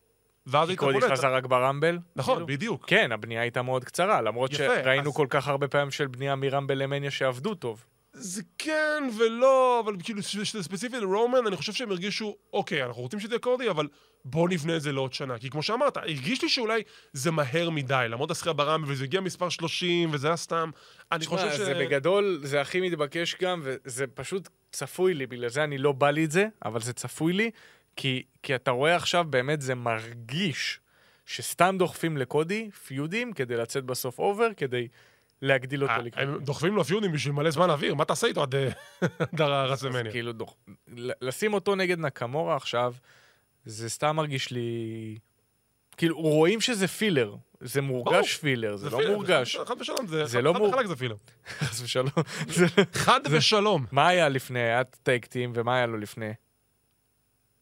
ואז 0.46 0.66
כי 0.68 0.72
היית 0.72 0.80
קודי. 0.80 1.12
חזר 1.12 1.34
רק 1.34 1.46
ברמבל? 1.46 1.98
נכון, 2.16 2.34
כאילו? 2.34 2.46
בדיוק. 2.46 2.84
כן, 2.88 3.12
הבנייה 3.12 3.40
הייתה 3.40 3.62
מאוד 3.62 3.84
קצרה, 3.84 4.20
למרות 4.22 4.52
יפה, 4.52 4.62
שראינו 4.82 5.10
אז- 5.10 5.16
כל 5.16 5.26
כך 5.30 5.48
הרבה 5.48 5.68
פעמים 5.68 5.90
של 5.90 6.06
בנייה 6.06 6.34
מרמבל 6.36 6.78
למניה 6.78 7.10
שעבדו 7.10 7.54
טוב. 7.54 7.84
זה 8.20 8.42
כן 8.58 9.02
ולא, 9.18 9.80
אבל 9.84 9.96
כאילו, 10.02 10.22
שזה 10.22 10.62
ספציפית 10.62 11.00
לרומן, 11.00 11.46
אני 11.46 11.56
חושב 11.56 11.72
שהם 11.72 11.90
הרגישו, 11.90 12.36
אוקיי, 12.52 12.84
אנחנו 12.84 13.02
רוצים 13.02 13.20
שזה 13.20 13.32
יהיה 13.32 13.38
קודי, 13.38 13.70
אבל 13.70 13.88
בואו 14.24 14.48
נבנה 14.48 14.76
את 14.76 14.82
זה 14.82 14.92
לעוד 14.92 15.12
שנה. 15.12 15.38
כי 15.38 15.50
כמו 15.50 15.62
שאמרת, 15.62 15.96
הרגיש 15.96 16.42
לי 16.42 16.48
שאולי 16.48 16.82
זה 17.12 17.30
מהר 17.30 17.70
מדי, 17.70 18.06
למרות 18.08 18.30
הזכייה 18.30 18.52
ברמבל, 18.52 18.92
וזה 18.92 19.04
הגיע 19.04 19.20
מספר 19.20 19.48
30, 19.48 20.08
וזה 20.12 20.26
היה 20.26 20.36
סתם. 20.36 20.70
אני 21.12 21.20
תשמע, 21.20 21.36
חושב 21.36 21.52
ש... 21.52 21.56
זה 21.56 21.74
בגדול, 21.74 22.40
זה 22.42 22.60
הכי 22.60 22.80
מתבקש 22.80 23.36
גם, 23.42 23.60
וזה 23.64 24.06
פשוט 24.06 24.48
צפוי 24.72 25.14
לי, 25.14 25.26
בגלל 25.26 25.48
זה 25.48 25.64
אני 25.64 25.78
לא 25.78 25.92
בא 25.92 26.10
לי 26.10 26.24
את 26.24 26.30
זה, 26.30 26.46
אבל 26.64 26.80
זה 26.80 26.92
צפוי 26.92 27.32
לי, 27.32 27.50
כי, 27.96 28.22
כי 28.42 28.54
אתה 28.54 28.70
רואה 28.70 28.96
עכשיו, 28.96 29.24
באמת 29.30 29.60
זה 29.60 29.74
מרגיש 29.74 30.80
שסתם 31.26 31.76
דוחפים 31.78 32.16
לקודי 32.16 32.70
feudים 32.86 33.32
כדי 33.32 33.56
לצאת 33.56 33.84
בסוף 33.84 34.18
over, 34.18 34.48
כדי 34.56 34.88
להגדיל 35.42 35.82
אותו 35.82 35.92
אה, 35.92 35.98
לקראת. 35.98 36.28
הם 36.28 36.38
דוחפים 36.38 36.74
לו 36.76 36.84
feudים 36.84 37.12
בשביל 37.12 37.34
מלא 37.34 37.50
זמן 37.50 37.70
אוויר, 37.70 37.94
מה 37.94 38.04
תעשה 38.04 38.26
איתו 38.26 38.42
עד 38.42 38.54
אה, 38.54 38.68
הרסלמניה? 39.62 40.12
כאילו, 40.12 40.32
דוח... 40.32 40.54
ל- 40.96 41.10
לשים 41.20 41.54
אותו 41.54 41.74
נגד 41.74 41.98
נקמורה 41.98 42.56
עכשיו, 42.56 42.94
זה 43.64 43.90
סתם 43.90 44.16
מרגיש 44.16 44.50
לי... 44.50 45.18
כאילו, 45.96 46.16
רואים 46.20 46.60
שזה 46.60 46.88
פילר. 46.88 47.34
זה. 47.60 47.80
מורגש 47.80 48.36
פילר, 48.36 48.76
זה 48.76 48.90
לא 48.90 49.00
מורגש. 49.08 49.56
חד 49.56 49.80
ושלום, 49.80 50.06
זה 50.06 50.24
זה 50.26 50.38
חד- 50.38 50.44
לא 50.44 50.52
חד 50.54 50.60
וחלק 50.60 50.86
זה 50.86 50.96
פילר. 50.96 51.14
חס 51.58 51.80
ושלום. 51.82 52.08
חד 52.92 53.20
ושלום. 53.30 53.86
מה 53.92 54.08
היה 54.08 54.28
לפני? 54.28 54.60
היה 54.60 54.84
טייק-טים, 54.84 55.52
ומה 55.54 55.76
היה 55.76 55.86
לו 55.86 55.96
לפני? 55.98 56.30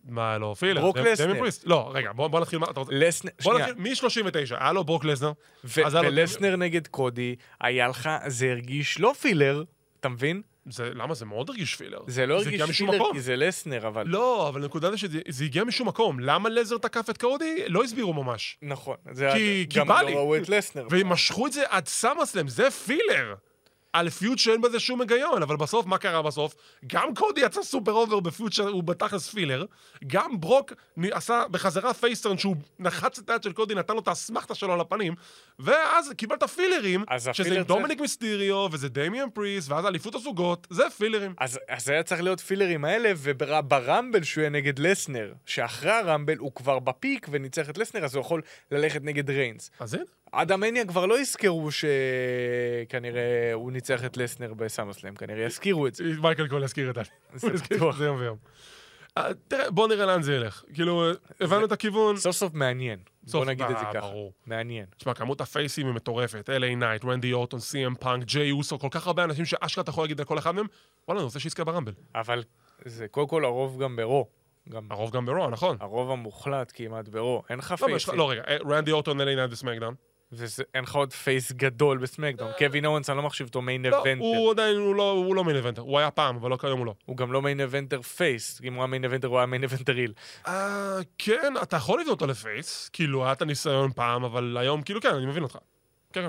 מה, 0.09 0.39
לא, 0.39 0.55
פילר. 0.59 0.81
ברוק 0.81 0.97
לסנר. 0.99 1.41
לא, 1.65 1.91
רגע, 1.95 2.13
בוא 2.13 2.29
בוא 2.29 2.41
נתחיל, 2.41 2.59
מה 2.59 2.67
אתה 2.71 2.81
רוצה? 2.81 2.93
לסנר, 2.95 3.31
בוא 3.43 3.53
שנייה, 3.55 3.69
נתחיל, 3.69 4.09
מ-39, 4.09 4.57
היה 4.61 4.73
לו 4.73 4.85
ברוק 4.85 5.05
לסנר. 5.05 5.33
ו- 5.65 5.81
היה 5.87 6.03
לו- 6.03 6.09
ולסנר 6.09 6.57
נגד 6.57 6.87
קודי, 6.87 7.37
היה 7.61 7.89
לך, 7.89 8.11
זה 8.27 8.51
הרגיש 8.51 9.01
לא 9.01 9.15
פילר, 9.21 9.65
אתה 10.01 10.09
מבין? 10.09 10.43
זה, 10.69 10.91
למה? 10.95 11.15
זה 11.15 11.25
מאוד 11.25 11.51
הרגיש 11.51 11.75
פילר. 11.75 11.99
זה 12.07 12.27
לא 12.27 12.35
הרגיש 12.35 12.63
פילר 12.79 12.93
מקום. 12.97 13.13
כי 13.13 13.21
זה 13.21 13.37
לסנר, 13.37 13.87
אבל... 13.89 14.03
לא, 14.07 14.49
אבל 14.49 14.63
הנקודה 14.63 14.91
זה 14.91 14.97
שזה 14.99 15.21
זה 15.29 15.45
הגיע 15.45 15.65
משום 15.65 15.89
מקום. 15.89 16.21
למה 16.21 16.49
לזר 16.49 16.79
תקף 16.79 17.11
את 17.11 17.19
קודי? 17.19 17.65
לא 17.69 17.85
הסבירו 17.85 18.13
ממש. 18.13 18.59
נכון. 18.63 18.97
זה 19.13 19.31
כי- 19.35 19.67
כי 19.71 19.79
גם 19.79 19.89
בא 19.89 20.03
לא 20.03 20.09
לי. 20.09 20.15
ראו 20.15 20.37
את 20.37 20.49
לסנר. 20.49 20.87
והם 20.91 21.09
משכו 21.09 21.47
את 21.47 21.53
זה 21.53 21.63
עד 21.69 21.89
סאמרסלאם, 21.89 22.49
זה 22.49 22.71
filler. 22.71 23.35
על 23.97 24.11
feud 24.11 24.39
שאין 24.39 24.61
בזה 24.61 24.81
שום 24.81 25.01
היגיון, 25.01 25.43
אבל 25.43 25.57
בסוף, 25.57 25.87
מה 25.87 25.99
קרה 25.99 26.23
בסוף? 26.23 26.55
גם 26.87 27.15
קודי 27.15 27.41
יצא 27.41 27.63
super 27.63 27.93
over 27.93 28.21
ב 28.21 28.27
feud 28.27 28.53
שהוא 28.53 28.83
בתכלס 28.83 29.29
filler, 29.29 29.65
גם 30.07 30.41
ברוק 30.41 30.73
עשה 31.11 31.45
בחזרה 31.51 31.95
face 31.95 32.17
turn 32.17 32.39
שהוא 32.39 32.57
לחץ 32.79 33.19
את 33.19 33.31
היד 33.31 33.43
של 33.43 33.53
קודי, 33.53 33.75
נתן 33.75 33.95
לו 33.95 34.01
את 34.01 34.09
האסמכתה 34.09 34.55
שלו 34.55 34.73
על 34.73 34.81
הפנים, 34.81 35.15
ואז 35.59 36.13
קיבלת 36.17 36.45
פילרים, 36.45 37.05
שזה 37.33 37.57
עם 37.57 37.63
דומיניק 37.63 38.01
מיסטיריו, 38.01 38.69
וזה 38.73 38.89
דמיאן 38.89 39.31
פריסט, 39.31 39.69
ואז 39.69 39.87
אליפות 39.87 40.15
הזוגות, 40.15 40.67
זה 40.71 40.91
פילרים. 40.91 41.35
אז, 41.39 41.59
אז 41.69 41.89
היה 41.89 42.03
צריך 42.03 42.23
להיות 42.23 42.41
פילרים 42.41 42.85
האלה, 42.85 43.13
וברמבל 43.17 44.23
שהוא 44.23 44.43
יהיה 44.43 44.51
נגד 44.51 44.79
לסנר, 44.79 45.33
שאחרי 45.47 45.93
הרמבל 45.93 46.37
הוא 46.37 46.53
כבר 46.55 46.79
ב 46.79 46.88
peak 46.88 47.27
וניצח 47.31 47.71
את 47.71 47.79
לסנר, 47.79 48.05
אז 48.05 48.15
הוא 48.15 48.21
יכול 48.21 48.43
ללכת 48.71 49.01
נגד 49.05 49.31
ריינס. 49.31 49.71
אז 49.81 49.95
הנה. 49.95 50.05
עד 50.33 50.53
המניה 50.53 50.87
כבר 50.87 51.07
לא 51.07 51.21
יזכרו 51.21 51.69
שכנראה 51.73 53.53
הוא 53.53 53.73
ניצח 53.73 54.05
את 54.05 54.17
לסנר 54.17 54.55
בסאמרסלאם, 54.55 55.15
כנראה 55.15 55.45
יזכירו 55.45 55.87
את 55.87 55.95
זה. 55.95 56.05
מייקל 56.23 56.49
קול 56.49 56.65
יזכיר 56.65 56.91
את 56.91 56.95
זה. 56.95 57.57
זה 57.99 58.05
יום 58.05 58.21
ויום. 58.21 58.37
אה, 59.19 59.31
תראה, 59.49 59.71
בוא 59.71 59.89
נראה 59.89 60.07
לאן 60.07 60.23
זה 60.23 60.35
ילך. 60.35 60.65
כאילו, 60.75 61.11
הבנו 61.41 61.65
את 61.65 61.73
הכיוון. 61.73 62.17
סוף 62.17 62.37
סוף 62.37 62.55
מעניין. 62.55 62.99
בוא 63.33 63.45
נגיד 63.45 63.67
את 63.71 63.79
זה 63.79 63.85
אה, 63.85 63.93
ככה. 63.93 64.01
ברור. 64.01 64.33
מעניין. 64.47 64.87
תשמע, 64.97 65.15
כמות 65.15 65.41
הפייסים 65.41 65.87
היא 65.87 65.95
מטורפת. 65.95 66.51
LA 66.61 66.77
נייט, 66.77 67.05
רנדי 67.05 67.33
אורטון, 67.33 67.61
סי.אם 67.61 67.95
פאנק, 67.95 68.25
ג'יי 68.25 68.53
אוסו, 68.53 68.79
כל 68.79 68.89
כך 68.91 69.07
הרבה 69.07 69.25
אנשים 69.25 69.45
שאשכרה 69.45 69.83
אתה 69.83 69.91
יכול 69.91 70.05
להגיד 70.05 70.21
על 70.21 70.27
כל 70.27 70.39
אחד 70.39 70.55
מהם, 70.55 70.67
וואלה, 71.09 71.21
אני 71.21 71.25
רוצה 71.25 71.41
שיזכה 71.41 71.65
ברמבל. 71.65 71.93
אבל 72.15 72.45
זה 72.85 73.09
קודם 73.09 73.29
כל 73.29 73.45
הרוב 73.45 73.83
גם 73.83 73.97
ב 73.97 74.03
Raw. 74.03 74.27
גם 74.69 74.87
הרוב 74.91 75.11
גם 75.11 75.27
ב 75.27 75.32
Raw, 75.32 75.51
נכון. 75.51 75.77
הרוב 75.81 76.11
המוחלט 76.11 76.73
כמעט 76.75 77.09
ב 77.09 77.16
Raw. 77.16 77.43
אין 77.51 77.59
לך 77.59 77.75
לא, 77.83 77.87
פייסים. 77.87 78.15
לא, 78.15 78.31
רגע, 78.31 78.43
רנדי 78.71 78.93
אורטון, 78.93 79.21
LA 79.21 79.25
נייט 79.25 79.53
וסמקדאון. 79.53 79.95
ואין 80.33 80.85
לך 80.85 80.95
עוד 80.95 81.13
face 81.13 81.53
גדול 81.53 81.99
בסמקדאון. 81.99 82.53
קווין 82.59 82.87
אוונס, 82.87 83.11
אני 83.11 83.17
לא 83.17 83.23
מחשיב 83.23 83.47
אותו 83.47 83.63
main 83.63 83.87
לא, 83.87 84.03
eventer. 84.03 84.21
הוא 84.25 84.51
עדיין, 84.51 84.77
הוא 84.77 84.95
לא- 84.97 85.33
לא 85.35 85.45
main 85.45 85.57
eventer. 85.57 85.83
הוא 85.83 85.99
היה 85.99 86.11
פעם, 86.11 86.37
אבל 86.37 86.51
לא 86.51 86.57
כיום 86.57 86.79
הוא 86.79 86.87
לא. 86.87 86.95
הוא 87.05 87.17
גם 87.17 87.33
לא 87.33 87.43
main 87.43 87.61
eventer 87.61 88.03
face. 88.03 88.61
אם 88.65 88.75
הוא 88.75 88.83
היה 88.83 88.87
main 88.87 89.05
eventer, 89.05 89.29
הוא 89.29 89.37
היה 89.39 89.47
main 89.47 89.65
eventer 89.65 89.99
heel. 89.99 90.13
אה, 90.47 90.99
כן, 91.19 91.55
אתה 91.63 91.77
יכול 91.77 92.01
לבנות 92.01 92.21
אותו 92.21 92.27
ל 92.27 92.37
face. 92.37 92.89
כאילו, 92.93 93.25
היה 93.25 93.33
את 93.33 93.43
הניסיון 93.43 93.93
פעם, 93.93 94.25
אבל 94.25 94.57
היום, 94.61 94.83
כאילו, 94.83 95.01
כן, 95.01 95.15
אני 95.15 95.27
מבין 95.27 95.43
אותך. 95.43 95.59
כן, 96.13 96.23
כן. 96.23 96.29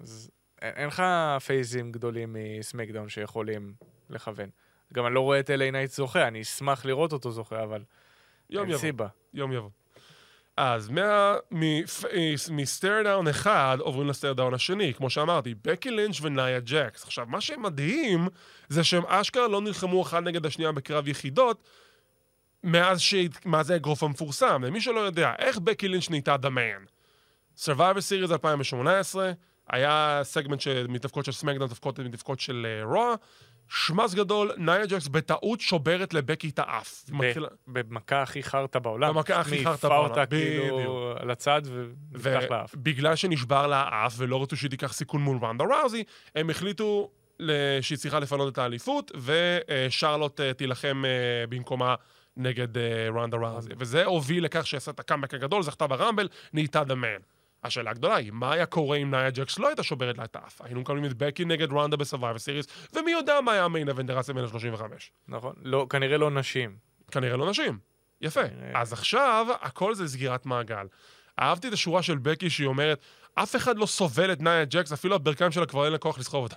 אז 0.00 0.30
אין 0.62 0.86
לך 0.88 1.02
פייסים 1.46 1.92
גדולים 1.92 2.36
מסמקדאון 2.58 3.08
שיכולים 3.08 3.72
לכוון. 4.10 4.48
גם 4.94 5.06
אני 5.06 5.14
לא 5.14 5.20
רואה 5.20 5.40
את 5.40 5.50
LA 5.50 5.70
נייט 5.70 5.90
זוכה, 5.90 6.28
אני 6.28 6.42
אשמח 6.42 6.84
לראות 6.84 7.12
אותו 7.12 7.30
זוכה, 7.30 7.62
אבל 7.62 7.82
יום 8.50 8.68
אין. 8.68 8.78
סיבה. 8.78 9.06
יום 9.34 9.52
יבוא. 9.52 9.70
אז 10.60 10.88
מה- 10.88 11.36
מ 12.50 13.02
staredown 13.02 13.28
אחד 13.28 13.76
עוברים 13.80 14.08
ל 14.08 14.32
staredown 14.32 14.54
השני, 14.54 14.94
כמו 14.94 15.10
שאמרתי, 15.10 15.54
בקי 15.64 15.90
לינץ' 15.90 16.20
ונאיה 16.22 16.60
ג'קס. 16.64 17.04
עכשיו, 17.04 17.26
מה 17.28 17.40
שמדהים 17.40 18.28
זה 18.68 18.84
שהם 18.84 19.02
אשכרה 19.06 19.48
לא 19.48 19.60
נלחמו 19.60 20.02
אחד 20.02 20.22
נגד 20.24 20.46
השנייה 20.46 20.72
בקרב 20.72 21.08
יחידות 21.08 21.62
מאז, 22.64 23.00
ש... 23.00 23.14
מאז 23.44 23.70
האגרוף 23.70 24.02
המפורסם. 24.02 24.64
למי 24.64 24.80
שלא 24.80 25.00
יודע, 25.00 25.32
איך 25.38 25.58
בקי 25.58 25.88
לינץ' 25.88 26.10
נהייתה 26.10 26.36
The 26.42 26.48
Man? 26.48 26.88
Survivor 27.64 27.98
Series 28.28 28.32
2018, 28.32 29.32
היה 29.70 30.20
סגמנט 30.22 30.60
של 30.60 30.86
מתאבקות 30.88 31.24
של 31.24 31.32
סמקדאון, 31.32 31.70
מתאבקות 32.04 32.40
של 32.40 32.66
Raw. 32.84 33.14
שמס 33.68 34.14
גדול, 34.14 34.52
נאיה 34.56 34.86
ג'קס 34.86 35.08
בטעות 35.08 35.60
שוברת 35.60 36.14
לבקי 36.14 36.48
את 36.48 36.58
האף. 36.58 37.04
במכה 37.66 38.22
הכי 38.22 38.42
חרטא 38.42 38.78
בעולם. 38.78 39.14
במכה 39.14 39.40
הכי 39.40 39.56
חרטא 39.56 39.68
מעיפה 39.68 39.88
בעולם, 39.88 40.10
אותה 40.10 40.26
כאילו. 40.26 41.14
על 41.18 41.30
הצד 41.30 41.62
ונפתח 42.12 42.50
לאף. 42.50 42.74
ובגלל 42.74 43.16
שנשבר 43.16 43.66
לה 43.66 43.84
האף 43.90 44.14
ולא 44.18 44.42
רצו 44.42 44.56
שהיא 44.56 44.70
תיקח 44.70 44.92
סיכון 44.92 45.20
מול 45.20 45.38
רונדה 45.42 45.64
ראוזי, 45.64 46.04
הם 46.34 46.50
החליטו 46.50 47.10
שהיא 47.80 47.98
צריכה 47.98 48.18
לפנות 48.18 48.52
את 48.52 48.58
האליפות, 48.58 49.12
ושרלוט 49.16 50.40
אה, 50.40 50.54
תילחם 50.54 51.02
אה, 51.06 51.46
במקומה 51.48 51.94
נגד 52.36 52.78
אה, 52.78 53.08
רונדה 53.14 53.36
ראוזי. 53.36 53.70
וזה 53.78 54.04
הוביל 54.04 54.44
לכך 54.44 54.66
שעשה 54.66 54.90
את 54.90 55.00
הקאמבק 55.00 55.34
הגדול, 55.34 55.62
זכתה 55.62 55.86
ברמבל, 55.86 56.28
נהייתה 56.52 56.84
The 56.84 56.94
Man. 56.94 57.20
השאלה 57.64 57.90
הגדולה 57.90 58.16
היא, 58.16 58.32
מה 58.32 58.52
היה 58.52 58.66
קורה 58.66 58.96
אם 58.96 59.10
נאיה 59.10 59.30
ג'קס 59.30 59.58
לא 59.58 59.66
הייתה 59.66 59.82
שוברת 59.82 60.18
לה 60.18 60.24
את 60.24 60.36
האף? 60.36 60.62
היינו 60.62 60.80
מקבלים 60.80 61.04
את 61.04 61.14
בקי 61.14 61.44
נגד 61.44 61.72
רונדה 61.72 61.96
ב 61.96 62.01
Survivor 62.01 62.38
Series, 62.38 62.66
ומי 62.92 63.10
יודע 63.10 63.40
מה 63.40 63.52
היה 63.52 63.64
ה 63.64 63.69
main 63.69 63.88
event 63.88 64.18
רסלמניה 64.18 64.48
35. 64.48 65.10
נכון? 65.28 65.54
לא, 65.62 65.86
כנראה 65.90 66.18
לא 66.18 66.30
נשים. 66.30 66.76
כנראה 67.10 67.36
לא 67.36 67.50
נשים. 67.50 67.78
יפה. 68.20 68.48
כנראה. 68.48 68.80
אז 68.80 68.92
עכשיו, 68.92 69.46
הכל 69.60 69.94
זה 69.94 70.08
סגירת 70.08 70.46
מעגל. 70.46 70.86
אהבתי 71.40 71.68
את 71.68 71.72
השורה 71.72 72.02
של 72.02 72.18
בקי 72.18 72.50
שהיא 72.50 72.66
אומרת, 72.66 73.00
אף 73.34 73.56
אחד 73.56 73.78
לא 73.78 73.86
סובל 73.86 74.32
את 74.32 74.40
נאיה 74.40 74.64
ג'קס, 74.64 74.92
אפילו 74.92 75.14
הברכיים 75.14 75.52
שלה 75.52 75.66
כבר 75.66 75.84
אין 75.84 75.92
לה 75.92 75.98
כוח 75.98 76.18
לסחוב 76.18 76.42
אותה. 76.42 76.56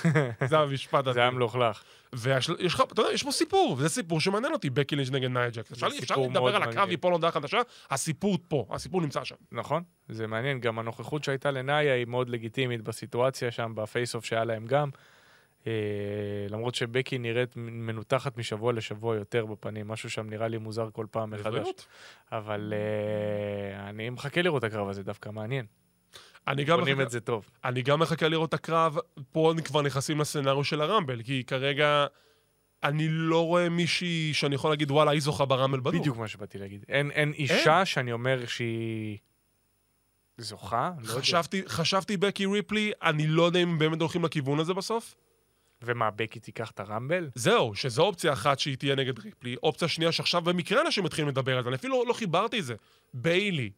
זה 0.50 0.58
המשפט 0.58 1.06
הזה. 1.06 1.12
זה 1.12 1.20
היה 1.20 1.30
מלוכלך. 1.30 1.82
ויש 2.12 2.50
יש 2.58 2.74
לך, 2.74 2.82
אתה 2.92 3.00
יודע, 3.00 3.12
יש 3.12 3.22
פה 3.22 3.32
סיפור, 3.32 3.76
וזה 3.78 3.88
סיפור 3.88 4.20
שמעניין 4.20 4.52
אותי, 4.52 4.70
בקי 4.70 4.96
לינץ' 4.96 5.10
נגד 5.10 5.30
נאיה 5.30 5.50
ג'קס. 5.50 5.72
אפשר 5.72 6.16
לדבר 6.16 6.56
על 6.56 6.62
הקרב. 6.62 6.90
יפול 6.90 7.12
הודעה 7.12 7.30
חדשה, 7.30 7.58
הסיפור 7.90 8.38
פה, 8.48 8.66
הסיפור 8.70 9.00
נמצא 9.00 9.24
שם. 9.24 9.34
נכון? 9.52 9.82
זה 10.08 10.26
מעניין. 10.26 10.60
גם 10.60 10.78
הנוכחות 10.78 11.24
שהייתה 11.24 11.50
לנאיה 11.50 11.94
היא 11.94 12.06
מאוד 12.06 12.28
לגיטימית 12.28 12.82
בסיטואציה 12.82 13.50
שם, 13.50 13.72
ב 13.74 13.80
face-off 13.80 14.24
שהיה 14.24 14.44
להם 14.44 14.66
גם. 14.66 14.90
אה, 15.66 15.72
למרות 16.48 16.74
שבקי 16.74 17.18
נראית 17.18 17.56
מנותחת 17.56 18.38
משבוע 18.38 18.72
לשבוע 18.72 19.16
יותר 19.16 19.46
בפנים, 19.46 19.88
משהו 19.88 20.10
שם 20.10 20.30
נראה 20.30 20.48
לי 20.48 20.58
מוזר 20.58 20.88
כל 20.92 21.06
פעם 21.10 21.30
מחדש. 21.30 21.68
אבל 22.32 22.72
אה, 22.76 23.88
אני 23.88 24.10
מחכה 24.10 24.42
לראות 24.42 24.64
את 24.64 24.70
הקרב 24.70 24.88
הזה, 24.88 25.02
דווקא 25.02 25.30
מעניין. 25.30 25.66
אני 26.48 26.64
גם, 26.64 26.78
בונים 26.78 26.94
מחכה, 26.94 27.06
את 27.06 27.10
זה 27.10 27.20
טוב. 27.20 27.50
אני 27.64 27.82
גם 27.82 28.00
מחכה 28.00 28.28
לראות 28.28 28.48
את 28.48 28.54
הקרב, 28.54 28.96
פה 29.32 29.52
כבר 29.64 29.82
נכנסים 29.82 30.20
ל 30.20 30.25
scenario 30.25 30.64
של 30.64 30.80
הרמבל, 30.80 31.22
כי 31.22 31.44
כרגע 31.46 32.06
אני 32.84 33.08
לא 33.08 33.46
רואה 33.46 33.68
מישהי 33.68 34.30
שאני 34.34 34.54
יכול 34.54 34.70
להגיד, 34.70 34.90
וואלה, 34.90 35.10
היא 35.10 35.20
זוכה 35.20 35.44
ברמבל 35.44 35.80
בדוק. 35.80 35.94
בדיוק 36.00 36.16
מה 36.16 36.28
שבאתי 36.28 36.58
להגיד. 36.58 36.84
אין, 36.88 37.10
אין 37.10 37.32
אישה 37.32 37.84
שאני 37.84 38.12
אומר 38.12 38.46
שהיא 38.46 39.18
זוכה, 40.38 40.90
לא 40.98 41.08
יודע. 41.08 41.20
חשבתי, 41.20 41.62
חשבתי 41.66 42.16
בקי 42.16 42.46
ריפלי, 42.46 42.92
אני 43.02 43.26
לא 43.26 43.42
יודע 43.42 43.60
אם 43.60 43.78
באמת 43.78 44.00
הולכים 44.00 44.24
לכיוון 44.24 44.60
הזה 44.60 44.74
בסוף. 44.74 45.14
ומה, 45.84 46.10
בקי 46.10 46.40
תיקח 46.40 46.70
את 46.70 46.80
הרמבל? 46.80 47.30
זהו, 47.34 47.74
שזו 47.74 48.02
אופציה 48.02 48.32
אחת 48.32 48.58
שהיא 48.58 48.76
תהיה 48.76 48.94
נגד 48.94 49.18
ריפלי. 49.18 49.56
אופציה 49.62 49.88
שנייה 49.88 50.12
שעכשיו 50.12 50.40
במקרה 50.40 50.80
אנשים 50.80 51.04
מתחילים 51.04 51.28
לדבר 51.28 51.56
על 51.56 51.62
זה, 51.62 51.68
אני 51.68 51.76
אפילו 51.76 52.04
לא 52.08 52.12
חיברתי 52.12 52.58
את 52.58 52.64
זה. 52.64 52.74
ביילי. 53.14 53.70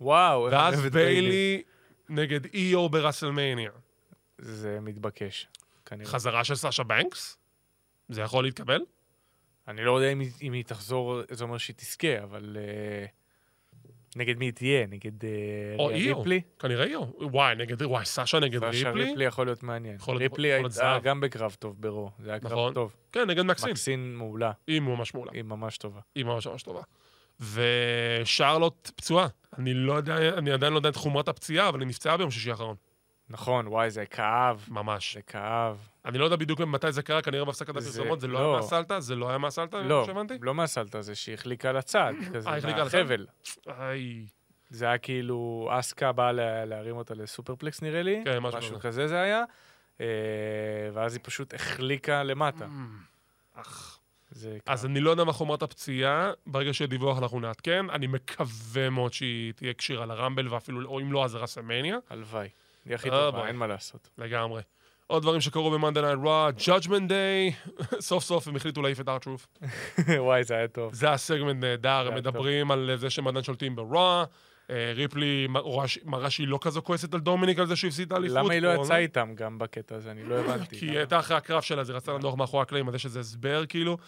וואו, 0.00 0.46
איך 0.46 0.54
ואז 0.54 0.74
אוהב 0.74 0.86
את 0.86 0.92
ביילי 0.92 1.62
נגד 2.08 2.40
איו 2.54 2.88
בראסלמניה. 2.88 3.70
זה 4.38 4.78
מתבקש, 4.82 5.48
כנראה. 5.86 6.06
חזרה 6.06 6.44
של 6.44 6.54
סאשה 6.54 6.82
בנקס? 6.82 7.38
זה 8.08 8.20
יכול 8.20 8.44
להתקבל? 8.44 8.80
אני 9.68 9.84
לא 9.84 9.92
יודע 9.98 10.12
אם 10.12 10.22
אם 10.42 10.52
היא 10.52 10.64
תחזור, 10.64 11.20
זה 11.30 11.44
אומר 11.44 11.58
שהיא 11.58 11.76
תזכה, 11.76 12.22
אבל... 12.22 12.56
אה, 12.60 13.06
נגד 14.16 14.38
מי 14.38 14.44
היא 14.44 14.52
תהיה? 14.52 14.86
נגד 14.86 15.24
אה, 15.24 15.30
או 15.78 15.90
איו. 15.90 16.18
ריפלי? 16.18 16.40
כנראה 16.58 16.84
איו. 16.84 17.02
וואי, 17.20 17.54
נגד, 17.54 17.82
וואי, 17.82 18.04
סאשה 18.04 18.40
נגד 18.40 18.70
סשה 18.70 18.88
ריפלי? 18.90 19.04
ריפלי 19.04 19.24
יכול 19.24 19.46
להיות 19.46 19.62
מעניין. 19.62 19.94
יכול 19.96 20.16
להיות- 20.16 20.32
ריפלי 20.32 20.48
יכול 20.48 20.64
הייתה 20.64 20.68
זהב. 20.74 21.02
גם 21.02 21.20
בקרב 21.20 21.56
טוב 21.58 21.80
ברו, 21.80 22.10
זה 22.18 22.30
היה 22.30 22.40
קרב 22.40 22.52
נכון. 22.52 22.74
טוב. 22.74 22.96
כן, 23.12 23.30
נגד 23.30 23.42
מקסין. 23.42 23.70
מקסין 23.70 24.14
מעולה, 24.16 24.52
היא 24.66 24.80
ממש 24.80 25.14
מעולה. 25.14 25.30
היא 25.34 25.42
ממש 25.42 25.78
טובה. 25.78 26.00
היא 26.14 26.24
ממש 26.24 26.46
ממש 26.46 26.62
טובה. 26.62 26.82
ושרלוט 27.40 28.90
פצועה. 28.96 29.26
אני 29.58 29.74
לא 29.74 29.92
יודע, 29.92 30.16
אני 30.38 30.52
עדיין 30.52 30.72
לא 30.72 30.78
יודע 30.78 30.88
את 30.88 30.96
חומרת 30.96 31.28
הפציעה, 31.28 31.68
אבל 31.68 31.80
היא 31.80 31.88
נפצעה 31.88 32.16
ביום 32.16 32.30
שישי 32.30 32.50
האחרון. 32.50 32.76
נכון, 33.30 33.66
וואי, 33.68 33.90
זה 33.90 34.06
כאב, 34.06 34.64
ממש. 34.68 35.14
זה 35.14 35.22
כאב. 35.22 35.88
אני 36.04 36.18
לא 36.18 36.24
יודע 36.24 36.36
בדיוק 36.36 36.60
מתי 36.60 36.92
זה 36.92 37.02
קרה, 37.02 37.22
כנראה 37.22 37.44
בהפסקת 37.44 37.68
הפרסומות, 37.68 38.20
זה 38.20 38.26
לא 38.26 38.32
לא. 38.40 38.50
היה 38.52 38.60
מהסלטה? 38.60 39.00
זה 39.00 39.16
לא 39.16 39.28
היה 39.28 39.38
מהסלטה? 39.38 39.80
לא, 39.82 40.04
שהבנתי? 40.06 40.34
לא 40.42 40.54
מהסלטה, 40.54 41.02
זה 41.02 41.14
שהיא 41.14 41.34
לצד, 41.72 42.12
כזה, 42.34 42.48
אה, 42.48 42.56
החליקה 42.56 42.84
לצד? 42.84 42.98
מהחבל. 42.98 43.26
איי. 43.68 44.26
זה 44.70 44.86
היה 44.86 44.98
כאילו, 44.98 45.68
אסקה 45.72 46.12
באה 46.12 46.32
לה- 46.32 46.64
להרים 46.64 46.96
אותה 46.96 47.14
ל 47.14 47.21
superplex 47.21 47.82
נראה 47.82 48.02
לי, 48.02 48.22
כן, 48.24 48.38
משהו 48.38 48.58
משהו 48.58 48.70
כזה. 48.78 48.88
כזה 48.88 49.06
זה 49.08 49.20
היה, 49.20 49.44
אה, 50.00 50.06
ואז 50.92 51.14
היא 51.14 51.20
פשוט 51.24 51.54
החליקה 51.54 52.22
למטה. 52.22 52.66
אך. 53.54 53.98
אז. 54.66 54.86
אני 54.86 55.00
לא 55.00 55.10
יודע 55.10 55.24
מה 55.24 55.32
חומרת 55.32 55.62
הפציעה, 55.62 56.32
ברגע 56.46 56.74
שיהיה 56.74 56.88
דיווח 56.88 57.18
אנחנו 57.18 57.40
נעדכן. 57.40 57.90
אני 57.90 58.06
מקווה 58.06 58.90
מאוד 58.90 59.12
שהיא 59.12 59.52
תהיה 59.52 59.74
כשירה 59.74 60.06
לרמבל, 60.06 60.48
ואפילו, 60.48 60.88
או 60.88 61.00
אם 61.00 61.12
לא, 61.12 61.24
אז 61.24 61.34
לרסלמניה. 61.34 61.98
הלוואי. 62.10 62.48
היא 62.84 62.94
הכי 62.94 63.10
אה, 63.10 63.30
טובה. 63.30 63.46
אין 63.46 63.56
מה 63.56 63.66
לעשות. 63.66 64.10
לגמרי. 64.18 64.62
עוד 65.06 65.22
דברים 65.22 65.40
שקרו 65.40 65.70
ב 65.70 65.75
Monday 65.75 66.02
Night 66.02 66.18
Raw, 66.22 66.50
Judgment 66.58 67.08
Day, 67.08 67.72
סוף 68.00 68.24
סוף 68.24 68.48
הם 68.48 68.56
החליטו 68.56 68.82
להעיף 68.82 69.00
את 69.00 69.08
R-Truth. 69.08 69.46
וואי, 70.18 70.44
זה 70.44 70.54
היה 70.54 70.68
טוב. 70.68 70.94
זה 70.94 71.10
הסגמנט 71.10 71.64
נהדר, 71.64 71.90
הם 71.90 72.06
היה 72.06 72.16
מדברים 72.16 72.70
על 72.70 72.90
זה 72.96 73.10
שהם 73.10 73.28
עדיין 73.28 73.44
שולטים 73.44 73.76
ברוע. 73.76 74.24
אה, 74.70 74.92
ריפלי 74.94 75.46
מראה 76.04 76.30
שהיא 76.30 76.48
לא 76.48 76.58
כזו 76.62 76.82
כועסת 76.82 77.14
על 77.14 77.20
דומיניק 77.20 77.58
על 77.58 77.66
זה 77.66 77.76
שהוא 77.76 77.88
הפסיד 77.88 78.06
את 78.06 78.12
האליפות. 78.12 78.36
למה 78.38 78.52
היא 78.52 78.62
לא 78.62 78.74
יצאה 78.74 78.98
איתם 78.98 79.32
גם 79.34 79.58
בקטע 79.58 79.94
הזה? 79.94 80.10
אני 80.10 80.24
לא 80.24 80.34
הבנתי. 80.34 80.78
כי 80.78 80.86
היא 80.86 80.98
הייתה 80.98 81.18
אחרי 81.18 81.36
הקרב 81.36 81.62
שלה, 81.62 81.80
אז 81.80 81.90
היא 81.90 81.96
רצתה 81.96 82.12
לנוח 82.12 82.34
מאחורי 82.34 82.62
הקלעים, 82.62 82.88
אז 82.88 82.94
יש 82.94 83.04
איזה 83.04 83.20
הסבר 83.20 83.66
כאילו. 83.66 83.98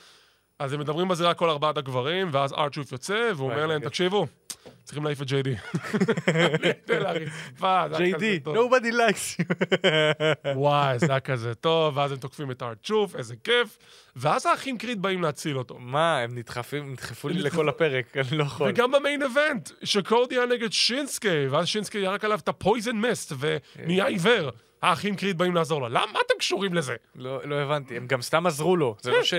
אז 0.59 0.73
הם 0.73 0.81
מדברים 0.81 1.09
בזירה 1.09 1.35
כל 1.35 1.51
ארבעת 1.51 1.77
הגברים, 1.79 2.29
ואז 2.33 2.53
ארצ'וף 2.53 2.93
יוצא, 2.93 3.31
והוא 3.37 3.51
אומר 3.51 3.67
להם. 3.67 3.85
תקשיבו, 3.85 4.27
צריכים 4.85 5.05
להעיף 5.05 5.23
את 5.23 5.27
ג'יי-די. 5.27 5.55
טוב. 8.45 8.57
nobody 8.57 8.93
likes 8.93 9.41
you. 9.41 9.55
וואי, 10.57 10.99
זה 10.99 11.07
היה 11.11 11.21
כזה 11.21 11.55
טוב, 11.55 11.97
ואז 11.97 12.13
הם 12.13 12.19
תוקפים 12.19 12.51
את 12.51 12.63
ארצ'וף, 12.63 13.17
איזה 13.17 13.35
כיף. 13.45 13.79
ואז 14.17 14.47
האחים 14.47 14.79
קריד 14.79 15.03
באים 15.03 15.23
להציל 15.23 15.59
אותו. 15.59 15.79
מה, 15.79 16.19
הם 16.19 16.39
נדחפים, 16.39 16.93
נדחפו 16.93 17.29
לי 17.29 17.43
לכל 17.43 17.69
הפרק, 17.69 18.17
אני 18.17 18.39
לא 18.39 18.45
יכול. 18.45 18.71
וגם 18.71 18.93
במיין 18.93 19.23
אבנט, 19.23 19.71
שקורדי 19.85 20.35
היה 20.35 20.47
נגד 20.47 20.73
שינסקי, 20.73 21.47
ואז 21.51 21.67
שינסקי 21.67 21.99
ירק 21.99 22.25
עליו 22.25 22.39
את 22.39 22.49
הפויזן 22.49 22.97
מסט, 22.97 23.33
ונהיה 23.39 24.07
עיוור. 24.07 24.51
האחים 24.83 25.17
קריד 25.17 25.39
באים 25.39 25.55
לעזור 25.55 25.81
לו. 25.81 25.89
למה 25.89 26.19
אתם 26.27 26.35
קשורים 26.39 26.75
לזה? 26.75 26.95
לא 27.15 27.41
לא 27.45 27.55
הבנתי, 27.55 27.97
הם 27.97 28.07
גם 28.07 28.23
סתם 28.23 28.47
עזרו 28.47 28.77
לו. 28.77 28.97
זה 29.01 29.11
לא 29.11 29.23
ש... 29.25 29.35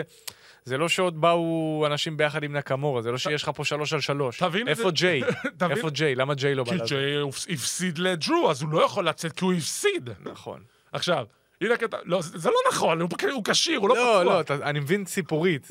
זה 0.67 0.77
לא 0.77 0.89
שעוד 0.89 1.21
באו 1.21 1.83
אנשים 1.87 2.17
ביחד 2.17 2.43
עם 2.43 2.55
נקמורה, 2.55 3.01
זה 3.01 3.11
לא 3.11 3.17
שיש 3.17 3.43
לך 3.43 3.51
פה 3.55 3.65
שלוש 3.65 3.93
על 3.93 3.99
שלוש. 4.01 4.37
תבין 4.43 4.67
איפה 4.67 4.91
ג'יי? 4.91 5.21
איפה 5.71 5.89
ג'יי? 5.89 6.15
למה 6.15 6.33
ג'יי 6.33 6.55
לא 6.55 6.63
בא 6.63 6.69
כי 6.71 6.77
לעזור? 6.77 6.97
ג'יי 6.99 7.15
הפסיד 7.55 7.97
לג'רו, 7.97 8.51
אז 8.51 8.61
הוא 8.61 8.69
לא 8.71 8.83
יכול 8.85 9.07
לצאת 9.07 9.31
כי 9.31 9.45
הוא 9.45 9.53
הפסיד. 9.53 10.09
נכון. 10.23 10.59
עכשיו, 10.91 11.25
הנה 11.61 11.73
הקטע, 11.73 11.97
לא, 12.05 12.21
זה 12.21 12.49
לא 12.49 12.55
נכון, 12.71 13.01
הוא 13.01 13.09
כשיר, 13.43 13.79
הוא 13.79 13.89
לא 13.89 13.95
לא, 13.95 14.01
פצוע. 14.01 14.23
לא, 14.23 14.41
אתה- 14.41 14.55
אני 14.55 14.79
מבין 14.79 15.05
סיפורית. 15.05 15.67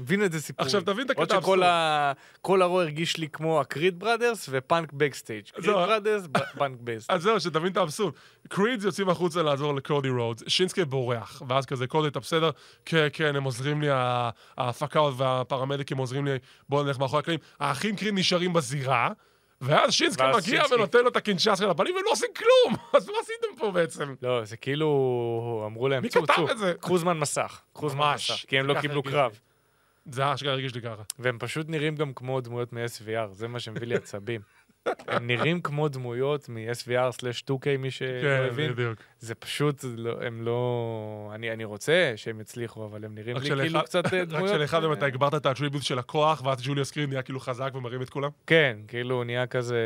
מבין 0.00 0.24
את 0.24 0.32
זה 0.32 0.42
סיפורית. 0.42 0.66
עכשיו, 0.66 0.80
תבין 0.80 1.06
את 1.06 1.10
הקטע 1.10 1.20
עוד 1.20 1.28
שכל 1.42 1.62
האבסורד. 1.62 1.64
ה- 1.64 2.12
כל 2.40 2.62
ה 2.62 2.67
Raw 2.67 2.82
הרגיש 2.82 3.16
לי 3.16 3.28
כמו 3.28 3.60
ה 3.60 3.66
Creed 3.66 3.98
Brothers 3.98 4.46
ופאנק 4.52 4.92
backstage. 4.92 5.44
Creed. 5.54 5.66
Brothers, 5.70 6.22
פאנק 6.58 6.76
backstage. 6.80 7.16
אז 7.18 7.22
זהו, 7.22 7.40
שתבין 7.40 7.72
את 7.72 7.76
האבסורד. 7.76 8.12
קרידס 8.48 8.84
יוצאים 8.84 9.08
החוצה 9.08 9.42
לעזור 9.42 9.74
לקודי 9.74 10.08
רודס, 10.08 10.42
שינסקה 10.48 10.84
בורח, 10.84 11.42
ואז 11.48 11.66
כזה, 11.66 11.86
קודי, 11.86 12.08
אתה 12.08 12.20
בסדר? 12.20 12.50
כן, 12.84 13.06
כן, 13.12 13.36
הם 13.36 13.44
עוזרים 13.44 13.80
לי, 13.80 13.88
ההפקה 14.58 15.02
והפרמדיקים 15.02 15.96
עוזרים 15.96 16.24
לי, 16.26 16.36
בואו 16.68 16.82
נלך 16.82 16.98
מאחורי 16.98 17.20
הקלעים. 17.20 17.40
האחים 17.60 17.96
קריד 17.96 18.14
נשארים 18.14 18.52
בזירה, 18.52 19.10
ואז 19.60 19.92
שינסקי 19.92 20.22
מגיע 20.36 20.40
שינסקי- 20.42 20.74
ונותן 20.74 20.98
לו 21.02 21.08
את 21.08 21.16
הקינצ'ס 21.16 21.60
לפנים, 21.60 21.94
והם 21.94 22.04
לא 22.04 22.10
עושים 22.10 22.28
כלום! 22.36 22.76
אז 22.96 23.08
מה 23.08 23.14
עשיתם 23.22 23.56
פה 23.58 23.70
בעצם? 23.70 24.14
לא, 24.22 24.44
זה 24.44 24.56
כאילו, 24.56 24.88
אמרו 25.66 25.88
להם, 25.88 26.02
מי 26.02 26.08
צאו, 26.08 26.26
צאו? 26.26 26.46
קחו 26.80 26.98
זמן 26.98 27.18
מסך. 27.18 27.60
קחו 27.72 27.88
זמן. 27.88 28.12
מסך. 28.14 28.34
כי 28.48 28.58
הם 28.58 28.66
לא 28.66 28.80
קיבלו 28.80 29.02
קרב. 29.02 29.38
זה 30.04 30.34
אשכרה 30.34 30.52
הרגיש 30.52 30.74
לי 30.74 30.80
ככה. 30.82 31.02
והם 31.18 31.38
פשוט 31.38 31.68
נראים 31.68 31.96
גם 31.96 32.12
כמו 32.14 32.40
דמויות 32.40 32.72
מ-SVR, 32.72 33.32
זה 33.32 33.48
מה 33.48 33.60
שמביא 33.60 33.86
לי 33.86 33.94
עצבים. 33.94 34.40
הם 35.08 35.26
נראים 35.26 35.60
כמו 35.60 35.88
דמויות 35.88 36.48
מ-SVR/2K, 36.48 37.78
מי 37.78 37.90
שלא 37.90 38.20
כן, 38.22 38.46
הבין. 38.50 38.72
בדיוק. 38.72 38.98
זה 39.18 39.34
פשוט, 39.34 39.84
לא- 39.96 40.22
הם 40.22 40.42
לא... 40.42 41.30
אני 41.34 41.52
אני 41.52 41.64
רוצה 41.64 42.12
שהם 42.16 42.40
יצליחו, 42.40 42.84
אבל 42.84 43.04
הם 43.04 43.14
נראים 43.14 43.36
רק 43.36 43.42
לי 43.42 43.48
שלאחד- 43.48 43.62
כאילו 43.68 43.82
קצת 43.84 44.14
אה, 44.14 44.22
רק 44.22 44.28
דמויות... 44.28 44.48
שלאחד 44.48 44.80
מהם 44.80 44.90
אה, 44.90 44.96
אתה 44.96 45.06
הגברת 45.06 45.34
את 45.34 45.46
ה 45.46 45.50
attribute 45.50 45.82
של 45.82 45.98
הכוח, 45.98 46.42
ואז 46.44 46.58
ג'וליוס 46.66 46.90
קריד 46.90 47.08
נהיה 47.08 47.22
כאילו 47.22 47.40
חזק 47.40 47.70
ומרים 47.74 48.02
את 48.02 48.10
כולם. 48.10 48.30
כן, 48.46 48.76
כאילו 48.88 49.14
הוא 49.16 49.24
נהיה 49.24 49.46
כזה 49.46 49.80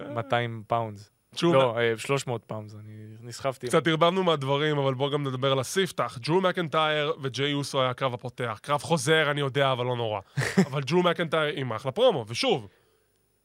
200 0.00 0.62
pounds. 0.66 1.10
תשמעו, 1.36 1.52
לא, 1.52 1.78
אה, 1.78 1.98
300 1.98 2.44
pounds, 2.44 2.74
אני 2.74 2.92
נסחפתי. 3.20 3.66
קצת 3.66 3.86
ערבבנו 3.86 4.24
את 4.24 4.36
הדברים, 4.36 4.78
אבל 4.78 4.94
בואו 4.94 5.10
גם 5.10 5.26
נדבר 5.26 5.52
על 5.52 5.58
הספתח. 5.58 6.18
דרו 6.20 6.40
מקנטייר 6.40 7.12
וג'יי 7.22 7.52
אוסו 7.52 7.80
היה 7.80 7.90
הקרב 7.90 8.14
הפותח. 8.14 8.58
קרב 8.62 8.82
חוזר, 8.82 9.30
אני 9.30 9.40
יודע, 9.40 9.72
אבל 9.72 9.84
לא 9.84 9.96
נורא. 9.96 10.20
אבל 10.70 10.82
דרו 10.82 11.02
מקנטייר 11.02 11.52
עם 11.56 11.72
אחלה 11.72 11.92
פרומו, 11.92 12.24
ושוב, 12.28 12.68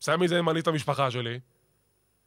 סמי 0.01 0.27
זה 0.27 0.41
מעליב 0.41 0.61
את 0.61 0.67
המשפחה 0.67 1.11
שלי, 1.11 1.39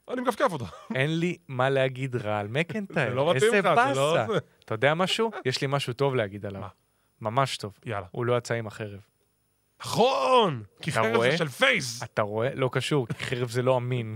אני 0.09 0.21
מכפכף 0.21 0.51
אותו. 0.51 0.65
אין 0.95 1.19
לי 1.19 1.37
מה 1.47 1.69
להגיד 1.69 2.15
רע 2.15 2.39
על 2.39 2.47
מקנטייר. 2.47 3.09
זה 3.09 3.15
לא 3.15 3.33
מתאים 3.35 3.53
לך, 3.53 3.63
זה 3.63 3.99
לא... 3.99 4.15
באסה. 4.15 4.37
אתה 4.65 4.73
יודע 4.73 4.93
משהו? 4.93 5.31
יש 5.45 5.61
לי 5.61 5.67
משהו 5.69 5.93
טוב 5.93 6.15
להגיד 6.15 6.45
עליו. 6.45 6.61
מה? 6.61 6.67
ממש 7.21 7.57
טוב. 7.57 7.79
יאללה. 7.85 8.05
הוא 8.11 8.25
לא 8.25 8.37
יצא 8.37 8.53
עם 8.53 8.67
החרב. 8.67 8.99
נכון! 9.81 10.63
כי 10.81 10.91
חרב? 10.91 11.21
זה 11.21 11.37
של 11.37 11.47
פייס! 11.47 12.03
אתה 12.03 12.21
רואה? 12.21 12.49
לא 12.55 12.69
קשור, 12.71 13.07
כי 13.07 13.23
חרב 13.23 13.49
זה 13.49 13.61
לא 13.61 13.77
אמין. 13.77 14.15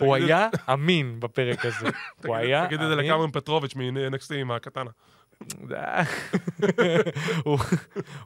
הוא 0.00 0.14
היה 0.14 0.48
אמין 0.72 1.20
בפרק 1.20 1.64
הזה. 1.66 1.88
הוא 2.26 2.36
היה 2.36 2.66
תגיד 2.66 2.80
את 2.80 2.88
זה 2.88 2.94
אמין. 2.94 3.06
לקמרון 3.06 3.30
פטרוביץ' 3.30 3.74
מ-NXT 3.74 4.34
עם 4.34 4.50
הקטנה. 4.50 4.90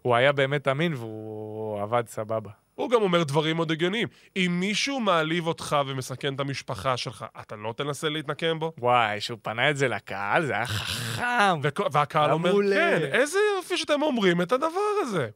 הוא- 0.03 0.17
היה 0.17 0.33
באמת 0.33 0.69
אמין 0.69 0.95
והוא 0.95 1.83
עבד 1.83 2.05
סבבה. 2.09 2.51
הוא 2.75 2.91
גם 2.91 3.03
אומר 3.03 3.23
דברים 3.23 3.57
מאוד 3.57 3.71
הגיוניים. 3.71 4.09
אם 4.37 4.57
מישהו 4.61 5.01
מעליב 5.01 5.47
אותך 5.47 5.77
ומסכן 5.87 6.35
את 6.35 6.41
המשפחה 6.41 6.97
שלך, 6.97 7.25
אתה 7.41 7.57
לא 7.57 7.75
תנסה 7.77 8.09
להתנקם 8.09 8.59
בו? 8.59 8.73
וואי, 8.79 9.21
שהוא 9.21 9.39
פנה 9.43 9.71
את 9.71 9.77
זה 9.77 9.89
לקהל, 9.89 10.47
זה 10.47 10.53
היה 10.53 10.67
חכם. 10.67 11.61
והקהל 11.93 12.31
אומר. 12.31 12.53
כן, 12.75 12.99
איזה 13.13 13.39
יופי 13.57 13.77
שאתם 13.77 14.03
אומרים 14.03 14.43
את 14.43 14.53
הדבר 14.53 14.69
הזה. 15.03 15.29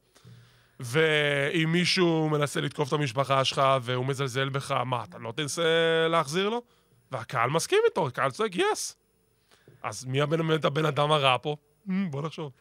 ואם 0.79 1.71
מישהו 1.71 2.29
מנסה 2.29 2.61
לתקוף 2.61 2.87
את 2.87 2.93
המשפחה 2.93 3.45
שלך 3.45 3.61
והוא 3.81 4.05
מזלזל 4.05 4.49
בך, 4.49 4.71
מה, 4.71 5.03
אתה 5.03 5.17
לא 5.17 5.31
תנסה 5.31 5.63
להחזיר 6.09 6.49
לו? 6.49 6.61
והקהל 7.11 7.49
מסכים 7.49 7.79
איתו, 7.85 8.07
הקהל 8.07 8.31
צועק, 8.31 8.51
yes. 8.55 8.95
אז 9.83 10.05
מי 10.05 10.21
הבן, 10.21 10.47
באמת 10.47 10.65
הבן 10.65 10.85
אדם 10.85 11.11
הרע 11.11 11.37
פה? 11.41 11.55
"Hmm, 11.87 11.91
בוא 12.09 12.21
נחשוב. 12.21 12.51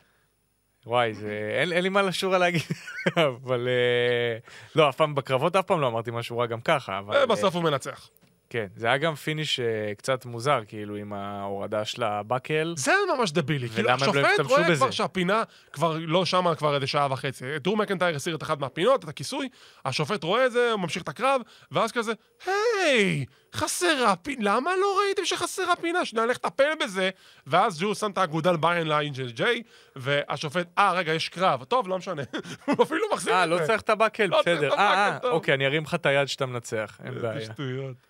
וואי, 0.86 1.14
זה... 1.14 1.56
אין, 1.60 1.72
אין 1.72 1.82
לי 1.82 1.88
מה 1.88 2.02
לשורה 2.02 2.38
להגיד, 2.38 2.62
אבל... 3.16 3.68
אה, 3.68 4.38
לא, 4.74 4.88
אף 4.88 4.96
פעם 4.96 5.14
בקרבות 5.14 5.56
אף 5.56 5.64
פעם 5.64 5.80
לא 5.80 5.86
אמרתי 5.86 6.10
משהו 6.10 6.38
רע 6.38 6.46
גם 6.46 6.60
ככה, 6.60 6.98
אבל... 6.98 7.24
ובסוף 7.24 7.54
הוא 7.54 7.62
מנצח. 7.62 8.08
כן, 8.51 8.66
זה 8.76 8.86
היה 8.86 8.99
גם 8.99 9.14
finish 9.14 9.61
אה, 9.61 9.94
קצת 9.94 10.24
מוזר, 10.24 10.61
כאילו, 10.68 10.96
עם 10.96 11.12
ההורדה 11.12 11.84
של 11.84 12.03
ה 12.02 12.11
buckle. 12.11 12.74
זה 12.76 12.92
ממש 13.16 13.32
דבילי. 13.32 13.68
כאילו, 13.68 13.88
לא 13.88 13.94
השופט 13.94 14.40
רואה? 14.40 14.76
כבר 14.76 14.90
שהפינה 14.90 15.42
כבר 15.72 15.96
לא 16.01 16.24
שמה 16.24 16.55
כבר 16.55 16.74
איזה 16.74 16.86
שעה 16.86 17.12
וחצי. 17.12 17.59
דרו 17.59 17.76
מקנטייר 17.76 18.16
הסיר 18.16 18.36
את 18.36 18.42
אחת 18.42 18.59
מהפינות, 18.59 19.05
את 19.05 19.09
הכיסוי, 19.09 19.49
השופט 19.84 20.24
רואה 20.24 20.46
את 20.46 20.53
זה, 20.53 20.72
הוא 20.72 20.80
ממשיך 20.80 21.03
את 21.03 21.09
הקרב, 21.09 21.40
ואז 21.70 21.92
כזה, 21.92 22.12
היי, 22.46 23.24
חסרה 23.55 24.16
פינה, 24.16 24.55
למה 24.55 24.70
לא 24.80 25.01
ראיתם 25.05 25.24
שחסרה 25.24 25.76
פינה? 25.76 26.05
שנייה, 26.05 26.26
לך 26.26 26.36
טפל 26.36 26.70
בזה. 26.80 27.11
ואז 27.46 27.82
דרו 27.82 27.94
שם 27.94 28.11
את 28.11 28.18
האגודל 28.18 28.57
בעין, 28.56 28.88
בעין 28.88 29.14
של 29.14 29.30
ג'יי, 29.30 29.62
והשופט, 29.96 30.66
אה, 30.78 30.92
רגע, 30.92 31.14
יש 31.14 31.28
קרב. 31.28 31.64
טוב, 31.64 31.88
לא 31.88 31.99
משנה. 31.99 32.22
הוא 32.66 32.82
אפילו 32.82 33.07
מחזיר 33.12 33.34
אה, 33.34 33.44
את 33.44 33.49
זה. 33.49 33.55
לא 33.55 33.66
צריך 33.66 33.80
את 33.80 33.90
ה 33.90 33.95
buckle, 33.95 34.26
לא 34.26 34.40
בסדר. 34.40 34.72
אה, 34.72 35.18
אה. 35.24 35.30
אוקיי, 35.30 35.55
אני 35.55 35.66
ארים 35.66 35.82
לך 35.82 35.94
את 35.94 36.07
היד 36.07 36.28
שאתה 36.28 36.46
מנצח, 36.46 36.99
אין 37.05 37.14
בעיה. 37.14 37.44
שטויות. 37.44 38.07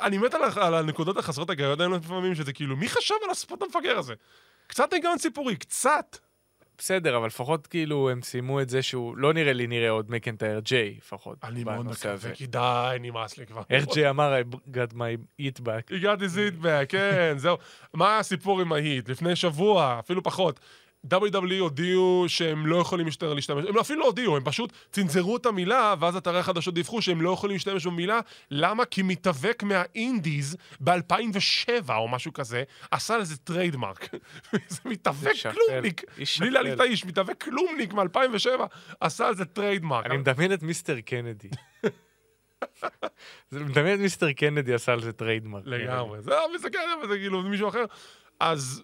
אני- 0.00 0.18
מת 0.18 0.34
על 0.56 0.74
הנקודות 0.74 1.16
החסרות 1.16 1.48
ההיגיון 1.50 1.80
האלה 1.80 1.96
לפעמים, 1.96 2.34
שזה 2.34 2.52
כאילו, 2.52 2.76
מי 2.76 2.88
חשב 2.88 3.14
על 3.24 3.30
הספוט 3.30 3.62
המפגר 3.62 3.98
הזה? 3.98 4.14
קצת 4.66 4.92
היגיון 4.92 5.18
סיפורי, 5.18 5.56
קצת. 5.56 6.16
בסדר, 6.78 7.16
אבל 7.16 7.26
לפחות 7.26 7.66
כאילו 7.66 8.10
הם 8.10 8.22
סיימו 8.22 8.60
את 8.60 8.68
זה 8.70 8.82
שהוא 8.82 9.16
לא 9.16 9.32
נראה 9.32 9.52
לי 9.52 9.66
נראה 9.66 9.90
עוד 9.90 10.10
מקנטייר 10.10 10.60
ג'יי, 10.60 10.94
לפחות. 10.98 11.38
אני 11.44 11.64
מאוד. 11.64 11.86
מקווה, 11.86 12.34
כי 12.34 12.46
די, 12.46 12.96
נמאס 13.00 13.38
לי 13.38 13.46
כבר. 13.46 13.62
איך 13.70 13.84
ג'יי 13.94 14.10
אמר, 14.10 14.40
I 14.40 14.54
got 14.54 14.94
my 14.94 15.16
eat 15.42 15.60
back. 15.60 15.94
הגעתי 15.96 16.28
זיטבק, 16.28 16.86
כן, 16.88 17.34
זהו. 17.36 17.56
מה 17.94 18.18
הסיפור 18.18 18.60
עם 18.60 18.72
ההיט? 18.72 19.08
לפני 19.08 19.36
שבוע, 19.36 19.96
אפילו 19.98 20.22
פחות. 20.22 20.60
WWE 21.06 21.60
הודיעו 21.60 22.24
שהם 22.28 22.66
לא 22.66 22.76
יכולים 22.76 23.06
יותר 23.06 23.34
להשתמש, 23.34 23.64
הם 23.68 23.78
אפילו 23.78 24.00
לא 24.00 24.04
הודיעו, 24.04 24.36
הם 24.36 24.44
פשוט 24.44 24.72
צנזרו 24.92 25.36
את 25.36 25.46
המילה, 25.46 25.94
ואז 26.00 26.16
אתרי 26.16 26.38
החדשות 26.38 26.74
דיווחו 26.74 27.02
שהם 27.02 27.22
לא 27.22 27.30
יכולים 27.30 27.54
להשתמש 27.54 27.86
במילה. 27.86 28.20
למה? 28.50 28.84
כי 28.84 29.02
מתאבק 29.02 29.62
מה 29.62 29.86
indies 29.86 30.56
ב-2007 30.80 31.94
או 31.94 32.08
משהו 32.08 32.32
כזה, 32.32 32.62
עשה 32.90 33.18
לזה 33.18 33.36
trademark. 33.36 34.14
זה 34.68 34.80
מתאבק 34.84 35.32
כלומניק. 35.42 36.04
בלי 36.40 36.50
להעליב 36.50 36.72
את. 36.72 36.80
האיש, 36.80 37.04
מתאבק 37.04 37.44
כלומניק 37.44 37.92
מ-2007, 37.92 38.48
עשה 39.00 39.28
על 39.28 39.34
זה 39.34 39.44
trademark. 39.44 40.06
אני 40.06 40.16
מדמיין 40.16 40.52
את 40.52 40.62
מיסטר 40.62 41.00
קנדי. 41.00 41.48
זה 43.50 43.60
מדמיין 43.60 43.94
את 43.94 44.00
מיסטר 44.00 44.32
קנדי 44.32 44.74
עשה 44.74 44.92
על 44.92 45.02
זה 45.02 45.12
trademark. 45.12 45.62
לגמרי. 45.66 46.22
זה 46.22 46.32
מסתכל 46.54 46.78
עליו, 46.78 47.08
זה 47.08 47.18
כאילו 47.18 47.42
מישהו 47.42 47.68
אחר. 47.68 47.84
אז 48.40 48.82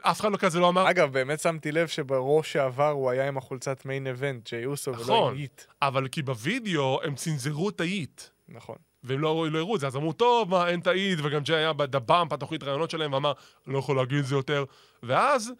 אף 0.00 0.20
אחד 0.20 0.32
לא 0.32 0.36
כזה 0.36 0.60
לא 0.60 0.68
אמר, 0.68 0.90
אגב, 0.90 1.12
באמת 1.12 1.40
שמתי 1.40 1.72
לב 1.72 1.88
שב 1.88 2.20
Raw 2.20 2.52
שעבר 2.52 2.88
הוא 2.88 3.10
היה 3.10 3.28
עם 3.28 3.36
החולצת 3.36 3.86
main 3.86 4.06
event, 4.06 4.50
ג'יי 4.50 4.66
אוסו 4.66 4.90
ולא 4.90 5.00
נכון. 5.00 5.32
עם 5.32 5.38
ה 5.38 5.42
yeet. 5.42 5.62
אבל 5.82 6.08
כי 6.08 6.22
בווידאו 6.22 7.00
הם 7.04 7.14
צנזרו 7.14 7.68
את 7.68 7.80
ה 7.80 7.87
yeet. 7.87 8.22
נכון. 8.48 8.76
והם 9.04 9.20
לא, 9.20 9.46
לא 9.50 9.58
הראו 9.58 9.74
את 9.74 9.80
זה, 9.80 9.86
אז 9.86 9.96
אמרו, 9.96 10.12
טוב, 10.12 10.50
מה, 10.50 10.68
אין 10.68 10.80
תאית, 10.80 11.18
וגם 11.22 11.42
ג'יי 11.42 11.56
היה 11.56 11.72
בדבאמפ, 11.72 12.32
התוכנית 12.32 12.62
ראיונות 12.62 12.90
שלהם, 12.90 13.12
ואמר, 13.12 13.32
לא 13.66 13.78
יכול 13.78 13.96
להגיד 13.96 14.18
את 14.18 14.26
זה 14.26 14.34
יותר. 14.34 14.64
ואז, 15.02 15.52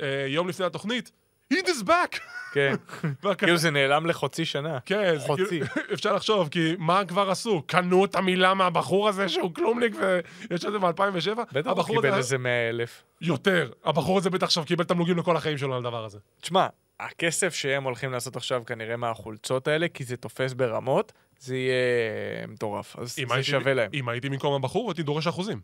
אה, 0.00 0.26
יום 0.28 0.48
לפני 0.48 0.66
התוכנית, 0.66 1.12
he 1.52 1.56
is 1.56 1.82
back! 1.86 2.20
כן. 2.52 2.74
כאילו 3.38 3.56
זה 3.56 3.70
נעלם 3.70 4.06
לחצי 4.06 4.44
שנה. 4.44 4.78
כן, 4.84 5.14
חוצי. 5.18 5.44
כאילו, 5.48 5.66
אפשר 5.94 6.14
לחשוב, 6.14 6.48
כי 6.48 6.74
מה 6.78 7.04
כבר 7.04 7.30
עשו? 7.30 7.62
קנו 7.66 8.04
את 8.04 8.14
המילה 8.14 8.54
מהבחור 8.54 9.08
הזה 9.08 9.28
שהוא 9.28 9.54
כלומניק 9.54 9.96
ויש 10.50 10.64
את 10.64 10.72
זה 10.72 10.78
ב-2007? 10.78 11.40
בטח 11.52 11.70
הוא 11.70 11.84
קיבל 11.84 12.14
איזה 12.14 12.38
100 12.38 12.68
אלף. 12.68 13.02
יותר. 13.20 13.70
הבחור 13.84 14.18
הזה 14.18 14.30
בטח 14.30 14.46
עכשיו 14.46 14.64
קיבל 14.64 14.84
תמלוגים 14.84 15.18
לכל 15.18 15.36
החיים 15.36 15.58
שלו 15.58 15.74
על 15.74 15.78
הדבר 15.78 16.04
הזה. 16.04 16.18
תשמע, 16.40 16.66
הכסף 17.00 17.54
שהם 17.54 17.84
הולכים 17.84 18.12
לעשות 18.12 18.36
עכשיו 18.36 18.62
כנראה 18.66 18.96
מהחולצות 18.96 19.68
האלה, 19.68 19.88
כי 19.88 20.04
זה 20.04 20.16
תופס 20.16 20.52
ברמות, 20.52 21.12
זה 21.38 21.56
יהיה 21.56 22.46
מטורף. 22.48 22.96
אז 22.98 23.16
זה 23.16 23.42
שווה 23.42 23.74
להם. 23.74 23.90
אם 23.94 24.08
הייתי 24.08 24.28
במקום 24.28 24.54
הבחור, 24.54 24.90
הייתי 24.90 25.02
דורש 25.02 25.26
אחוזים. 25.26 25.60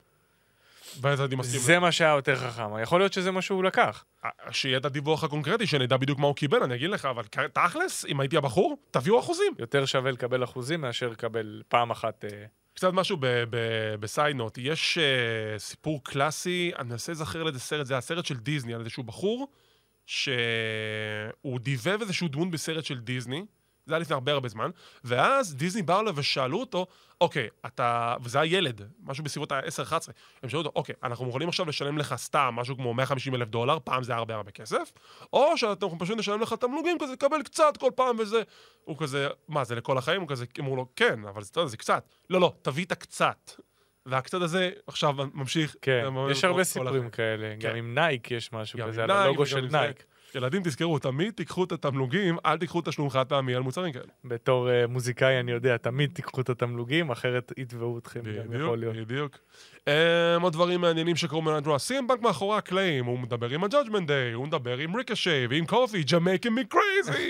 ואז 1.00 1.20
מסכים. 1.36 1.60
זה 1.60 1.78
מה 1.78 1.92
שהיה 1.92 2.10
יותר 2.10 2.36
חכם. 2.36 2.78
יכול 2.82 3.00
להיות 3.00 3.12
שזה 3.12 3.30
מה 3.30 3.42
שהוא 3.42 3.64
לקח. 3.64 4.04
שיהיה 4.50 4.78
את 4.78 4.84
הדיווח 4.84 5.24
הקונקרטי, 5.24 5.66
שנדע 5.66 5.96
בדיוק 5.96 6.18
מה 6.18 6.26
הוא 6.26 6.34
קיבל, 6.34 6.62
אני 6.62 6.74
אגיד 6.74 6.90
לך, 6.90 7.04
אבל 7.04 7.22
תכלס, 7.52 8.04
אם 8.06 8.20
הייתי 8.20 8.36
הבחור, 8.36 8.76
תביאו 8.90 9.20
אחוזים. 9.20 9.52
יותר 9.58 9.84
שווה 9.86 10.10
לקבל 10.10 10.44
אחוזים 10.44 10.80
מאשר 10.80 11.08
לקבל 11.08 11.62
פעם 11.68 11.90
אחת... 11.90 12.24
אה, 12.24 12.44
קצת 12.74 12.90
משהו 12.92 13.16
בסייד 14.00 14.36
נוט, 14.36 14.58
יש 14.58 14.98
uh, 14.98 15.58
סיפור 15.58 16.04
קלאסי, 16.04 16.72
אני 16.78 16.88
מנסה 16.88 17.12
לזכר 17.12 17.42
לאיזה 17.42 17.60
סרט, 17.60 17.86
זה 17.86 17.96
הסרט 17.96 18.26
של 18.26 18.36
דיסני, 18.36 18.74
על 18.74 18.80
איזשהו 18.80 19.02
בחור, 19.02 19.48
שהוא 20.06 21.60
דיבב 21.60 21.98
איזשהו 22.00 22.28
דמות 22.28 22.50
בסרט 22.50 22.84
של 22.84 23.00
דיסני, 23.00 23.44
זה 23.86 23.94
היה 23.94 23.98
לפני 23.98 24.14
הרבה 24.14 24.32
הרבה 24.32 24.48
זמן, 24.48 24.70
ואז 25.04 25.54
דיסני 25.54 25.82
באו 25.82 26.00
אליו 26.00 26.16
ושאלו 26.16 26.60
אותו, 26.60 26.86
אוקיי, 27.20 27.48
אתה, 27.66 28.16
וזה 28.22 28.40
היה 28.40 28.58
ילד, 28.58 28.82
משהו 29.02 29.24
בסביבות 29.24 29.52
ה-10-11, 29.52 29.92
הם 30.42 30.48
שאלו 30.48 30.62
אותו, 30.62 30.72
אוקיי, 30.76 30.94
אנחנו 31.02 31.24
מוכנים 31.24 31.48
עכשיו 31.48 31.66
לשלם 31.66 31.98
לך 31.98 32.14
סתם 32.16 32.54
משהו 32.56 32.76
כמו 32.76 32.94
150 32.94 33.34
אלף 33.34 33.48
דולר, 33.48 33.78
פעם 33.84 34.02
זה 34.02 34.12
היה 34.12 34.18
הרבה 34.18 34.34
הרבה 34.34 34.50
כסף, 34.50 34.92
או 35.32 35.58
שאנחנו 35.58 35.98
פשוט 35.98 36.18
נשלם 36.18 36.40
לך 36.40 36.52
תמלוגים 36.52 36.96
כזה, 37.00 37.16
תקבל 37.16 37.42
קצת 37.42 37.76
כל 37.76 37.90
פעם 37.94 38.16
וזה. 38.18 38.42
הוא 38.84 38.96
כזה, 38.98 39.28
מה, 39.48 39.64
זה 39.64 39.74
לכל 39.74 39.98
החיים? 39.98 40.20
הוא 40.20 40.28
כזה, 40.28 40.44
אמרו 40.60 40.76
לו, 40.76 40.86
כן, 40.96 41.24
אבל 41.24 41.42
זה, 41.42 41.66
זה 41.66 41.76
קצת. 41.76 42.08
לא, 42.30 42.40
לא, 42.40 42.52
תביא 42.62 42.84
את 42.84 42.92
הקצת. 42.92 43.50
והקצת 44.06 44.42
הזה 44.42 44.70
עכשיו 44.86 45.14
ממשיך. 45.34 45.76
כן, 45.82 46.08
יש 46.30 46.44
הרבה 46.44 46.64
סיפורים. 46.64 47.10
כאלה. 47.10 47.54
גם 47.54 47.60
כן. 47.60 47.76
עם 47.76 47.94
נייק 47.94 48.30
יש 48.30 48.52
משהו 48.52 48.78
גם 48.78 48.88
כזה, 48.88 49.04
על 49.04 49.10
הלוגו 49.10 49.46
של. 49.46 49.68
נייק. 49.70 50.04
ילדים, 50.34 50.62
תזכרו, 50.62 50.98
תמיד 50.98 51.34
תיקחו 51.34 51.64
את 51.64 51.72
התמלוגים, 51.72 52.36
אל 52.46 52.58
תיקחו 52.58 52.80
תשלום 52.80 53.10
חד 53.10 53.26
פעמי 53.28 53.54
על 53.54 53.62
מוצרים 53.62 53.92
כאלה. 53.92 54.04
בתור 54.24 54.70
אה, 54.70 54.86
מוזיקאי 54.86 55.40
אני 55.40 55.52
יודע, 55.52 55.76
תמיד 55.76 56.10
תיקחו 56.14 56.40
את 56.40 56.48
התמלוגים, 56.48 57.10
אחרת 57.10 57.52
יתבעו 57.56 57.98
אתכם 57.98 58.20
גם 58.20 58.48
בדיוק, 58.48 58.62
יכול 58.62 58.78
להיות. 58.78 58.96
בדיוק. 58.96 59.38
אמ, 59.38 59.73
עוד 60.40 60.52
דברים 60.52 60.80
מעניינים 60.80 61.16
שקרו 61.16 61.42
Monday 61.42 61.64
Raw, 61.64 61.78
CM 61.78 61.93
Punk 61.93 62.22
מאחורי 62.22 62.58
הקלעים, 62.58 63.04
הוא 63.04 63.18
מדבר 63.18 63.50
עם 63.50 63.64
ה 63.64 63.69
Judgment 63.69 64.06
Day, 64.06 64.32
הוא 64.32 64.46
מדבר 64.46 64.78
עם 64.78 64.96
ריקושי 64.96 65.46
ועם 65.50 65.66
קופי, 65.66 66.02
Jamaican 66.02 66.48
me 66.48 66.62
crazy. 66.64 67.28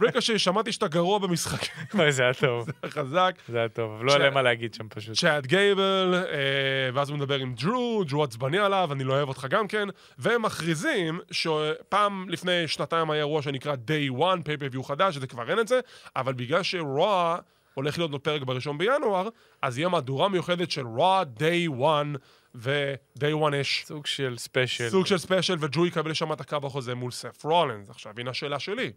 ריקושי, 0.00 0.38
שמעתי 0.38 0.72
שאתה 0.72 0.88
גרוע 0.88 1.18
במשחק, 1.18 1.66
אוי, 1.98 2.12
זה 2.12 2.22
היה 2.22 2.34
טוב, 2.34 2.68
חזק. 2.86 3.34
זה 3.48 3.58
היה 3.58 3.68
טוב, 3.68 4.02
לא 4.02 4.12
היה 4.12 4.18
להם 4.18 4.34
מה 4.34 4.42
להגיד 4.42 4.74
שם 4.74 4.88
פשוט. 4.88 5.16
צ'אד 5.16 5.46
גייבל, 5.46 6.14
אה, 6.14 6.90
ואז 6.94 7.10
הוא 7.10 7.18
מדבר 7.18 7.38
עם 7.38 7.54
דרו, 7.54 8.04
דרו 8.04 8.24
עצבני 8.24 8.58
עליו, 8.58 8.88
אני 8.92 9.04
לא 9.04 9.12
אוהב 9.12 9.28
אותך 9.28 9.46
גם 9.50 9.68
כן, 9.68 9.88
והם 10.18 10.42
מכריזים 10.42 11.20
שפעם 11.30 12.26
לפני 12.28 12.68
שנתיים 12.68 13.10
היה 13.10 13.18
אירוע 13.20 13.42
שנקרא 13.42 13.74
Day 13.74 14.20
One, 14.20 14.42
pay-per-view 14.44 14.82
חדש, 14.82 15.14
שזה 15.14 15.26
כבר 15.26 15.50
אין 15.50 15.58
את 15.58 15.68
זה, 15.68 15.80
אבל 16.16 16.32
בגלל 16.32 16.62
ש 16.62 16.92
Raw 16.92 17.38
הולך 17.74 17.98
להיות 17.98 18.10
לו 18.10 18.22
פרק 18.22 18.42
בראשון 18.42 18.78
בינואר, 18.78 19.28
אז 19.62 19.78
יהיה 19.78 19.88
מהדורה 19.88 20.28
מיוחדת 20.28 20.70
של 20.70 20.84
Raw 20.96 21.40
Day 21.40 21.80
One, 21.80 22.18
ו-Day 22.54 23.34
One-ish 23.50 23.82
סוג 23.86 24.06
של 24.06 24.38
special. 24.38 24.88
סוג 24.88 25.06
של 25.06 25.18
special, 25.18 25.56
וג'וי 25.60 25.88
יקבל 25.88 26.14
שם 26.14 26.32
את 26.32 26.40
הקרב 26.40 26.64
החוזר 26.66 26.94
מול 26.94 27.10
סת' 27.10 27.44
רולינס. 27.44 27.90
עכשיו, 27.90 28.12
הנה 28.18 28.30
השאלה 28.30 28.58
שלי. 28.58 28.92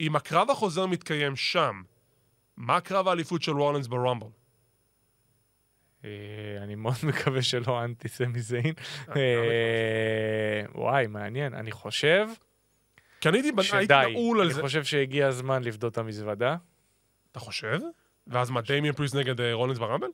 אם 0.00 0.16
הקרב 0.16 0.50
החוזר 0.50 0.86
מתקיים 0.86 1.36
שם, 1.36 1.82
מה 2.56 2.80
קרב 2.80 3.08
האליפות 3.08 3.42
של 3.42 3.52
רולינס 3.52 3.86
ברומבל? 3.86 4.26
אה, 6.04 6.10
אני 6.62 6.74
מאוד 6.74 6.94
מקווה 7.08 7.42
שלא 7.42 7.84
אנטי 7.84 8.08
סמי 8.08 8.40
זיין. 8.40 8.74
גם 9.08 9.16
אה, 9.16 10.62
וואי, 10.74 11.06
מעניין. 11.06 11.54
אני 11.54 11.72
חושב 11.72 12.28
כי 13.20 13.28
אני 13.28 13.42
הייתי. 13.72 13.94
נעול 14.12 14.40
על 14.40 14.46
אני 14.46 14.54
זה. 14.54 14.62
חושב 14.62 14.84
שהגיע 14.84 15.26
הזמן 15.26 15.62
לפדות 15.62 15.92
את 15.92 15.98
המזוודה. 15.98 16.56
אתה 17.32 17.40
חושב? 17.40 17.78
ואז 18.26 18.50
מה, 18.50 18.60
דמיאן 18.60 18.92
פריס 18.92 19.14
נגד 19.14 19.40
אה, 19.40 19.54
רולנס 19.54 19.78
ברמבל? 19.78 20.08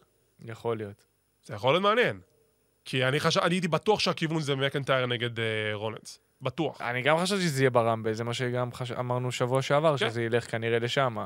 יכול 0.44 0.76
להיות. 0.76 1.04
זה 1.44 1.54
יכול 1.54 1.72
להיות 1.72 1.82
מעניין. 1.82 2.20
כי 2.84 3.04
אני 3.04 3.20
חשב, 3.20 3.40
אני 3.40 3.54
הייתי 3.54 3.68
בטוח 3.68 4.00
שהכיוון 4.00 4.40
זה 4.40 4.56
מקנטייר 4.56 5.06
נגד 5.06 5.40
אה, 5.40 5.44
רולנס. 5.72 6.20
בטוח. 6.42 6.80
אני 6.80 7.02
גם 7.02 7.18
חשבתי 7.18 7.42
שזה 7.42 7.62
יהיה 7.62 7.70
ברמבל, 7.70 8.12
זה 8.12 8.24
מה 8.24 8.34
שגם 8.34 8.72
חש... 8.72 8.92
אמרנו 8.92 9.32
שבוע 9.32 9.62
שעבר, 9.62 9.96
כן. 9.96 10.10
שזה 10.10 10.22
ילך 10.22 10.50
כנראה 10.50 10.78
לשם. 10.78 11.16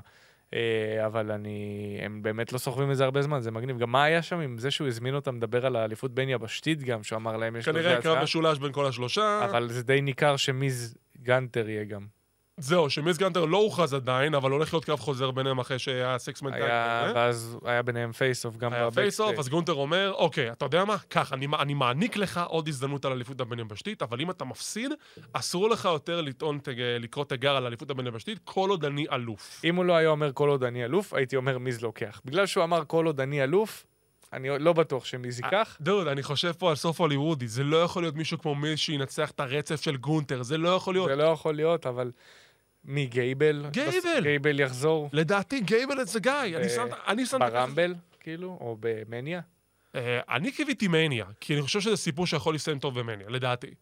אה, 0.54 1.06
אבל 1.06 1.32
אני... 1.32 1.98
הם 2.02 2.22
באמת 2.22 2.52
לא 2.52 2.58
סוחבים 2.58 2.90
את 2.90 2.96
זה 2.96 3.04
הרבה 3.04 3.22
זמן, 3.22 3.40
זה 3.40 3.50
מגניב. 3.50 3.78
גם 3.78 3.92
מה 3.92 4.04
היה 4.04 4.22
שם 4.22 4.40
עם 4.40 4.58
זה 4.58 4.70
שהוא 4.70 4.88
הזמין 4.88 5.14
אותם 5.14 5.36
לדבר 5.36 5.66
על 5.66 5.76
האליפות 5.76 6.14
בין 6.14 6.28
יבשתית 6.28 6.82
גם, 6.82 7.02
שהוא 7.02 7.16
אמר 7.16 7.36
להם 7.36 7.56
יש 7.56 7.68
לו 7.68 7.74
כנראה 7.74 8.02
קרב. 8.02 8.22
משולש 8.22 8.58
בין 8.58 8.72
כל 8.72 8.86
השלושה. 8.86 9.44
אבל 9.44 9.68
זה 9.68 9.82
די 9.82 10.00
ניכר 10.00 10.36
שמיז 10.36 10.96
גונטר 11.22 11.68
יהיה 11.68 11.84
גם. 11.84 12.06
זהו, 12.56 12.90
שמיז 12.90 13.16
גונטר 13.18 13.44
לא 13.44 13.56
הוכרז 13.58 13.94
עדיין, 13.94 14.34
אבל 14.34 14.50
הולך 14.50 14.74
להיות 14.74 14.84
קרב 14.84 15.00
חוזר 15.00 15.30
ביניהם 15.30 15.58
אחרי 15.58 15.78
שהיה 15.78 16.18
סקס 16.18 16.42
מנטל. 16.42 16.62
היה, 16.62 17.12
ואז 17.14 17.58
היה 17.64 17.82
ביניהם 17.82 18.12
face-off 18.12 18.56
גם 18.56 18.72
היה 18.72 18.90
face-off, 18.90 19.26
ב 19.28 19.29
backstage. 19.29 19.38
אז 19.38 19.48
גונטר 19.48 19.72
אומר, 19.72 20.12
אוקיי, 20.14 20.52
אתה 20.52 20.64
יודע 20.64 20.84
מה? 20.84 20.96
קח, 21.08 21.32
אני, 21.32 21.46
אני 21.58 21.74
מעניק 21.74 22.16
לך 22.16 22.40
עוד 22.48 22.68
הזדמנות 22.68 23.04
על 23.04 23.12
אליפות 23.12 23.40
הבין 23.40 23.58
יבשתית, 23.58 24.02
אבל 24.02 24.20
אם 24.20 24.30
אתה 24.30 24.44
מפסיד, 24.44 24.92
אסור 25.32 25.70
לך 25.70 25.84
יותר 25.84 26.20
לטעון, 26.20 26.58
תג- 26.62 26.72
לקרוא 27.00 27.24
תיגר 27.24 27.56
על 27.56 27.66
אליפות 27.66 27.90
הבין 27.90 28.06
יבשתית, 28.06 28.38
כל 28.44 28.70
עוד 28.70 28.84
אני 28.84 29.06
אלוף. 29.12 29.60
אם 29.64 29.76
הוא 29.76 29.84
לא 29.84 29.92
היה 29.96 30.08
אומר 30.08 30.30
כל 30.34 30.48
עוד 30.48 30.64
אני 30.64 30.84
אלוף, 30.84 31.14
הייתי 31.14 31.36
אומר 31.36 31.58
מיז 31.58 31.82
לוקח. 31.82 32.20
בגלל 32.24 32.46
שהוא 32.46 32.64
אמר 32.64 32.82
כל 32.86 33.06
עוד 33.06 33.20
אני 33.20 33.42
אלוף, 33.44 33.86
אני 34.32 34.48
לא 34.58 34.72
בטוח 34.72 35.04
שמיז 35.04 35.40
ייקח. 35.40 35.76
דוד, 35.80 36.06
אני 36.06 36.22
חושב 36.22 36.52
פה 36.58 36.70
על 36.70 36.76
סוף 36.76 37.00
הוליוודי, 37.00 37.48
זה 37.48 37.64
לא 37.64 37.82
יכול 37.82 38.02
להיות 38.02 38.14
מישהו 38.14 38.38
כמו 38.38 38.54
מיז 38.54 38.78
שינצח 38.80 39.30
את 39.30 39.40
הרצף 39.40 39.82
של 39.82 39.96
גונטר, 39.96 40.42
זה 40.42 40.58
לא 40.58 40.68
יכול 40.68 40.94
להיות. 40.94 41.08
זה 41.08 41.16
לא 41.16 41.24
יכול 41.24 41.54
להיות, 41.54 41.86
אבל... 41.86 42.10
מי, 42.84 43.06
גייבל? 43.06 43.66
גייבל! 43.70 44.20
גייבל 44.22 44.60
יחזור 44.60 45.08
לדעתי, 45.12 45.60
גייבל 45.60 46.04
זה 46.04 46.20
גיא, 46.20 46.32
אני 46.56 46.68
שם- 46.68 46.88
אני 47.06 47.22
ברמבל? 47.38 47.94
כאילו? 48.20 48.58
או 48.60 48.76
במניה? 48.80 49.40
אה, 49.94 50.20
אני 50.28 50.52
קיוויתי 50.52 50.88
מניה, 50.88 51.24
כי 51.40 51.54
אני 51.54 51.62
חושב 51.62 51.80
שזה 51.80 51.96
סיפור 51.96 52.26
שיכול 52.26 52.54
להסתיים 52.54 52.78
טוב 52.78 52.98
במניה, 53.00 53.28
לדעתי. 53.28 53.74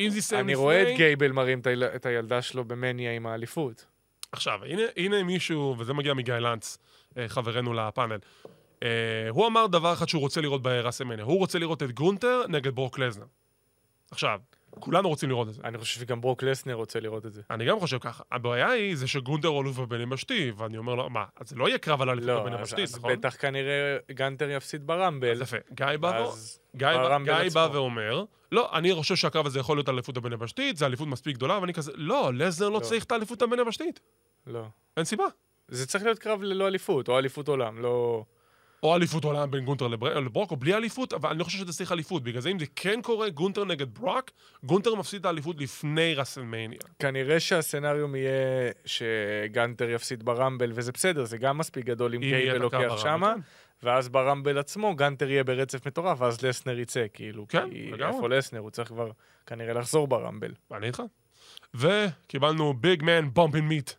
אם 0.00 0.08
זה 0.10 0.18
יסתיים 0.18 0.40
אני 0.44 0.52
לפני... 0.52 0.62
רואה 0.64 0.82
את 0.92 0.96
גייבל 0.96 1.32
מרים 1.32 1.60
את 1.60 1.66
היל- 1.66 1.84
את 1.84 2.06
הילדה 2.06 2.42
שלו 2.42 2.64
במניה 2.64 3.12
עם 3.16 3.26
האליפות. 3.26 3.86
עכשיו, 4.32 4.64
הנה, 4.64 4.82
הנה 4.96 5.22
מישהו, 5.22 5.74
וזה 5.78 5.92
מגיע 5.92 6.14
מגיא 6.14 6.34
לנץ, 6.34 6.78
אה, 7.18 7.28
חברנו 7.28 7.74
לפאנל. 7.74 8.18
אה, 8.82 8.88
הוא 9.30 9.46
אמר 9.46 9.66
דבר 9.66 9.92
אחד 9.92 10.08
שהוא 10.08 10.20
רוצה 10.20 10.40
לראות 10.40 10.62
ברסלמניה. 10.62 11.24
הוא 11.24 11.38
רוצה 11.38 11.58
לראות 11.58 11.82
את 11.82 11.92
גונטר 11.92 12.42
נגד 12.48 12.74
ברוק 12.74 12.98
לסנר. 12.98 13.24
עכשיו, 14.10 14.40
כולנו 14.80 15.08
רוצים 15.08 15.28
לראות 15.28 15.48
את 15.48 15.54
זה. 15.54 15.62
אני 15.64 15.78
חושב 15.78 16.00
שגם 16.00 16.20
ברוק 16.20 16.42
לסנר 16.42 16.74
רוצה 16.74 17.00
לראות 17.00 17.26
את 17.26 17.32
זה. 17.32 17.42
אני 17.50 17.64
גם 17.64 17.80
חושב 17.80 17.98
ככה. 17.98 18.24
הבעיה 18.32 18.70
היא 18.70 18.96
זה 18.96 19.06
שגונטר 19.06 19.48
הוא 19.48 19.62
אלוף 19.62 19.78
בבין 19.78 20.00
יבשתי, 20.00 20.52
ואני 20.56 20.78
אומר 20.78 20.94
לו, 20.94 21.10
מה, 21.10 21.24
אז 21.36 21.48
זה 21.48 21.56
לא 21.56 21.68
יהיה 21.68 21.78
קרב 21.78 22.02
על 22.02 22.08
האליפות 22.08 22.28
לא, 22.28 22.40
בבין 22.40 22.52
אז, 22.52 22.60
יבשתי, 22.60 22.82
אז 22.82 22.96
נכון? 22.96 23.12
בטח 23.12 23.36
כנראה 23.36 23.96
גונטר 24.12 24.50
יפסיד 24.50 24.86
ברמבל. 24.86 25.32
אז 25.32 25.40
יפה. 25.42 25.56
גיא 25.74 25.86
בא, 26.00 26.24
גיא, 26.76 26.88
בא. 27.54 27.68
ואומר, 27.72 28.24
לא, 28.52 28.70
אני 28.72 28.94
חושב 28.94 29.16
שהקרב 29.16 29.46
הזה 29.46 29.58
יכול 29.58 29.76
להיות 29.76 29.88
אליפות 29.88 30.16
הבין 30.16 30.32
יבשתית, 30.32 30.76
זה 30.76 30.86
אליפות 30.86 31.08
מספיק 31.08 31.36
גדולה, 31.36 31.58
ואני 31.58 31.74
כזה, 31.74 31.92
לא, 31.94 32.30
לסנר 32.34 32.68
לא 32.68 32.74
לא. 32.74 32.80
צריך 32.80 33.04
את 33.04 33.12
האליפות 33.12 33.42
הבין 33.42 33.58
יבשתית. 33.58 34.00
לא. 34.46 34.64
אין 34.96 35.04
סיבה. 35.04 35.24
זה 35.68 35.86
צריך 35.86 36.04
להיות 36.04 36.18
קרב 36.18 36.42
ללא 36.42 36.68
אליפות, 36.68 37.08
או 37.08 37.18
אליפות 37.18 37.48
עולם, 37.48 37.82
לא... 37.82 38.24
או 38.84 38.96
אליפות 38.96 39.24
עולם 39.24 39.50
בין 39.50 39.64
גונטר 39.64 39.88
לבר... 39.88 40.20
לברוק, 40.20 40.50
או 40.50 40.56
בלי 40.56 40.74
אליפות, 40.74 41.12
אבל 41.12 41.28
אני 41.28 41.38
לא 41.38 41.44
חושב 41.44 41.58
שזה 41.58 41.72
צריך 41.72 41.92
אליפות. 41.92 42.22
בגלל 42.22 42.40
זה 42.40 42.48
אם 42.48 42.58
זה 42.58 42.64
כן 42.76 43.00
קורה, 43.02 43.30
גונטר 43.30 43.64
נגד 43.64 43.94
ברוק, 43.94 44.30
גונטר 44.64 44.94
מפסיד 44.94 45.20
את 45.20 45.26
האליפות 45.26 45.60
לפני 45.60 46.14
רסלמניה. 46.14 46.78
כנראה 46.98 47.40
שה 47.40 47.60
scenario 47.60 48.14
יהיה 48.14 48.70
שגונטר 48.84 49.90
יפסיד 49.90 50.22
ברמבל, 50.22 50.72
וזה 50.74 50.92
בסדר, 50.92 51.24
זה 51.24 51.38
גם 51.38 51.58
מספיק 51.58 51.84
גדול 51.84 52.14
אם 52.14 52.20
הקרב 52.22 52.62
לוקח 52.62 52.96
שמה. 52.96 53.34
ואז 53.82 54.08
ברמבל 54.08 54.58
עצמו 54.58 54.94
גונטר 54.94 55.30
יהיה 55.30 55.44
ברצף 55.44 55.86
מטורף, 55.86 56.20
ואז 56.20 56.42
לסנר 56.42 56.78
יצא, 56.78 57.06
כאילו. 57.14 57.48
כן, 57.48 57.70
כי 57.70 57.90
לגמרי. 57.90 58.16
איפה 58.16 58.28
לסנר? 58.28 58.60
הוא 58.60 58.70
צריך 58.70 58.88
כבר 58.88 59.10
כנראה 59.46 59.74
לחזור 59.74 60.08
ברמבל. 60.08 60.52
אני 60.72 60.86
איתך. 60.86 61.02
וקיבלנו 61.74 62.74
big 62.74 63.02
men 63.02 63.30
bumpin' 63.32 63.68
meat. 63.68 63.90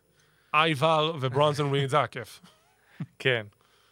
אייבר 0.54 1.16
וברונסון 1.20 1.72
ריד, 1.72 1.88
זה 1.88 1.96
היה 1.96 2.06
כיף. 2.06 2.40
כן, 3.18 3.46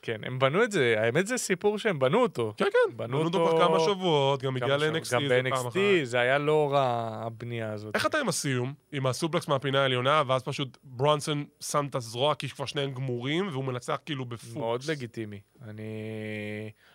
כן, 0.07 0.21
הם 0.23 0.39
בנו 0.39 0.65
את 0.65 0.73
זה, 0.73 0.95
האמת 0.99 1.27
זה 1.27 1.39
סיפור 1.39 1.79
שהם 1.79 1.99
בנו 1.99 2.23
אותו. 2.23 2.55
כן, 2.57 2.65
כן, 2.65 2.97
בנו 2.97 3.23
אותו 3.23 3.49
כבר 3.49 3.69
כמה 3.69 3.81
שבועות, 3.81 4.43
גם 4.43 4.57
הגיע 4.57 4.69
גם 4.69 4.81
ל-NXT 4.81 5.13
גם 5.13 5.23
איזה 5.23 5.41
פעם 5.51 5.67
אחת. 5.67 5.77
ב-NXT, 5.77 6.05
זה 6.05 6.21
היה 6.21 6.39
לא 6.39 6.73
רע, 6.73 7.11
הבנייה 7.27 7.73
הזאת. 7.73 7.95
איך 7.95 8.07
אתה 8.07 8.19
עם 8.19 8.29
הסיום? 8.29 8.75
עם 8.93 9.07
ה 9.07 9.13
suplex 9.13 9.49
מהפינה 9.49 9.83
העליונה, 9.83 10.23
ואז 10.27 10.43
פשוט 10.43 10.79
ברונסון 10.83 11.45
שם 11.61 11.87
את 11.91 11.95
הזרוע, 11.95 12.35
כי 12.35 12.49
כבר 12.49 12.67
שניהם 12.67 12.93
גמורים, 12.93 13.49
והוא 13.49 13.65
מנצח 13.65 13.99
כאילו 14.07 14.25
בפוקס. 14.25 14.57
מאוד 14.57 14.85
לגיטימי. 14.89 15.41
אני... 15.63 15.83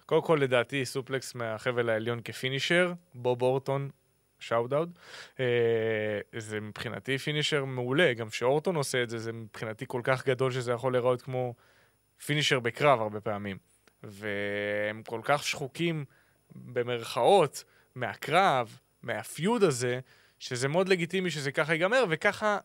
קודם 0.06 0.22
כל, 0.22 0.40
לדעתי, 0.42 0.86
suplex 0.86 1.36
מהחבל 1.36 1.90
העליון 1.90 2.20
כ 2.24 2.37
finisher, 2.37 2.94
בוב 3.14 3.42
אורטון, 3.42 3.90
shout 4.40 4.74
out. 4.74 4.90
זה 6.38 6.60
מבחינתי 6.60 7.18
finisher 7.18 7.66
מעולה, 7.66 8.14
גם 8.14 8.30
שאורטון 8.30 8.76
עושה 8.76 9.04
את 9.04 9.10
זה, 9.10 9.20
זה 9.20 9.34
מבחינתי 9.34 9.86
כל 9.88 10.02
כך 10.04 10.28
גדול 10.28 10.52
שזה 10.52 10.72
יכול 10.72 10.92
להיראות 10.92 11.22
כמו 11.22 11.54
finisher 12.26 12.60
בקרב 12.60 13.02
הרבה 13.02 13.20
פעמים. 13.22 13.58
והם 14.04 15.04
כל 15.08 15.20
כך 15.24 15.44
שחוקים, 15.44 16.06
במרכאות, 16.56 17.64
מהקרב, 17.96 18.78
מה 19.04 19.24
feud 19.24 19.64
הזה, 19.64 20.00
שזה 20.40 20.68
מאוד 20.68 20.90
לגיטימי 20.90 21.32
שזה 21.32 21.52
ככה 21.52 21.74
ייגמר, 21.74 22.04
וככה... 22.10 22.58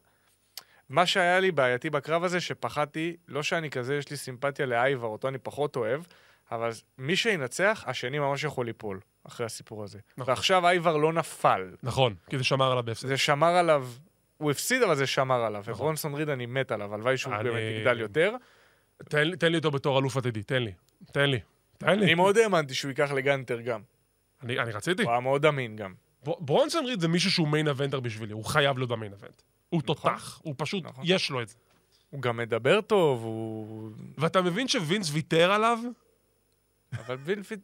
מה 0.88 1.06
שהיה 1.06 1.40
לי 1.40 1.50
בעייתי 1.52 1.90
בקרב 1.90 2.24
הזה, 2.24 2.40
שפחדתי, 2.40 3.16
לא 3.28 3.42
שאני 3.42 3.70
כזה, 3.70 3.94
יש 3.94 4.10
לי 4.10 4.16
סימפתיה 4.16 4.66
לאייבר, 4.66 5.06
אותו 5.06 5.28
אני 5.28 5.38
פחות 5.38 5.76
אוהב, 5.76 6.02
אבל 6.52 6.70
מי 6.98 7.16
שינצח, 7.16 7.84
השני 7.86 8.18
ממש 8.18 8.44
יכול 8.44 8.66
ליפול 8.66 9.00
אחרי 9.26 9.46
הסיפור 9.46 9.84
הזה. 9.84 9.98
נכון. 10.16 10.30
ועכשיו 10.32 10.66
אייבר 10.66 10.96
לא 10.96 11.12
נפל. 11.12 11.70
נכון, 11.82 12.14
כי 12.30 12.38
זה 12.38 12.44
שמר 12.44 12.70
עליו 12.70 12.82
בהפסד. 12.82 13.06
זה 13.08 13.16
שמר 13.16 13.46
עליו, 13.56 13.88
הוא 14.36 14.50
הפסיד, 14.50 14.82
אבל 14.82 14.94
זה 14.94 15.06
שמר 15.06 15.44
עליו. 15.44 15.60
נכון. 15.60 15.74
וברונסון 15.74 16.14
ריד 16.14 16.28
אני 16.28 16.46
מת 16.46 16.72
עליו, 16.72 16.94
הלוואי 16.94 17.16
שהוא 17.16 17.34
אני- 17.34 17.44
באמת 17.50 17.60
יגדל 17.78 18.00
יותר. 18.00 18.34
תן 19.08 19.28
לי- 19.28 19.36
תן 19.36 19.52
לי 19.52 19.58
אותו 19.58 19.70
בתור 19.70 19.98
אלוף 19.98 20.16
עתידי, 20.16 20.42
תן 20.42 20.62
לי. 20.62 20.72
תן 21.12 21.30
לי. 21.30 21.40
תן 21.78 21.98
לי. 21.98 22.04
אני 22.04 22.14
מאוד 22.14 22.38
האמנתי 22.38 22.74
שהוא 22.74 22.88
ייקח 22.88 23.12
לגנטר 23.12 23.60
גם. 23.60 23.80
אני 24.42 24.58
אני 24.58 24.72
רציתי. 24.72 25.02
הוא 25.02 25.10
היה 25.10 25.20
מאוד 25.20 25.46
אמין 25.46 25.76
גם. 25.76 25.94
ב- 26.26 26.30
ברונסון 26.40 26.86
ריד 26.86 27.00
זה 27.00 27.08
מישהו 27.08 27.30
שהוא 27.30 27.48
main 27.48 27.68
eventer 27.68 28.00
בשבילי, 28.00 28.32
הוא 28.32 28.44
חייב 28.44 28.78
להיות 28.78 28.90
ב 28.90 28.95
main 28.95 29.12
event. 29.12 29.42
הוא 29.70 29.82
תותח, 29.82 30.40
הוא 30.42 30.54
פשוט, 30.58 30.84
נכון. 30.84 31.04
יש 31.06 31.30
לו 31.30 31.42
את 31.42 31.48
זה. 31.48 31.54
הוא 32.10 32.22
גם 32.22 32.36
מדבר 32.36 32.80
טוב, 32.80 33.22
הוא... 33.22 33.90
ואתה 34.18 34.42
מבין 34.42 34.68
שווינס 34.68 35.10
ויתר 35.12 35.52
עליו? 35.52 35.78
אבל 37.06 37.16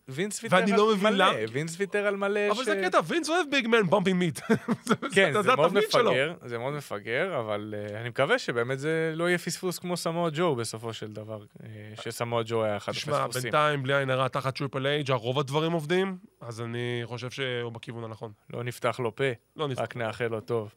וינס 0.08 0.42
ויתר 0.42 0.56
על 0.56 0.62
ואני 0.62 0.76
לא 0.76 0.94
מבין 0.94 1.12
מלא. 1.12 1.24
למה. 1.24 1.38
וינס 1.52 1.76
ויתר 1.78 2.06
על 2.06 2.16
מלא 2.16 2.50
אבל. 2.50 2.64
זה 2.64 2.80
קטע, 2.84 3.00
וינס 3.06 3.28
אוהב 3.28 3.46
big 3.50 3.66
men 3.66 3.86
bumping 3.86 4.16
meat. 4.16 4.40
כן, 5.14 5.42
זה 5.42 5.56
מאוד. 5.56 5.74
מפגר, 5.74 6.34
זה 6.44 6.58
מאוד 6.58 6.74
מפגר, 6.74 7.40
אבל 7.40 7.74
uh, 7.76 7.96
אני 7.96 8.08
מקווה 8.08 8.38
שבאמת 8.38 8.78
זה 8.78 9.12
לא 9.16 9.28
יהיה 9.28 9.38
פספוס 9.38 9.78
כמו 9.78 9.96
סמואל 9.96 10.30
ג'ו 10.34 10.54
בסופו 10.54 10.92
של 10.92 11.12
דבר, 11.12 11.44
uh, 11.58 11.62
שסמואל 12.02 12.44
ג'ו 12.46 12.64
היה 12.64 12.76
אחד 12.76 12.92
תשמע, 12.92 13.16
הפספוסים. 13.16 13.42
בינתיים, 13.42 13.82
בלי 13.82 13.94
עין 13.94 14.10
הרע, 14.10 14.28
תחת 14.28 14.56
טריפל 14.56 14.86
אייץ' 14.86 15.10
רוב 15.10 15.38
הדברים 15.38 15.72
עובדים, 15.72 16.16
אז 16.40 16.60
אני 16.60 17.02
חושב 17.04 17.30
שהוא 17.30 17.72
בכיוון 17.72 18.04
הנכון. 18.04 18.32
לא 18.52 18.64
נפתח 18.64 19.00
לו 19.00 19.16
פה, 19.16 19.24
לא. 19.56 19.68
רק 19.76 19.96
נאחל 19.96 20.26
לו 20.26 20.40
טוב. 20.40 20.74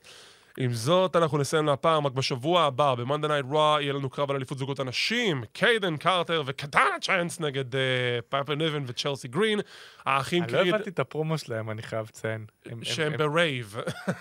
עם 0.58 0.74
זאת, 0.74 1.16
אנחנו 1.16 1.38
נסיים 1.38 1.66
להפעם, 1.66 2.08
רק 2.08 2.14
בשבוע 2.14 2.62
הבא, 2.64 2.96
ב-Monday 2.96 3.06
Night 3.28 3.54
Raw, 3.54 3.58
יהיה 3.82 3.94
לנו 3.94 4.10
קרב 4.10 4.30
על 4.30 4.36
אליפות 4.36 4.58
זוגות 4.58 4.80
הנשים, 4.80 5.44
קיידן 5.54 5.98
קרטר 5.98 6.44
וקטאנה 6.46 6.82
צ'אנס 7.02 7.40
נגד 7.40 7.76
אה, 7.76 7.82
פייפר 8.30 8.56
ניבן 8.56 8.84
וצ'לסי 8.88 9.28
גרין, 9.28 9.60
האחים 10.06 10.44
אני 10.44 10.52
לא 10.52 10.58
קריד, 10.58 10.74
הבנתי 10.74 10.90
את 10.90 11.00
הפרומו 11.00 11.38
שלהם, 11.38 11.70
אני 11.70 11.82
חייב 11.82 12.06
לציין. 12.10 12.46
הם- 12.66 12.72
הם- 12.78 12.84
שהם 12.84 13.12
הם- 13.12 13.18
ב 13.18 13.27
rave. 13.27 13.76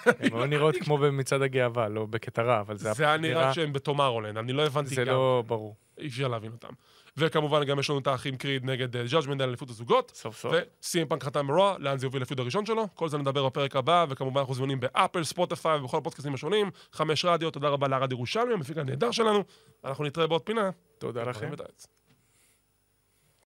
הם 0.07 0.35
היו 0.35 0.47
נראות 0.47 0.75
כמו 0.77 0.99
במצעד 0.99 1.43
הגאווה, 1.43 1.89
לא 1.89 2.07
בקטע 2.07 2.43
רע, 2.43 2.61
אבל 2.61 2.77
זה 2.77 2.93
זה 2.93 3.05
היה 3.09 3.17
נראה 3.17 3.55
שהם 3.55 3.73
בטומורולנד, 3.73 4.37
אני 4.39 4.53
לא 4.53 4.67
הבנתי 4.67 4.95
זה 4.95 5.05
גם. 5.05 5.13
לא 5.13 5.43
ברור. 5.47 5.77
אי 5.99 6.07
אפשר 6.07 6.29
להבין 6.29 6.53
אותם. 6.53 6.69
וכמובן, 7.17 7.65
גם 7.65 7.79
יש 7.79 7.91
לנו 7.91 7.99
את 7.99 8.07
האחים 8.07 8.37
קריד 8.37 8.65
נגד 8.65 8.97
Judgment 8.97 9.41
על 9.41 9.49
אליפות 9.49 9.71
הזוגות. 9.71 10.13
סוף 10.15 10.37
סוף. 10.41 10.53
וסי.אם 10.83 11.07
פאנק 11.07 11.25
חתם 11.25 11.47
ב-RAW, 11.47 11.77
לאן 11.79 11.99
זה 11.99 12.07
יוביל 12.07 12.23
ל-feud 12.23 12.41
הראשון 12.41 12.67
שלו. 12.67 12.89
כל 12.95 13.09
זה 13.09 13.19
נדבר 13.19 13.47
בפרק 13.47 13.77
הבא, 13.77 14.07
וכמובן 14.09 14.41
אנחנו 14.41 14.55
זמינים 14.55 14.81
ב-Apple, 14.81 15.25
Spotify 15.25 15.79
ובכל 15.79 15.99
הפודקאסטים 15.99 16.35
השונים. 16.35 16.71
חמש 16.93 17.25
רדיו, 17.25 17.51
תודה 17.51 17.69
רבה 17.69 17.89
לערד 17.89 18.13
ירושלמי, 18.13 18.53
המפיק 18.53 18.79
הנהדר 18.79 19.11
שלנו. 19.11 19.45
אנחנו 19.85 20.05
נתראה 20.05 20.27
בעוד 20.27 20.43
פינה. 20.43 20.71
תודה 20.99 21.23
לכם. 21.23 21.51